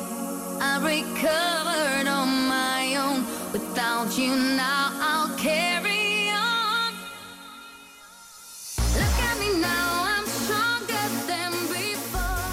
I 0.62 0.78
recovered 0.80 2.08
on 2.08 2.48
my 2.48 2.96
own. 2.96 3.26
Without 3.52 4.18
you 4.18 4.34
now, 4.34 4.92
I'll 5.10 5.36
carry 5.38 6.30
on. 6.30 6.94
Look 9.00 9.18
at 9.28 9.36
me 9.42 9.50
now, 9.60 9.90
I'm 10.14 10.26
stronger 10.26 11.06
than 11.28 11.52
before. 11.68 12.48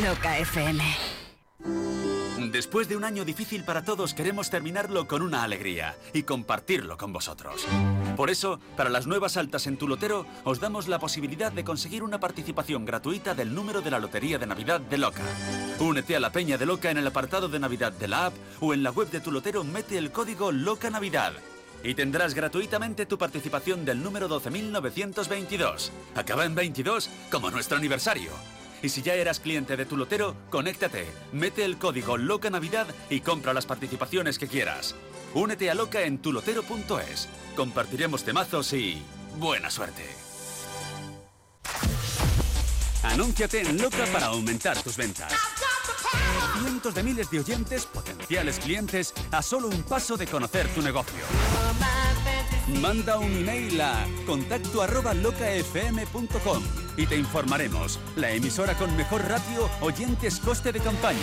Loca 0.00 0.32
FM. 0.52 1.03
Después 2.54 2.88
de 2.88 2.96
un 2.96 3.02
año 3.02 3.24
difícil 3.24 3.64
para 3.64 3.82
todos, 3.82 4.14
queremos 4.14 4.48
terminarlo 4.48 5.08
con 5.08 5.22
una 5.22 5.42
alegría 5.42 5.96
y 6.12 6.22
compartirlo 6.22 6.96
con 6.96 7.12
vosotros. 7.12 7.66
Por 8.16 8.30
eso, 8.30 8.60
para 8.76 8.90
las 8.90 9.08
nuevas 9.08 9.36
altas 9.36 9.66
en 9.66 9.76
tu 9.76 9.88
lotero, 9.88 10.24
os 10.44 10.60
damos 10.60 10.86
la 10.86 11.00
posibilidad 11.00 11.50
de 11.50 11.64
conseguir 11.64 12.04
una 12.04 12.20
participación 12.20 12.84
gratuita 12.84 13.34
del 13.34 13.52
número 13.56 13.80
de 13.80 13.90
la 13.90 13.98
Lotería 13.98 14.38
de 14.38 14.46
Navidad 14.46 14.80
de 14.80 14.98
Loca. 14.98 15.24
Únete 15.80 16.14
a 16.14 16.20
la 16.20 16.30
Peña 16.30 16.56
de 16.56 16.64
Loca 16.64 16.92
en 16.92 16.98
el 16.98 17.08
apartado 17.08 17.48
de 17.48 17.58
Navidad 17.58 17.90
de 17.90 18.06
la 18.06 18.26
app 18.26 18.34
o 18.60 18.72
en 18.72 18.84
la 18.84 18.92
web 18.92 19.10
de 19.10 19.18
tu 19.18 19.32
lotero 19.32 19.64
mete 19.64 19.98
el 19.98 20.12
código 20.12 20.52
Loca 20.52 20.90
Navidad. 20.90 21.32
Y 21.82 21.94
tendrás 21.94 22.34
gratuitamente 22.34 23.04
tu 23.04 23.18
participación 23.18 23.84
del 23.84 24.00
número 24.00 24.28
12.922. 24.28 25.90
Acaba 26.14 26.44
en 26.44 26.54
22 26.54 27.10
como 27.32 27.50
nuestro 27.50 27.78
aniversario. 27.78 28.30
Y 28.84 28.90
si 28.90 29.00
ya 29.00 29.14
eras 29.14 29.40
cliente 29.40 29.78
de 29.78 29.86
tu 29.86 29.96
lotero, 29.96 30.36
conéctate, 30.50 31.06
mete 31.32 31.64
el 31.64 31.78
código 31.78 32.18
Loca 32.18 32.50
Navidad 32.50 32.86
y 33.08 33.20
compra 33.20 33.54
las 33.54 33.64
participaciones 33.64 34.38
que 34.38 34.46
quieras. 34.46 34.94
Únete 35.32 35.70
a 35.70 35.74
Loca 35.74 36.02
en 36.02 36.18
tulotero.es. 36.18 37.30
Compartiremos 37.56 38.24
temazos 38.24 38.74
y 38.74 39.02
buena 39.38 39.70
suerte. 39.70 40.04
Anúnciate 43.04 43.62
en 43.62 43.80
Loca 43.80 44.04
para 44.12 44.26
aumentar 44.26 44.76
tus 44.82 44.98
ventas. 44.98 45.32
Cientos 46.60 46.94
de 46.94 47.02
miles 47.02 47.30
de 47.30 47.40
oyentes, 47.40 47.86
potenciales 47.86 48.58
clientes, 48.58 49.14
a 49.30 49.40
solo 49.40 49.68
un 49.68 49.82
paso 49.84 50.18
de 50.18 50.26
conocer 50.26 50.68
tu 50.74 50.82
negocio. 50.82 51.24
Manda 52.66 53.18
un 53.18 53.30
email 53.30 53.80
a 53.80 54.06
contacto 54.26 54.80
arroba 54.80 55.12
locafm.com 55.12 56.62
y 56.96 57.06
te 57.06 57.16
informaremos. 57.16 57.98
La 58.16 58.30
emisora 58.30 58.74
con 58.74 58.96
mejor 58.96 59.22
ratio, 59.28 59.68
oyentes, 59.80 60.38
coste 60.38 60.72
de 60.72 60.80
campaña. 60.80 61.20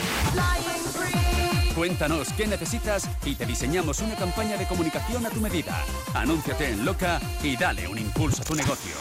Cuéntanos 1.75 2.31
qué 2.33 2.45
necesitas 2.45 3.09
y 3.25 3.35
te 3.35 3.45
diseñamos 3.45 3.99
una 4.01 4.15
campaña 4.15 4.57
de 4.57 4.67
comunicación 4.67 5.25
a 5.25 5.29
tu 5.29 5.39
medida. 5.39 5.83
Anúnciate 6.13 6.69
en 6.69 6.85
Loca 6.85 7.19
y 7.41 7.57
dale 7.57 7.87
un 7.87 7.97
impulso 7.97 8.41
a 8.43 8.45
tu 8.45 8.55
negocio. 8.55 8.93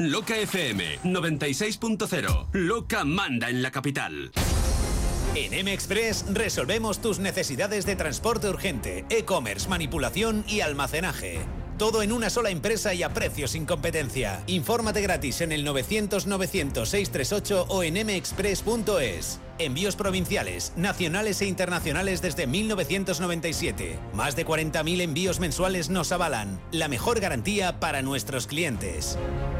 Loca 0.00 0.36
FM 0.36 0.98
96.0. 1.04 2.48
Loca 2.52 3.04
manda 3.04 3.48
en 3.48 3.62
la 3.62 3.70
capital. 3.70 4.32
En 5.34 5.52
M-Express 5.52 6.24
resolvemos 6.32 7.00
tus 7.00 7.18
necesidades 7.18 7.84
de 7.86 7.96
transporte 7.96 8.48
urgente, 8.48 9.04
e-commerce, 9.08 9.68
manipulación 9.68 10.44
y 10.46 10.60
almacenaje. 10.60 11.40
Todo 11.76 12.04
en 12.04 12.12
una 12.12 12.30
sola 12.30 12.50
empresa 12.50 12.94
y 12.94 13.02
a 13.02 13.12
precios 13.12 13.50
sin 13.50 13.66
competencia. 13.66 14.44
Infórmate 14.46 15.02
gratis 15.02 15.40
en 15.40 15.50
el 15.50 15.66
900-900-638 15.66 17.66
o 17.68 17.82
en 17.82 18.06
mexpress.es. 18.06 19.40
Envíos 19.58 19.94
provinciales, 19.94 20.72
nacionales 20.76 21.40
e 21.40 21.46
internacionales 21.46 22.20
desde 22.20 22.48
1997. 22.48 23.96
Más 24.12 24.34
de 24.34 24.44
40.000 24.44 25.00
envíos 25.00 25.38
mensuales 25.38 25.90
nos 25.90 26.10
avalan. 26.10 26.60
La 26.72 26.88
mejor 26.88 27.20
garantía 27.20 27.78
para 27.78 28.02
nuestros 28.02 28.48
clientes. 28.48 29.16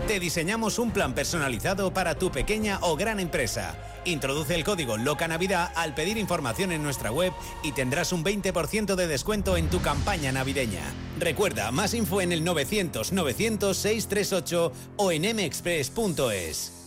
Te 0.08 0.18
diseñamos 0.18 0.80
un 0.80 0.90
plan 0.90 1.14
personalizado 1.14 1.94
para 1.94 2.18
tu 2.18 2.32
pequeña 2.32 2.80
o 2.82 2.96
gran 2.96 3.20
empresa. 3.20 3.78
Introduce 4.04 4.56
el 4.56 4.64
código 4.64 4.96
Loca 4.96 5.28
Navidad 5.28 5.70
al 5.76 5.94
pedir 5.94 6.18
información 6.18 6.72
en 6.72 6.82
nuestra 6.82 7.12
web 7.12 7.32
y 7.62 7.70
tendrás 7.70 8.12
un 8.12 8.24
20% 8.24 8.96
de 8.96 9.06
descuento 9.06 9.56
en 9.56 9.70
tu 9.70 9.80
campaña 9.80 10.32
navideña. 10.32 10.82
Recuerda, 11.20 11.70
más 11.70 11.94
info 11.94 12.20
en 12.20 12.32
el 12.32 12.44
900-900-638 12.44 14.72
o 14.96 15.12
en 15.12 15.36
mexpress.es. 15.36 16.83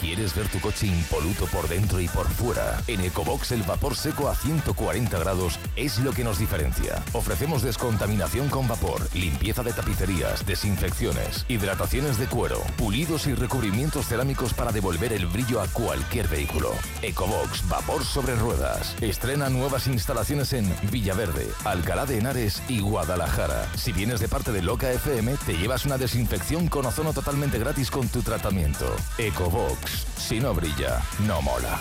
¿Quieres 0.00 0.32
ver 0.34 0.46
tu 0.48 0.60
coche 0.60 0.86
impoluto 0.86 1.46
por 1.46 1.68
dentro 1.68 2.00
y 2.00 2.06
por 2.06 2.28
fuera? 2.28 2.80
En 2.86 3.00
Ecobox 3.00 3.50
el 3.50 3.64
vapor 3.64 3.96
seco 3.96 4.28
a 4.28 4.36
140 4.36 5.18
grados 5.18 5.58
es 5.74 5.98
lo 5.98 6.12
que 6.12 6.22
nos 6.22 6.38
diferencia. 6.38 7.02
Ofrecemos 7.12 7.62
descontaminación 7.62 8.48
con 8.48 8.68
vapor, 8.68 9.08
limpieza 9.12 9.64
de 9.64 9.72
tapicerías, 9.72 10.46
desinfecciones, 10.46 11.44
hidrataciones 11.48 12.16
de 12.16 12.26
cuero, 12.26 12.62
pulidos 12.76 13.26
y 13.26 13.34
recubrimientos 13.34 14.06
cerámicos 14.06 14.54
para 14.54 14.70
devolver 14.70 15.12
el 15.12 15.26
brillo 15.26 15.60
a 15.60 15.66
cualquier 15.66 16.28
vehículo. 16.28 16.70
Ecobox 17.02 17.68
vapor 17.68 18.04
sobre 18.04 18.36
ruedas. 18.36 18.94
Estrena 19.00 19.48
nuevas 19.48 19.88
instalaciones 19.88 20.52
en 20.52 20.72
Villaverde, 20.92 21.48
Alcalá 21.64 22.06
de 22.06 22.18
Henares 22.18 22.62
y 22.68 22.80
Guadalajara. 22.80 23.68
Si 23.74 23.92
vienes 23.92 24.20
de 24.20 24.28
parte 24.28 24.52
de 24.52 24.62
Loca 24.62 24.92
FM, 24.92 25.36
te 25.44 25.56
llevas 25.56 25.86
una 25.86 25.98
desinfección 25.98 26.68
con 26.68 26.86
ozono 26.86 27.12
totalmente 27.12 27.58
gratis 27.58 27.90
con 27.90 28.08
tu 28.08 28.22
tratamiento. 28.22 28.86
Ecobox. 29.18 29.87
Si 30.16 30.40
no 30.40 30.54
brilla, 30.54 31.00
no 31.26 31.40
mola. 31.42 31.78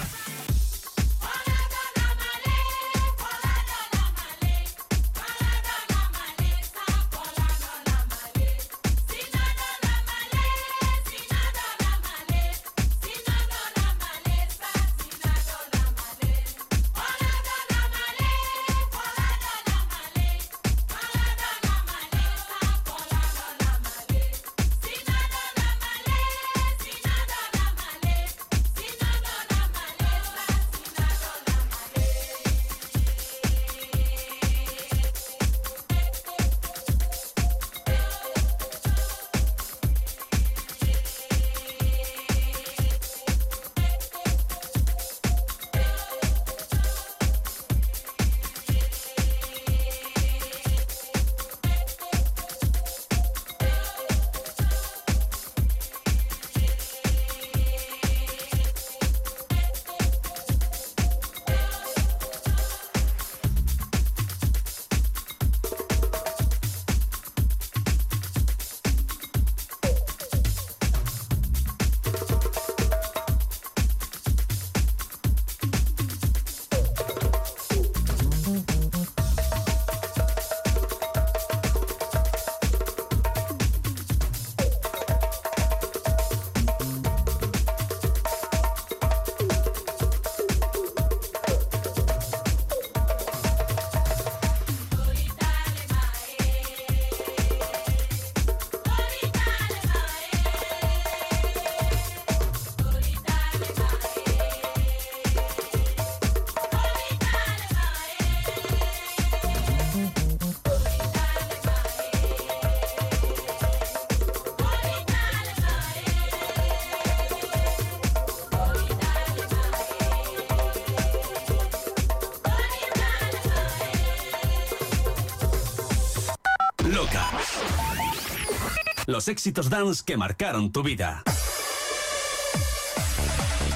Éxitos 129.27 129.69
dance 129.69 130.03
que 130.05 130.15
marcaron 130.15 130.71
tu 130.71 130.83
vida. 130.83 131.23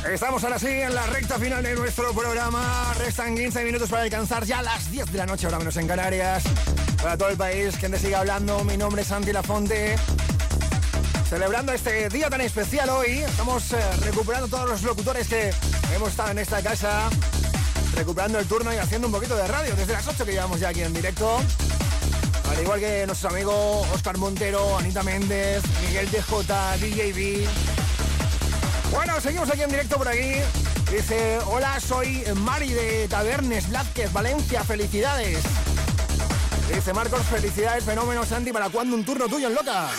Estamos 0.10 0.44
ahora 0.44 0.60
sí 0.60 0.68
en 0.68 0.96
la 0.96 1.06
recta 1.08 1.38
final 1.38 1.64
de 1.64 1.76
nuestro 1.76 2.14
programa. 2.14 2.94
Restan 2.98 3.36
15 3.36 3.64
minutos 3.66 3.90
para 3.90 4.04
alcanzar 4.04 4.46
ya 4.46 4.62
las 4.62 4.90
10 4.92 5.12
de 5.12 5.18
la 5.18 5.26
noche, 5.26 5.46
ahora 5.46 5.60
menos 5.60 5.78
en 5.78 5.88
Canarias. 5.88 6.44
Para 7.02 7.18
todo 7.18 7.30
el 7.30 7.38
país, 7.38 7.76
quien 7.78 7.92
te 7.92 8.00
siga 8.00 8.20
hablando, 8.20 8.64
mi 8.64 8.78
nombre 8.78 9.02
es 9.04 9.08
Santi 9.08 9.32
Lafonte. 9.32 9.96
Celebrando 11.30 11.72
este 11.72 12.10
día 12.10 12.30
tan 12.30 12.42
especial 12.42 12.90
hoy, 12.90 13.20
estamos 13.20 13.72
eh, 13.74 13.78
recuperando 14.02 14.48
todos 14.48 14.70
los 14.70 14.84
locutores 14.84 15.28
que 15.28 15.52
hemos 15.96 16.10
estado 16.10 16.32
en 16.32 16.40
esta 16.40 16.62
casa, 16.62 17.10
recuperando 17.96 18.40
el 18.40 18.48
turno 18.48 18.74
y 18.74 18.78
haciendo 18.78 19.08
un 19.08 19.14
poquito 19.14 19.36
de 19.36 19.48
radio 19.48 19.76
desde 19.76 19.94
las 19.94 20.08
8 20.08 20.26
que 20.26 20.32
llevamos 20.32 20.60
ya 20.60 20.70
aquí 20.70 20.82
en 20.82 20.94
directo. 20.94 21.42
Al 22.62 22.66
igual 22.66 22.80
que 22.80 23.08
nuestro 23.08 23.30
amigo 23.32 23.82
Oscar 23.92 24.20
Montero, 24.20 24.78
Anita 24.78 25.02
Méndez, 25.02 25.64
Miguel 25.88 26.08
DJ, 26.12 26.22
DJB. 26.78 27.48
Bueno, 28.92 29.20
seguimos 29.20 29.50
aquí 29.50 29.64
en 29.64 29.72
directo 29.72 29.98
por 29.98 30.08
aquí. 30.08 30.34
Dice, 30.92 31.40
hola, 31.48 31.80
soy 31.80 32.24
Mari 32.36 32.72
de 32.72 33.08
Tabernes 33.08 33.68
Blázquez, 33.68 34.14
Valencia, 34.14 34.64
felicidades. 34.64 35.40
Dice 36.72 36.94
Marcos, 36.94 37.24
felicidades, 37.24 37.84
fenómeno 37.84 38.24
Santi, 38.26 38.52
¿para 38.52 38.70
cuándo 38.70 38.96
un 38.96 39.04
turno 39.04 39.28
tuyo 39.28 39.48
en 39.48 39.56
Loca? 39.56 39.90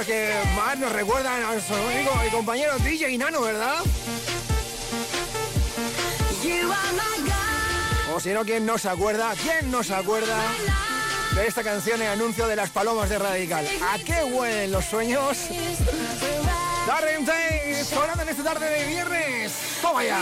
Que 0.00 0.32
más 0.56 0.78
nos 0.78 0.90
recuerdan 0.90 1.44
a 1.44 1.52
nuestro 1.52 1.76
amigo 1.76 2.10
y 2.26 2.30
compañero 2.30 2.78
DJ 2.78 3.18
Nano, 3.18 3.42
¿verdad? 3.42 3.76
O 8.14 8.18
si 8.18 8.30
no, 8.30 8.42
¿quién 8.44 8.64
no 8.64 8.78
se 8.78 8.88
acuerda? 8.88 9.34
¿Quién 9.42 9.70
no 9.70 9.84
se 9.84 9.94
acuerda 9.94 10.36
de 11.34 11.46
esta 11.46 11.62
canción 11.62 12.00
y 12.00 12.06
anuncio 12.06 12.48
de 12.48 12.56
las 12.56 12.70
palomas 12.70 13.10
de 13.10 13.18
Radical? 13.18 13.68
¿A 13.92 13.98
qué 13.98 14.24
huelen 14.24 14.72
los 14.72 14.86
sueños? 14.86 15.38
Darren 16.86 17.24
Tate, 17.24 17.84
sonando 17.84 18.22
en 18.22 18.28
esta 18.30 18.42
tarde 18.42 18.70
de 18.70 18.86
viernes. 18.86 19.52
¡Toma 19.82 20.04
ya! 20.04 20.18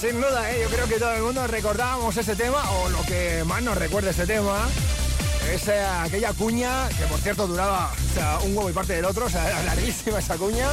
Sin 0.00 0.18
duda, 0.18 0.50
¿eh? 0.50 0.60
yo 0.62 0.70
creo 0.70 0.88
que 0.88 0.98
todo 0.98 1.12
el 1.12 1.22
mundo 1.22 1.46
recordábamos 1.46 2.16
ese 2.16 2.34
tema, 2.34 2.70
o 2.70 2.88
lo 2.88 3.02
que 3.02 3.44
más 3.44 3.62
nos 3.62 3.76
recuerda 3.76 4.10
ese 4.10 4.26
tema, 4.26 4.66
es 5.52 5.68
eh, 5.68 5.78
aquella 5.78 6.32
cuña, 6.32 6.88
que 6.88 7.04
por 7.04 7.20
cierto 7.20 7.46
duraba 7.46 7.92
un 8.42 8.56
huevo 8.56 8.70
y 8.70 8.72
parte 8.72 8.94
del 8.94 9.04
otro, 9.04 9.26
o 9.26 9.28
sea, 9.28 9.46
era 9.50 9.62
larguísima 9.62 10.20
esa 10.20 10.38
cuña. 10.38 10.68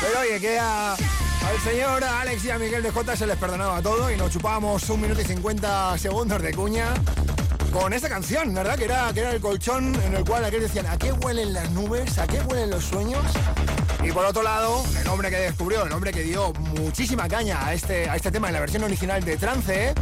Pero 0.00 0.20
oye, 0.20 0.40
que 0.40 0.56
al 0.56 0.96
señor 1.64 2.04
Alex 2.04 2.44
y 2.44 2.50
a 2.50 2.58
Miguel 2.58 2.84
de 2.84 2.92
J 2.92 3.16
se 3.16 3.26
les 3.26 3.36
perdonaba 3.36 3.82
todo 3.82 4.08
y 4.08 4.16
nos 4.16 4.30
chupábamos 4.30 4.88
un 4.88 5.00
minuto 5.00 5.20
y 5.20 5.24
50 5.24 5.98
segundos 5.98 6.40
de 6.40 6.54
cuña 6.54 6.94
con 7.72 7.92
esta 7.92 8.08
canción, 8.08 8.54
¿verdad? 8.54 8.78
Que 8.78 8.84
era, 8.84 9.12
que 9.12 9.20
era 9.20 9.32
el 9.32 9.40
colchón 9.40 10.00
en 10.04 10.14
el 10.14 10.24
cual 10.24 10.44
aquellos 10.44 10.72
decían, 10.72 10.86
¿a 10.86 10.96
qué 10.96 11.10
huelen 11.10 11.52
las 11.52 11.70
nubes? 11.70 12.18
¿A 12.18 12.26
qué 12.28 12.40
huelen 12.42 12.70
los 12.70 12.84
sueños? 12.84 13.24
Y 14.04 14.12
por 14.12 14.24
otro 14.24 14.42
lado, 14.42 14.84
el 15.00 15.08
hombre 15.08 15.30
que 15.30 15.38
descubrió, 15.38 15.84
el 15.84 15.92
hombre 15.92 16.12
que 16.12 16.22
dio 16.22 16.52
muchísima 16.74 17.28
caña 17.28 17.64
a 17.66 17.74
este, 17.74 18.08
a 18.08 18.16
este 18.16 18.30
tema 18.30 18.48
en 18.48 18.54
la 18.54 18.60
versión 18.60 18.82
original 18.84 19.24
de 19.24 19.36
Trance, 19.36 19.94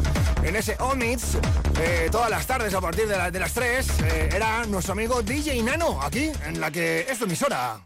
en 0.43 0.57
ese 0.57 0.77
Omits, 0.81 1.37
eh, 1.81 2.09
todas 2.11 2.31
las 2.31 2.47
tardes 2.47 2.75
a 2.75 2.81
partir 2.81 3.07
de, 3.09 3.17
la- 3.17 3.31
de 3.31 3.39
las 3.41 3.53
3, 3.53 3.87
eh, 4.05 4.29
era 4.35 4.65
nuestro 4.67 4.93
amigo 4.93 5.23
DJ 5.23 5.63
Nano, 5.63 6.01
aquí, 6.03 6.31
en 6.47 6.61
la 6.61 6.71
que 6.71 7.07
es 7.09 7.19
tu 7.19 7.25
emisora. 7.25 7.81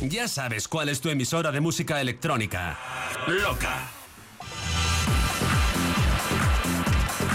Ya 0.00 0.28
sabes 0.28 0.68
cuál 0.68 0.88
es 0.88 1.00
tu 1.00 1.08
emisora 1.10 1.50
de 1.50 1.60
música 1.60 2.00
electrónica. 2.00 2.78
Loca. 3.26 3.88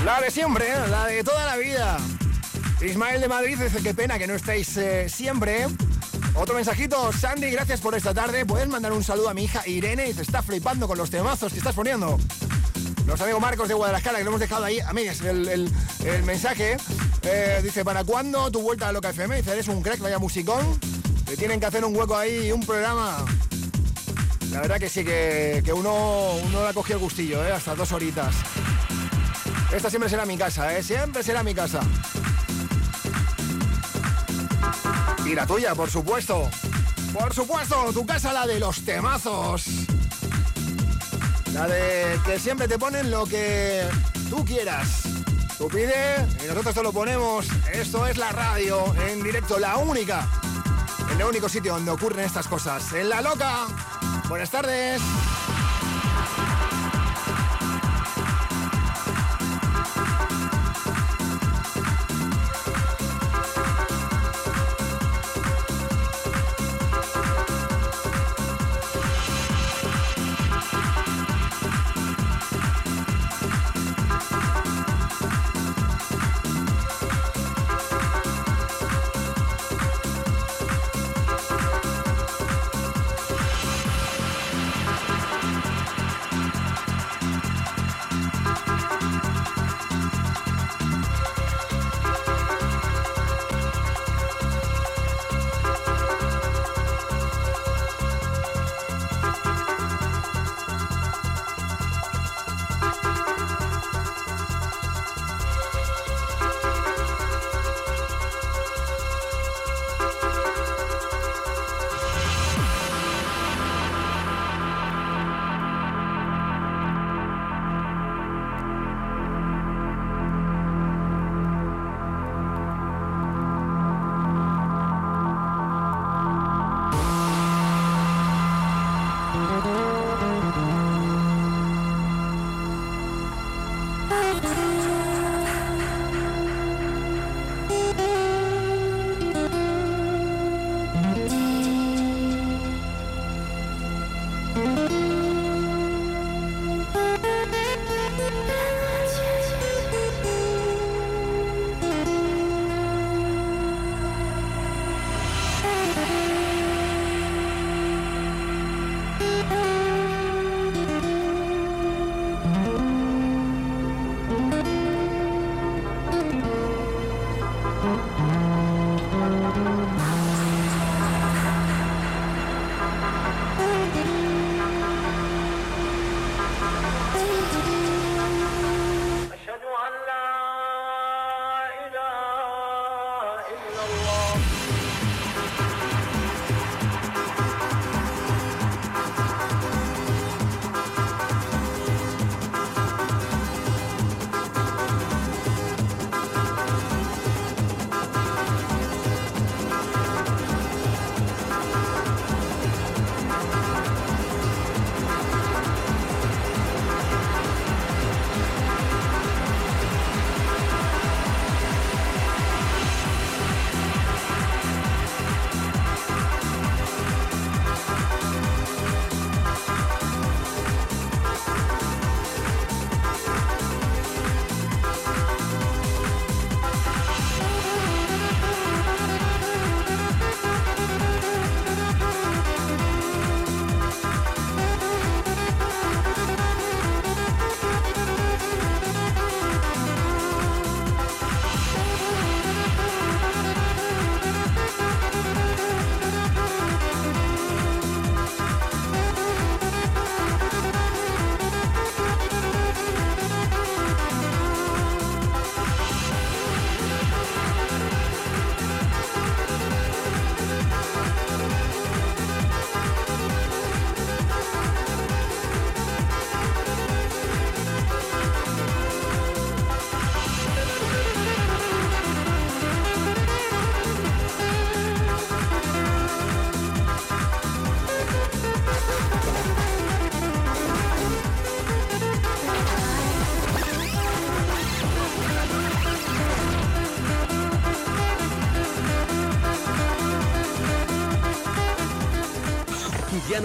La 0.06 0.20
de 0.22 0.32
siempre, 0.32 0.68
¿eh? 0.70 0.88
la 0.90 1.06
de 1.08 1.24
toda 1.24 1.46
la 1.46 1.56
vida. 1.58 1.98
Ismael 2.82 3.22
de 3.22 3.28
Madrid 3.30 3.58
dice 3.58 3.82
qué 3.82 3.94
pena 3.94 4.18
que 4.20 4.28
no 4.28 4.34
estáis 4.34 4.76
eh, 4.78 5.08
siempre. 5.10 5.68
Otro 6.36 6.56
mensajito, 6.56 7.12
Sandy, 7.14 7.52
gracias 7.52 7.80
por 7.80 7.96
esta 7.96 8.14
tarde. 8.14 8.46
Puedes 8.46 8.68
mandar 8.68 8.92
un 8.92 9.04
saludo 9.04 9.30
a 9.30 9.34
mi 9.34 9.44
hija 9.44 9.62
Irene, 9.68 10.06
dice, 10.06 10.24
está 10.24 10.42
flipando 10.42 10.88
con 10.88 10.98
los 10.98 11.10
temazos 11.10 11.52
que 11.54 11.60
estás 11.60 11.76
poniendo. 11.76 12.18
Los 13.06 13.22
amigos 13.22 13.42
Marcos 13.42 13.68
de 13.68 13.74
Guadalajara, 13.76 14.18
que 14.18 14.24
lo 14.24 14.30
hemos 14.32 14.40
dejado 14.40 14.64
ahí 14.66 14.80
a 14.80 14.94
medias 14.94 15.22
el, 15.22 15.48
el- 15.48 15.72
el 16.06 16.24
mensaje. 16.24 16.78
eh, 17.24 17.60
dice, 17.64 17.86
¿para 17.86 18.04
cuándo 18.04 18.50
tu 18.52 18.62
vuelta 18.62 18.88
a 18.90 18.92
Loca 18.92 19.10
FM? 19.12 19.38
Dice, 19.38 19.52
eres 19.52 19.68
un 19.68 19.82
crack, 19.82 20.00
vaya 20.00 20.18
musicón. 20.20 20.80
Te 21.26 21.38
tienen 21.38 21.60
que 21.60 21.66
hacer 21.68 21.86
un 21.86 21.96
hueco 21.96 22.18
ahí 22.18 22.48
y 22.48 22.52
un 22.52 22.66
programa. 22.66 23.24
La 24.52 24.62
verdad 24.62 24.80
que 24.80 24.90
sí, 24.90 25.04
que, 25.06 25.62
que 25.64 25.72
uno, 25.74 26.34
uno 26.44 26.64
le 26.64 26.70
ha 26.70 26.74
cogido 26.74 26.98
el 26.98 27.04
gustillo, 27.04 27.46
¿eh? 27.46 27.52
hasta 27.52 27.76
dos 27.76 27.92
horitas. 27.92 28.34
Esta 29.74 29.90
siempre 29.90 30.10
será 30.10 30.26
mi 30.26 30.38
casa, 30.38 30.76
¿eh? 30.78 30.84
Siempre 30.84 31.24
será 31.24 31.44
mi 31.44 31.54
casa. 31.54 31.80
Y 35.26 35.36
la 35.36 35.46
tuya, 35.46 35.74
por 35.74 35.90
supuesto. 35.90 36.50
Por 37.14 37.34
supuesto, 37.34 37.92
tu 37.94 38.06
casa, 38.06 38.34
la 38.34 38.46
de 38.46 38.60
los 38.60 38.84
temazos. 38.84 39.66
La 41.54 41.68
de 41.68 42.20
que 42.26 42.40
siempre 42.40 42.68
te 42.68 42.78
ponen 42.78 43.10
lo 43.10 43.26
que 43.26 43.88
tú 44.30 44.44
quieras. 44.44 45.04
Tú 45.58 45.68
pide 45.68 46.28
y 46.44 46.48
nosotros 46.48 46.74
te 46.74 46.84
lo 46.84 46.92
ponemos. 46.92 47.46
Esto 47.72 48.08
es 48.08 48.18
la 48.18 48.32
radio 48.32 48.84
en 49.08 49.24
directo, 49.24 49.60
la 49.60 49.78
única. 49.78 50.28
El 51.16 51.24
único 51.24 51.48
sitio 51.48 51.74
donde 51.74 51.92
ocurren 51.92 52.26
estas 52.26 52.48
cosas. 52.48 52.92
En 52.94 53.10
La 53.10 53.22
Loca. 53.22 53.68
Buenas 54.28 54.50
tardes. 54.50 55.02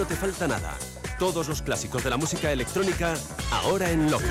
Te 0.09 0.15
falta 0.15 0.47
nada. 0.47 0.75
Todos 1.19 1.47
los 1.47 1.61
clásicos 1.61 2.03
de 2.03 2.09
la 2.09 2.17
música 2.17 2.51
electrónica 2.51 3.13
ahora 3.51 3.91
en 3.91 4.09
Loca. 4.09 4.25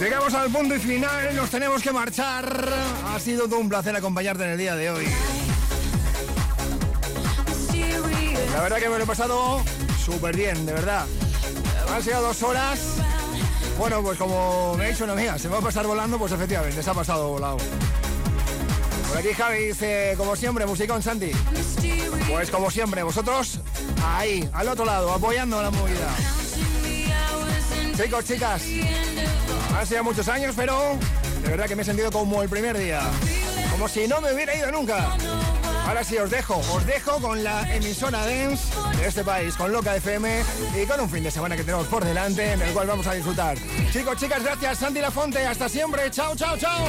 Llegamos 0.00 0.32
al 0.32 0.50
punto 0.50 0.74
y 0.74 0.78
final, 0.78 1.36
nos 1.36 1.50
tenemos 1.50 1.82
que 1.82 1.92
marchar. 1.92 2.72
Ha 3.08 3.20
sido 3.20 3.44
un 3.44 3.68
placer 3.68 3.94
acompañarte 3.94 4.44
en 4.44 4.50
el 4.50 4.58
día 4.58 4.74
de 4.74 4.90
hoy. 4.90 5.06
La 8.54 8.62
verdad 8.62 8.78
que 8.78 8.88
me 8.88 8.96
lo 8.96 9.04
he 9.04 9.06
pasado 9.06 9.62
súper 10.02 10.34
bien, 10.34 10.64
de 10.64 10.72
verdad. 10.72 11.04
Han 11.94 12.02
sido 12.02 12.22
dos 12.22 12.42
horas. 12.42 12.78
Bueno, 13.78 14.02
pues 14.02 14.18
como 14.18 14.74
me 14.78 14.86
ha 14.86 14.88
dicho 14.88 15.04
una 15.04 15.12
amiga, 15.12 15.38
se 15.38 15.48
va 15.48 15.58
a 15.58 15.62
pasar 15.62 15.86
volando, 15.86 16.18
pues 16.18 16.32
efectivamente, 16.32 16.82
se 16.82 16.88
ha 16.88 16.94
pasado 16.94 17.28
volado. 17.28 17.58
Por 19.08 19.18
aquí 19.18 19.34
Javi 19.34 19.66
dice, 19.66 20.14
como 20.16 20.34
siempre, 20.36 20.64
musicón 20.64 21.02
Santi. 21.02 21.32
Pues 22.32 22.50
como 22.50 22.70
siempre, 22.70 23.02
vosotros 23.02 23.60
ahí, 24.04 24.48
al 24.54 24.66
otro 24.66 24.86
lado, 24.86 25.12
apoyando 25.12 25.62
la 25.62 25.70
movida. 25.70 26.08
Chicos, 27.94 28.24
chicas, 28.24 28.62
han 29.78 29.86
sido 29.86 30.02
muchos 30.02 30.26
años, 30.28 30.54
pero 30.56 30.96
de 31.42 31.50
verdad 31.50 31.66
que 31.66 31.76
me 31.76 31.82
he 31.82 31.84
sentido 31.84 32.10
como 32.10 32.42
el 32.42 32.48
primer 32.48 32.78
día. 32.78 33.02
Como 33.70 33.86
si 33.86 34.08
no 34.08 34.22
me 34.22 34.32
hubiera 34.32 34.56
ido 34.56 34.72
nunca. 34.72 35.14
Ahora 35.86 36.02
sí, 36.02 36.16
os 36.16 36.30
dejo, 36.30 36.56
os 36.56 36.86
dejo 36.86 37.20
con 37.20 37.44
la 37.44 37.70
emisora 37.76 38.26
Dance 38.26 38.64
de 38.96 39.06
este 39.06 39.24
país, 39.24 39.54
con 39.54 39.70
Loca 39.70 39.94
FM 39.94 40.42
y 40.82 40.86
con 40.86 41.00
un 41.00 41.10
fin 41.10 41.22
de 41.22 41.30
semana 41.30 41.54
que 41.54 41.64
tenemos 41.64 41.86
por 41.86 42.02
delante 42.02 42.52
en 42.52 42.62
el 42.62 42.72
cual 42.72 42.86
vamos 42.86 43.06
a 43.06 43.12
disfrutar. 43.12 43.58
Chicos, 43.92 44.16
chicas, 44.16 44.42
gracias. 44.42 44.78
Santi 44.78 45.00
Lafonte, 45.00 45.46
hasta 45.46 45.68
siempre. 45.68 46.10
Chao, 46.10 46.34
chao, 46.34 46.56
chao. 46.56 46.86